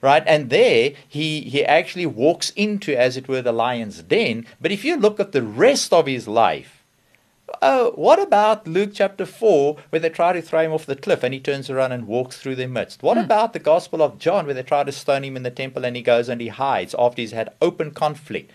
Right? 0.02 0.22
And 0.26 0.48
there, 0.48 0.92
he, 1.06 1.42
he 1.42 1.64
actually 1.64 2.06
walks 2.06 2.50
into, 2.56 2.98
as 2.98 3.18
it 3.18 3.28
were, 3.28 3.42
the 3.42 3.52
lion's 3.52 4.02
den. 4.02 4.46
But 4.60 4.72
if 4.72 4.84
you 4.84 4.96
look 4.96 5.20
at 5.20 5.32
the 5.32 5.42
rest 5.42 5.92
of 5.92 6.06
his 6.06 6.26
life, 6.26 6.80
Oh, 7.62 7.92
what 7.94 8.20
about 8.20 8.66
Luke 8.66 8.90
chapter 8.94 9.26
4, 9.26 9.76
where 9.90 10.00
they 10.00 10.08
try 10.08 10.32
to 10.32 10.40
throw 10.40 10.60
him 10.60 10.72
off 10.72 10.86
the 10.86 10.96
cliff 10.96 11.22
and 11.22 11.34
he 11.34 11.40
turns 11.40 11.68
around 11.68 11.92
and 11.92 12.06
walks 12.06 12.38
through 12.38 12.56
their 12.56 12.68
midst? 12.68 13.02
What 13.02 13.16
hmm. 13.16 13.24
about 13.24 13.52
the 13.52 13.58
Gospel 13.58 14.02
of 14.02 14.18
John, 14.18 14.46
where 14.46 14.54
they 14.54 14.62
try 14.62 14.84
to 14.84 14.92
stone 14.92 15.24
him 15.24 15.36
in 15.36 15.42
the 15.42 15.50
temple 15.50 15.84
and 15.84 15.96
he 15.96 16.02
goes 16.02 16.28
and 16.28 16.40
he 16.40 16.48
hides 16.48 16.94
after 16.98 17.20
he's 17.20 17.32
had 17.32 17.52
open 17.60 17.90
conflict? 17.90 18.50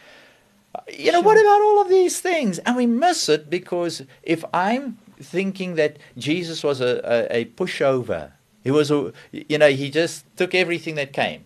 You 0.91 1.12
know, 1.12 1.22
what 1.22 1.38
about 1.38 1.62
all 1.62 1.82
of 1.82 1.89
these 1.89 2.20
things? 2.20 2.60
And 2.60 2.76
we 2.76 2.86
miss 2.86 3.30
it 3.30 3.50
because 3.50 4.04
if 4.24 4.43
I'm 4.54 4.98
thinking 5.20 5.76
that 5.76 5.98
Jesus 6.18 6.64
was 6.64 6.82
a, 6.82 7.00
a, 7.04 7.41
a 7.41 7.46
pushover, 7.46 8.32
he 8.66 8.72
was, 8.72 8.89
you 8.89 9.57
know, 9.59 9.70
he 9.70 9.91
just 9.91 10.26
took 10.36 10.55
everything 10.55 10.95
that 10.95 11.13
came. 11.13 11.45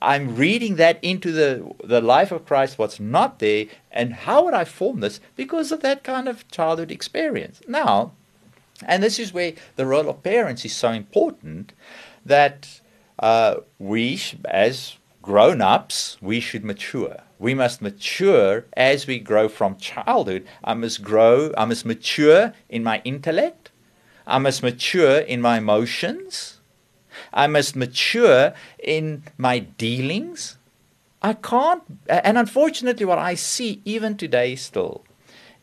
I'm 0.00 0.34
reading 0.34 0.76
that 0.76 0.98
into 1.02 1.30
the 1.30 1.70
the 1.84 2.00
life 2.00 2.32
of 2.32 2.46
Christ, 2.46 2.78
what's 2.78 2.98
not 2.98 3.38
there, 3.38 3.66
and 3.92 4.14
how 4.14 4.44
would 4.44 4.54
I 4.54 4.64
form 4.64 5.00
this? 5.00 5.20
Because 5.36 5.70
of 5.70 5.82
that 5.82 6.02
kind 6.02 6.26
of 6.26 6.48
childhood 6.50 6.90
experience. 6.90 7.60
Now, 7.68 8.12
and 8.86 9.02
this 9.02 9.18
is 9.18 9.32
where 9.32 9.52
the 9.76 9.84
role 9.84 10.08
of 10.08 10.22
parents 10.22 10.64
is 10.64 10.74
so 10.74 10.90
important 10.90 11.74
that 12.24 12.80
uh, 13.18 13.56
we, 13.78 14.20
as 14.46 14.96
grown 15.20 15.60
ups, 15.60 16.16
we 16.22 16.40
should 16.40 16.64
mature. 16.64 17.18
We 17.38 17.52
must 17.54 17.82
mature 17.82 18.64
as 18.74 19.06
we 19.06 19.18
grow 19.18 19.48
from 19.48 19.76
childhood. 19.76 20.46
I 20.64 20.72
must 20.72 21.02
grow, 21.02 21.52
I 21.58 21.66
must 21.66 21.84
mature 21.84 22.54
in 22.70 22.82
my 22.82 23.02
intellect, 23.04 23.67
I 24.28 24.38
must 24.38 24.62
mature 24.62 25.18
in 25.18 25.40
my 25.40 25.56
emotions. 25.56 26.60
I 27.32 27.46
must 27.46 27.74
mature 27.74 28.52
in 28.78 29.22
my 29.38 29.58
dealings. 29.58 30.58
I 31.22 31.32
can't, 31.32 31.82
and 32.08 32.36
unfortunately, 32.36 33.06
what 33.06 33.18
I 33.18 33.34
see 33.34 33.80
even 33.84 34.16
today 34.16 34.54
still 34.54 35.02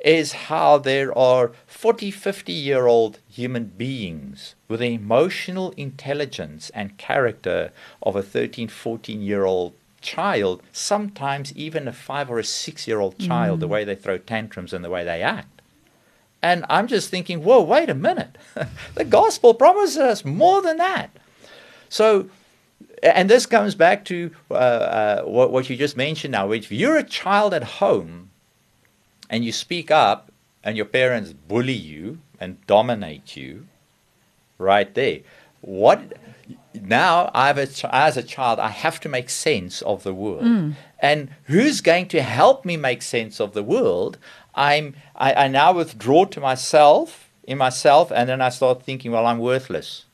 is 0.03 0.34
how 0.34 0.80
there 0.80 1.16
are 1.18 1.51
40, 1.68 2.11
50 2.11 2.51
year 2.51 2.88
old 2.88 3.20
human 3.30 3.66
beings 3.66 4.55
with 4.68 4.80
the 4.80 4.93
emotional 4.93 5.72
intelligence 5.78 6.72
and 6.74 6.97
character 6.97 7.72
of 8.01 8.16
a 8.16 8.24
13, 8.24 8.68
14 8.68 9.22
year 9.22 9.45
old 9.45 9.74
child, 10.01 10.61
sometimes 10.72 11.55
even 11.55 11.88
a 11.88 11.93
five 11.93 12.30
or 12.30 12.39
a 12.39 12.43
six 12.43 12.88
year 12.88 12.99
old 12.99 13.18
child, 13.20 13.57
mm. 13.57 13.61
the 13.61 13.68
way 13.68 13.84
they 13.84 13.95
throw 13.95 14.18
tantrums 14.18 14.74
and 14.74 14.84
the 14.84 14.89
way 14.89 15.03
they 15.03 15.22
act. 15.22 15.54
And 16.45 16.63
I'm 16.69 16.85
just 16.85 17.09
thinking, 17.09 17.43
whoa, 17.43 17.63
wait 17.63 17.89
a 17.89 17.95
minute. 17.95 18.37
the 18.93 19.03
gospel 19.03 19.55
promises 19.55 19.97
us 19.97 20.23
more 20.23 20.61
than 20.61 20.77
that. 20.77 21.09
So, 21.89 22.29
and 23.01 23.27
this 23.27 23.47
comes 23.47 23.73
back 23.73 24.05
to 24.05 24.29
uh, 24.51 24.53
uh, 24.53 25.21
what, 25.23 25.51
what 25.51 25.67
you 25.71 25.75
just 25.75 25.97
mentioned 25.97 26.33
now. 26.33 26.51
If 26.51 26.71
you're 26.71 26.97
a 26.97 27.03
child 27.03 27.55
at 27.55 27.63
home 27.81 28.29
and 29.27 29.43
you 29.43 29.51
speak 29.51 29.89
up 29.89 30.31
and 30.63 30.77
your 30.77 30.85
parents 30.85 31.33
bully 31.33 31.73
you 31.73 32.19
and 32.39 32.63
dominate 32.67 33.35
you, 33.35 33.65
right 34.59 34.93
there, 34.93 35.21
what 35.61 36.13
now 36.79 37.31
I've 37.33 37.57
a, 37.57 37.67
as 37.95 38.17
a 38.17 38.23
child 38.23 38.59
I 38.59 38.69
have 38.69 38.99
to 38.99 39.09
make 39.09 39.31
sense 39.31 39.81
of 39.81 40.03
the 40.03 40.13
world. 40.13 40.43
Mm. 40.43 40.75
And 40.99 41.29
who's 41.45 41.81
going 41.81 42.07
to 42.09 42.21
help 42.21 42.65
me 42.65 42.77
make 42.77 43.01
sense 43.01 43.39
of 43.39 43.53
the 43.53 43.63
world? 43.63 44.19
I'm 44.55 44.95
I, 45.15 45.33
I 45.45 45.47
now 45.47 45.73
withdraw 45.73 46.25
to 46.25 46.39
myself 46.39 47.29
in 47.43 47.57
myself 47.57 48.11
and 48.11 48.27
then 48.29 48.41
I 48.41 48.49
start 48.49 48.83
thinking, 48.83 49.11
well, 49.11 49.25
I'm 49.25 49.39
worthless. 49.39 50.05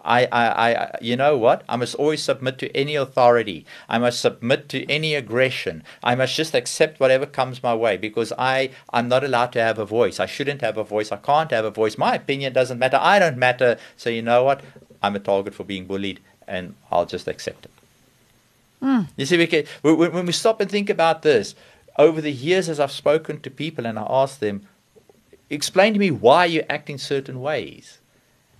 I, 0.00 0.26
I, 0.26 0.72
I, 0.72 0.98
you 1.02 1.16
know 1.16 1.36
what? 1.36 1.64
I 1.68 1.76
must 1.76 1.94
always 1.96 2.22
submit 2.22 2.58
to 2.58 2.74
any 2.74 2.94
authority. 2.94 3.66
I 3.88 3.98
must 3.98 4.20
submit 4.20 4.68
to 4.70 4.88
any 4.90 5.14
aggression. 5.14 5.82
I 6.02 6.14
must 6.14 6.34
just 6.34 6.54
accept 6.54 7.00
whatever 7.00 7.26
comes 7.26 7.62
my 7.62 7.74
way 7.74 7.96
because 7.96 8.32
I, 8.38 8.70
I'm 8.90 9.08
not 9.08 9.24
allowed 9.24 9.52
to 9.52 9.60
have 9.60 9.78
a 9.78 9.84
voice. 9.84 10.20
I 10.20 10.26
shouldn't 10.26 10.62
have 10.62 10.78
a 10.78 10.84
voice. 10.84 11.10
I 11.10 11.16
can't 11.16 11.50
have 11.50 11.64
a 11.64 11.70
voice. 11.70 11.98
My 11.98 12.14
opinion 12.14 12.52
doesn't 12.52 12.78
matter. 12.78 12.98
I 13.00 13.18
don't 13.18 13.36
matter. 13.36 13.76
So 13.96 14.08
you 14.08 14.22
know 14.22 14.44
what? 14.44 14.62
I'm 15.02 15.16
a 15.16 15.20
target 15.20 15.54
for 15.54 15.64
being 15.64 15.84
bullied, 15.84 16.20
and 16.46 16.74
I'll 16.90 17.06
just 17.06 17.28
accept 17.28 17.66
it. 17.66 17.70
Mm. 18.82 19.08
You 19.16 19.26
see, 19.26 19.36
we 19.36 19.46
can, 19.46 19.64
when 19.82 20.26
we 20.26 20.32
stop 20.32 20.60
and 20.60 20.70
think 20.70 20.88
about 20.90 21.22
this, 21.22 21.54
over 21.98 22.20
the 22.20 22.32
years 22.32 22.68
as 22.68 22.78
I've 22.78 22.92
spoken 22.92 23.40
to 23.40 23.50
people 23.50 23.84
and 23.84 23.98
I 23.98 24.06
ask 24.08 24.38
them, 24.38 24.66
explain 25.50 25.92
to 25.94 25.98
me 25.98 26.10
why 26.10 26.44
you 26.44 26.62
act 26.70 26.88
in 26.88 26.98
certain 26.98 27.40
ways. 27.40 27.98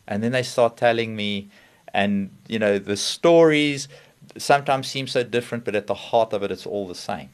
And 0.06 0.22
then 0.22 0.32
they 0.32 0.42
start 0.42 0.76
telling 0.76 1.14
me 1.14 1.48
and 1.94 2.30
you 2.46 2.58
know 2.58 2.78
the 2.78 2.96
stories 2.96 3.88
sometimes 4.36 4.86
seem 4.86 5.06
so 5.06 5.22
different 5.22 5.64
but 5.64 5.74
at 5.74 5.86
the 5.86 5.94
heart 5.94 6.34
of 6.34 6.42
it 6.42 6.50
it's 6.50 6.66
all 6.66 6.86
the 6.86 6.94
same. 6.94 7.30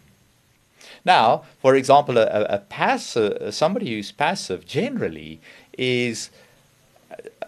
Now 1.04 1.44
for 1.60 1.74
example 1.74 2.18
a, 2.18 2.26
a 2.26 2.58
passive 2.58 3.54
somebody 3.54 3.94
who's 3.94 4.12
passive 4.12 4.66
generally 4.66 5.40
is 5.76 6.30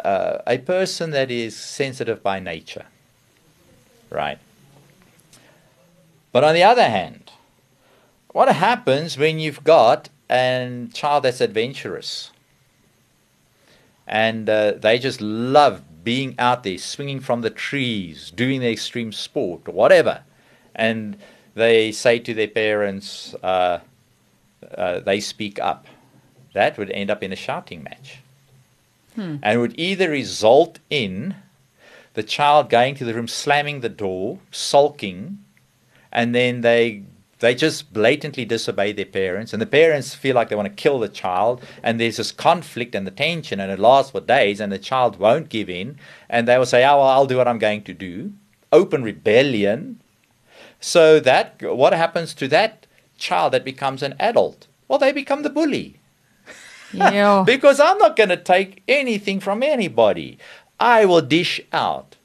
uh, 0.05 0.39
a 0.47 0.59
person 0.59 1.11
that 1.11 1.31
is 1.31 1.57
sensitive 1.57 2.23
by 2.23 2.41
nature 2.41 2.87
right? 4.11 4.39
But 6.33 6.45
on 6.45 6.55
the 6.55 6.63
other 6.63 6.89
hand 6.89 7.26
what 8.37 8.55
happens 8.55 9.17
when 9.17 9.39
you've 9.39 9.65
got 9.65 10.11
a 10.31 10.87
child 10.93 11.23
that's 11.23 11.41
adventurous 11.41 12.33
and 14.07 14.51
uh, 14.51 14.73
they 14.73 14.99
just 14.99 15.23
love 15.23 15.83
being 16.05 16.35
out 16.39 16.63
there, 16.63 16.77
swinging 16.77 17.19
from 17.19 17.41
the 17.41 17.49
trees, 17.49 18.31
doing 18.31 18.61
the 18.61 18.71
extreme 18.71 19.11
sport, 19.11 19.67
or 19.67 19.73
whatever. 19.73 20.23
And 20.75 21.17
they 21.55 21.91
say 21.93 22.19
to 22.19 22.35
their 22.35 22.47
parents, 22.49 23.35
uh, 23.43 23.81
uh, 24.77 25.01
they 25.01 25.19
speak 25.19 25.59
up. 25.59 25.87
That 26.53 26.77
would 26.77 26.91
end 26.91 27.09
up 27.09 27.23
in 27.23 27.33
a 27.33 27.37
shouting 27.37 27.85
match. 27.85 28.21
Hmm. 29.15 29.37
And 29.43 29.63
would 29.63 29.81
either 29.81 30.11
result 30.11 30.79
in 30.91 31.37
the 32.13 32.23
child 32.23 32.69
going 32.69 32.97
to 32.97 33.07
the 33.07 33.15
room, 33.15 33.29
slamming 33.29 33.81
the 33.81 33.89
door, 33.89 34.41
sulking, 34.51 35.39
and 36.13 36.35
then 36.35 36.61
they 36.61 37.05
they 37.41 37.55
just 37.55 37.93
blatantly 37.93 38.45
disobey 38.45 38.93
their 38.93 39.05
parents, 39.05 39.53
and 39.53 39.61
the 39.61 39.67
parents 39.67 40.15
feel 40.15 40.35
like 40.35 40.49
they 40.49 40.57
want 40.57 40.69
to 40.69 40.83
kill 40.83 40.99
the 40.99 41.09
child, 41.09 41.63
and 41.83 42.01
there's 42.01 42.17
this 42.17 42.33
conflict 42.33 42.95
and 42.95 43.07
the 43.07 43.11
tension, 43.11 43.61
and 43.61 43.71
it 43.71 43.79
lasts 43.79 44.13
for 44.13 44.21
days, 44.21 44.61
and 44.61 44.73
the 44.73 44.79
child 44.79 45.19
won't 45.19 45.51
give 45.51 45.69
in, 45.69 45.99
and 46.31 46.49
they 46.49 46.57
will 46.57 46.67
say, 46.67 46.85
"Oh, 46.85 46.99
well, 46.99 47.09
I'll 47.09 47.27
do 47.27 47.37
what 47.37 47.49
I'm 47.49 47.59
going 47.59 47.83
to 47.83 47.95
do." 47.95 48.33
Open 48.73 49.03
rebellion. 49.03 50.01
So 50.81 51.21
that 51.21 51.61
what 51.63 51.93
happens 51.93 52.33
to 52.35 52.49
that 52.49 52.87
child 53.19 53.53
that 53.53 53.65
becomes 53.65 54.03
an 54.03 54.15
adult? 54.19 54.67
Well, 54.89 54.99
they 54.99 55.13
become 55.13 55.43
the 55.43 55.51
bully. 55.51 56.01
Yeah. 56.93 57.43
because 57.47 57.81
I'm 57.81 57.99
not 57.99 58.17
going 58.17 58.29
to 58.31 58.37
take 58.37 58.83
anything 58.89 59.41
from 59.41 59.63
anybody. 59.63 60.39
I 60.81 61.05
will 61.05 61.23
dish 61.23 61.61
out, 61.73 62.17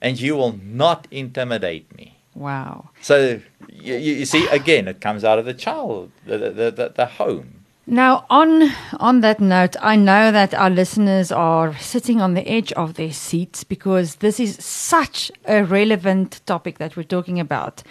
and 0.00 0.20
you 0.20 0.36
will 0.36 0.58
not 0.62 1.08
intimidate 1.10 1.96
me. 1.96 2.18
Wow. 2.34 2.90
So 3.00 3.40
you, 3.80 3.94
you 3.94 4.26
see, 4.26 4.46
again, 4.48 4.88
it 4.88 5.00
comes 5.00 5.24
out 5.24 5.38
of 5.38 5.44
the 5.44 5.54
child, 5.54 6.10
the, 6.26 6.38
the, 6.38 6.70
the, 6.70 6.92
the 6.94 7.06
home. 7.06 7.60
Now, 7.86 8.24
on 8.30 8.70
on 9.00 9.20
that 9.22 9.40
note, 9.40 9.74
I 9.80 9.96
know 9.96 10.30
that 10.30 10.54
our 10.54 10.70
listeners 10.70 11.32
are 11.32 11.76
sitting 11.78 12.20
on 12.20 12.34
the 12.34 12.46
edge 12.46 12.72
of 12.74 12.94
their 12.94 13.12
seats 13.12 13.64
because 13.64 14.16
this 14.16 14.38
is 14.38 14.62
such 14.64 15.32
a 15.46 15.64
relevant 15.64 16.40
topic 16.46 16.78
that 16.78 16.96
we're 16.96 17.02
talking 17.02 17.40
about. 17.40 17.82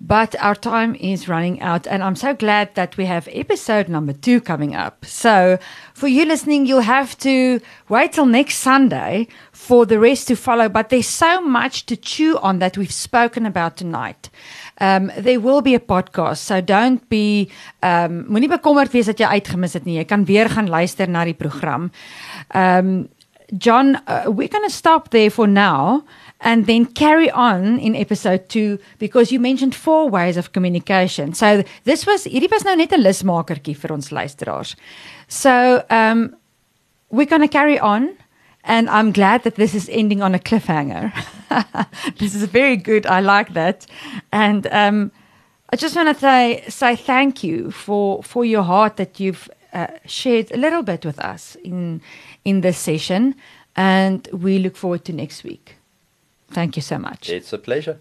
But 0.00 0.36
our 0.38 0.54
time 0.54 0.94
is 0.94 1.28
running 1.28 1.60
out, 1.60 1.88
and 1.88 2.04
I'm 2.04 2.14
so 2.14 2.32
glad 2.32 2.76
that 2.76 2.96
we 2.96 3.06
have 3.06 3.28
episode 3.32 3.88
number 3.88 4.12
two 4.12 4.40
coming 4.40 4.72
up. 4.76 5.04
So, 5.04 5.58
for 5.92 6.06
you 6.06 6.24
listening, 6.24 6.66
you'll 6.66 6.82
have 6.82 7.18
to 7.18 7.60
wait 7.88 8.12
till 8.12 8.26
next 8.26 8.58
Sunday 8.58 9.26
for 9.50 9.86
the 9.86 9.98
rest 9.98 10.28
to 10.28 10.36
follow. 10.36 10.68
But 10.68 10.90
there's 10.90 11.08
so 11.08 11.40
much 11.40 11.86
to 11.86 11.96
chew 11.96 12.38
on 12.38 12.60
that 12.60 12.78
we've 12.78 12.92
spoken 12.92 13.44
about 13.44 13.76
tonight. 13.76 14.30
Um, 14.80 15.10
there 15.18 15.40
will 15.40 15.62
be 15.62 15.74
a 15.74 15.80
podcast, 15.80 16.38
so 16.38 16.60
don't 16.60 17.02
be 17.08 17.50
um, 17.82 18.24
moenie 18.30 18.48
bekommerd 18.48 18.94
wees 18.94 19.10
dat 19.10 19.18
jy 19.18 19.26
uitgemis 19.26 19.74
het 19.74 19.84
nie. 19.84 19.98
Jy 19.98 20.06
kan 20.06 20.24
weer 20.30 20.46
gaan 20.46 20.70
luister 20.70 21.10
na 21.10 21.26
die 21.26 21.34
program. 21.34 21.90
Um, 22.54 23.08
John, 23.56 23.96
uh, 24.06 24.24
we're 24.26 24.48
going 24.48 24.68
to 24.68 24.70
stop 24.70 25.10
there 25.10 25.30
for 25.30 25.48
now. 25.48 26.04
And 26.40 26.66
then 26.66 26.86
carry 26.86 27.30
on 27.30 27.78
in 27.78 27.96
episode 27.96 28.48
2 28.48 28.78
because 28.98 29.32
you 29.32 29.40
mentioned 29.40 29.74
four 29.74 30.08
ways 30.08 30.36
of 30.36 30.52
communication. 30.52 31.34
So 31.34 31.64
this 31.84 32.06
was 32.06 32.24
hierdie 32.24 32.50
was 32.50 32.64
nou 32.64 32.76
net 32.76 32.92
'n 32.92 33.02
lusmakertjie 33.02 33.76
vir 33.76 33.92
ons 33.92 34.10
luisteraars. 34.10 34.76
So 35.26 35.84
um 35.90 36.36
we're 37.10 37.26
going 37.26 37.42
to 37.42 37.48
carry 37.48 37.78
on 37.78 38.16
and 38.64 38.88
I'm 38.90 39.12
glad 39.12 39.42
that 39.42 39.54
this 39.54 39.74
is 39.74 39.88
ending 39.88 40.22
on 40.22 40.34
a 40.34 40.38
cliffhanger. 40.38 41.12
this 42.18 42.34
is 42.34 42.44
very 42.44 42.76
good. 42.76 43.06
I 43.06 43.20
like 43.20 43.54
that. 43.54 43.86
And 44.30 44.66
um 44.70 45.10
I 45.70 45.76
just 45.76 45.96
want 45.96 46.08
to 46.08 46.20
say 46.20 46.64
say 46.68 46.96
thank 46.96 47.42
you 47.42 47.70
for 47.70 48.22
for 48.22 48.44
your 48.44 48.62
heart 48.62 48.96
that 48.96 49.18
you've 49.18 49.50
uh, 49.72 49.88
shared 50.06 50.52
a 50.52 50.56
little 50.56 50.82
bit 50.82 51.04
with 51.04 51.18
us 51.18 51.56
in 51.64 52.00
in 52.44 52.60
this 52.60 52.78
session 52.78 53.34
and 53.74 54.28
we 54.32 54.58
look 54.58 54.76
forward 54.76 55.04
to 55.04 55.12
next 55.12 55.44
week. 55.44 55.77
Thank 56.50 56.76
you 56.76 56.82
so 56.82 56.98
much. 56.98 57.28
It's 57.28 57.52
a 57.52 57.58
pleasure. 57.58 58.00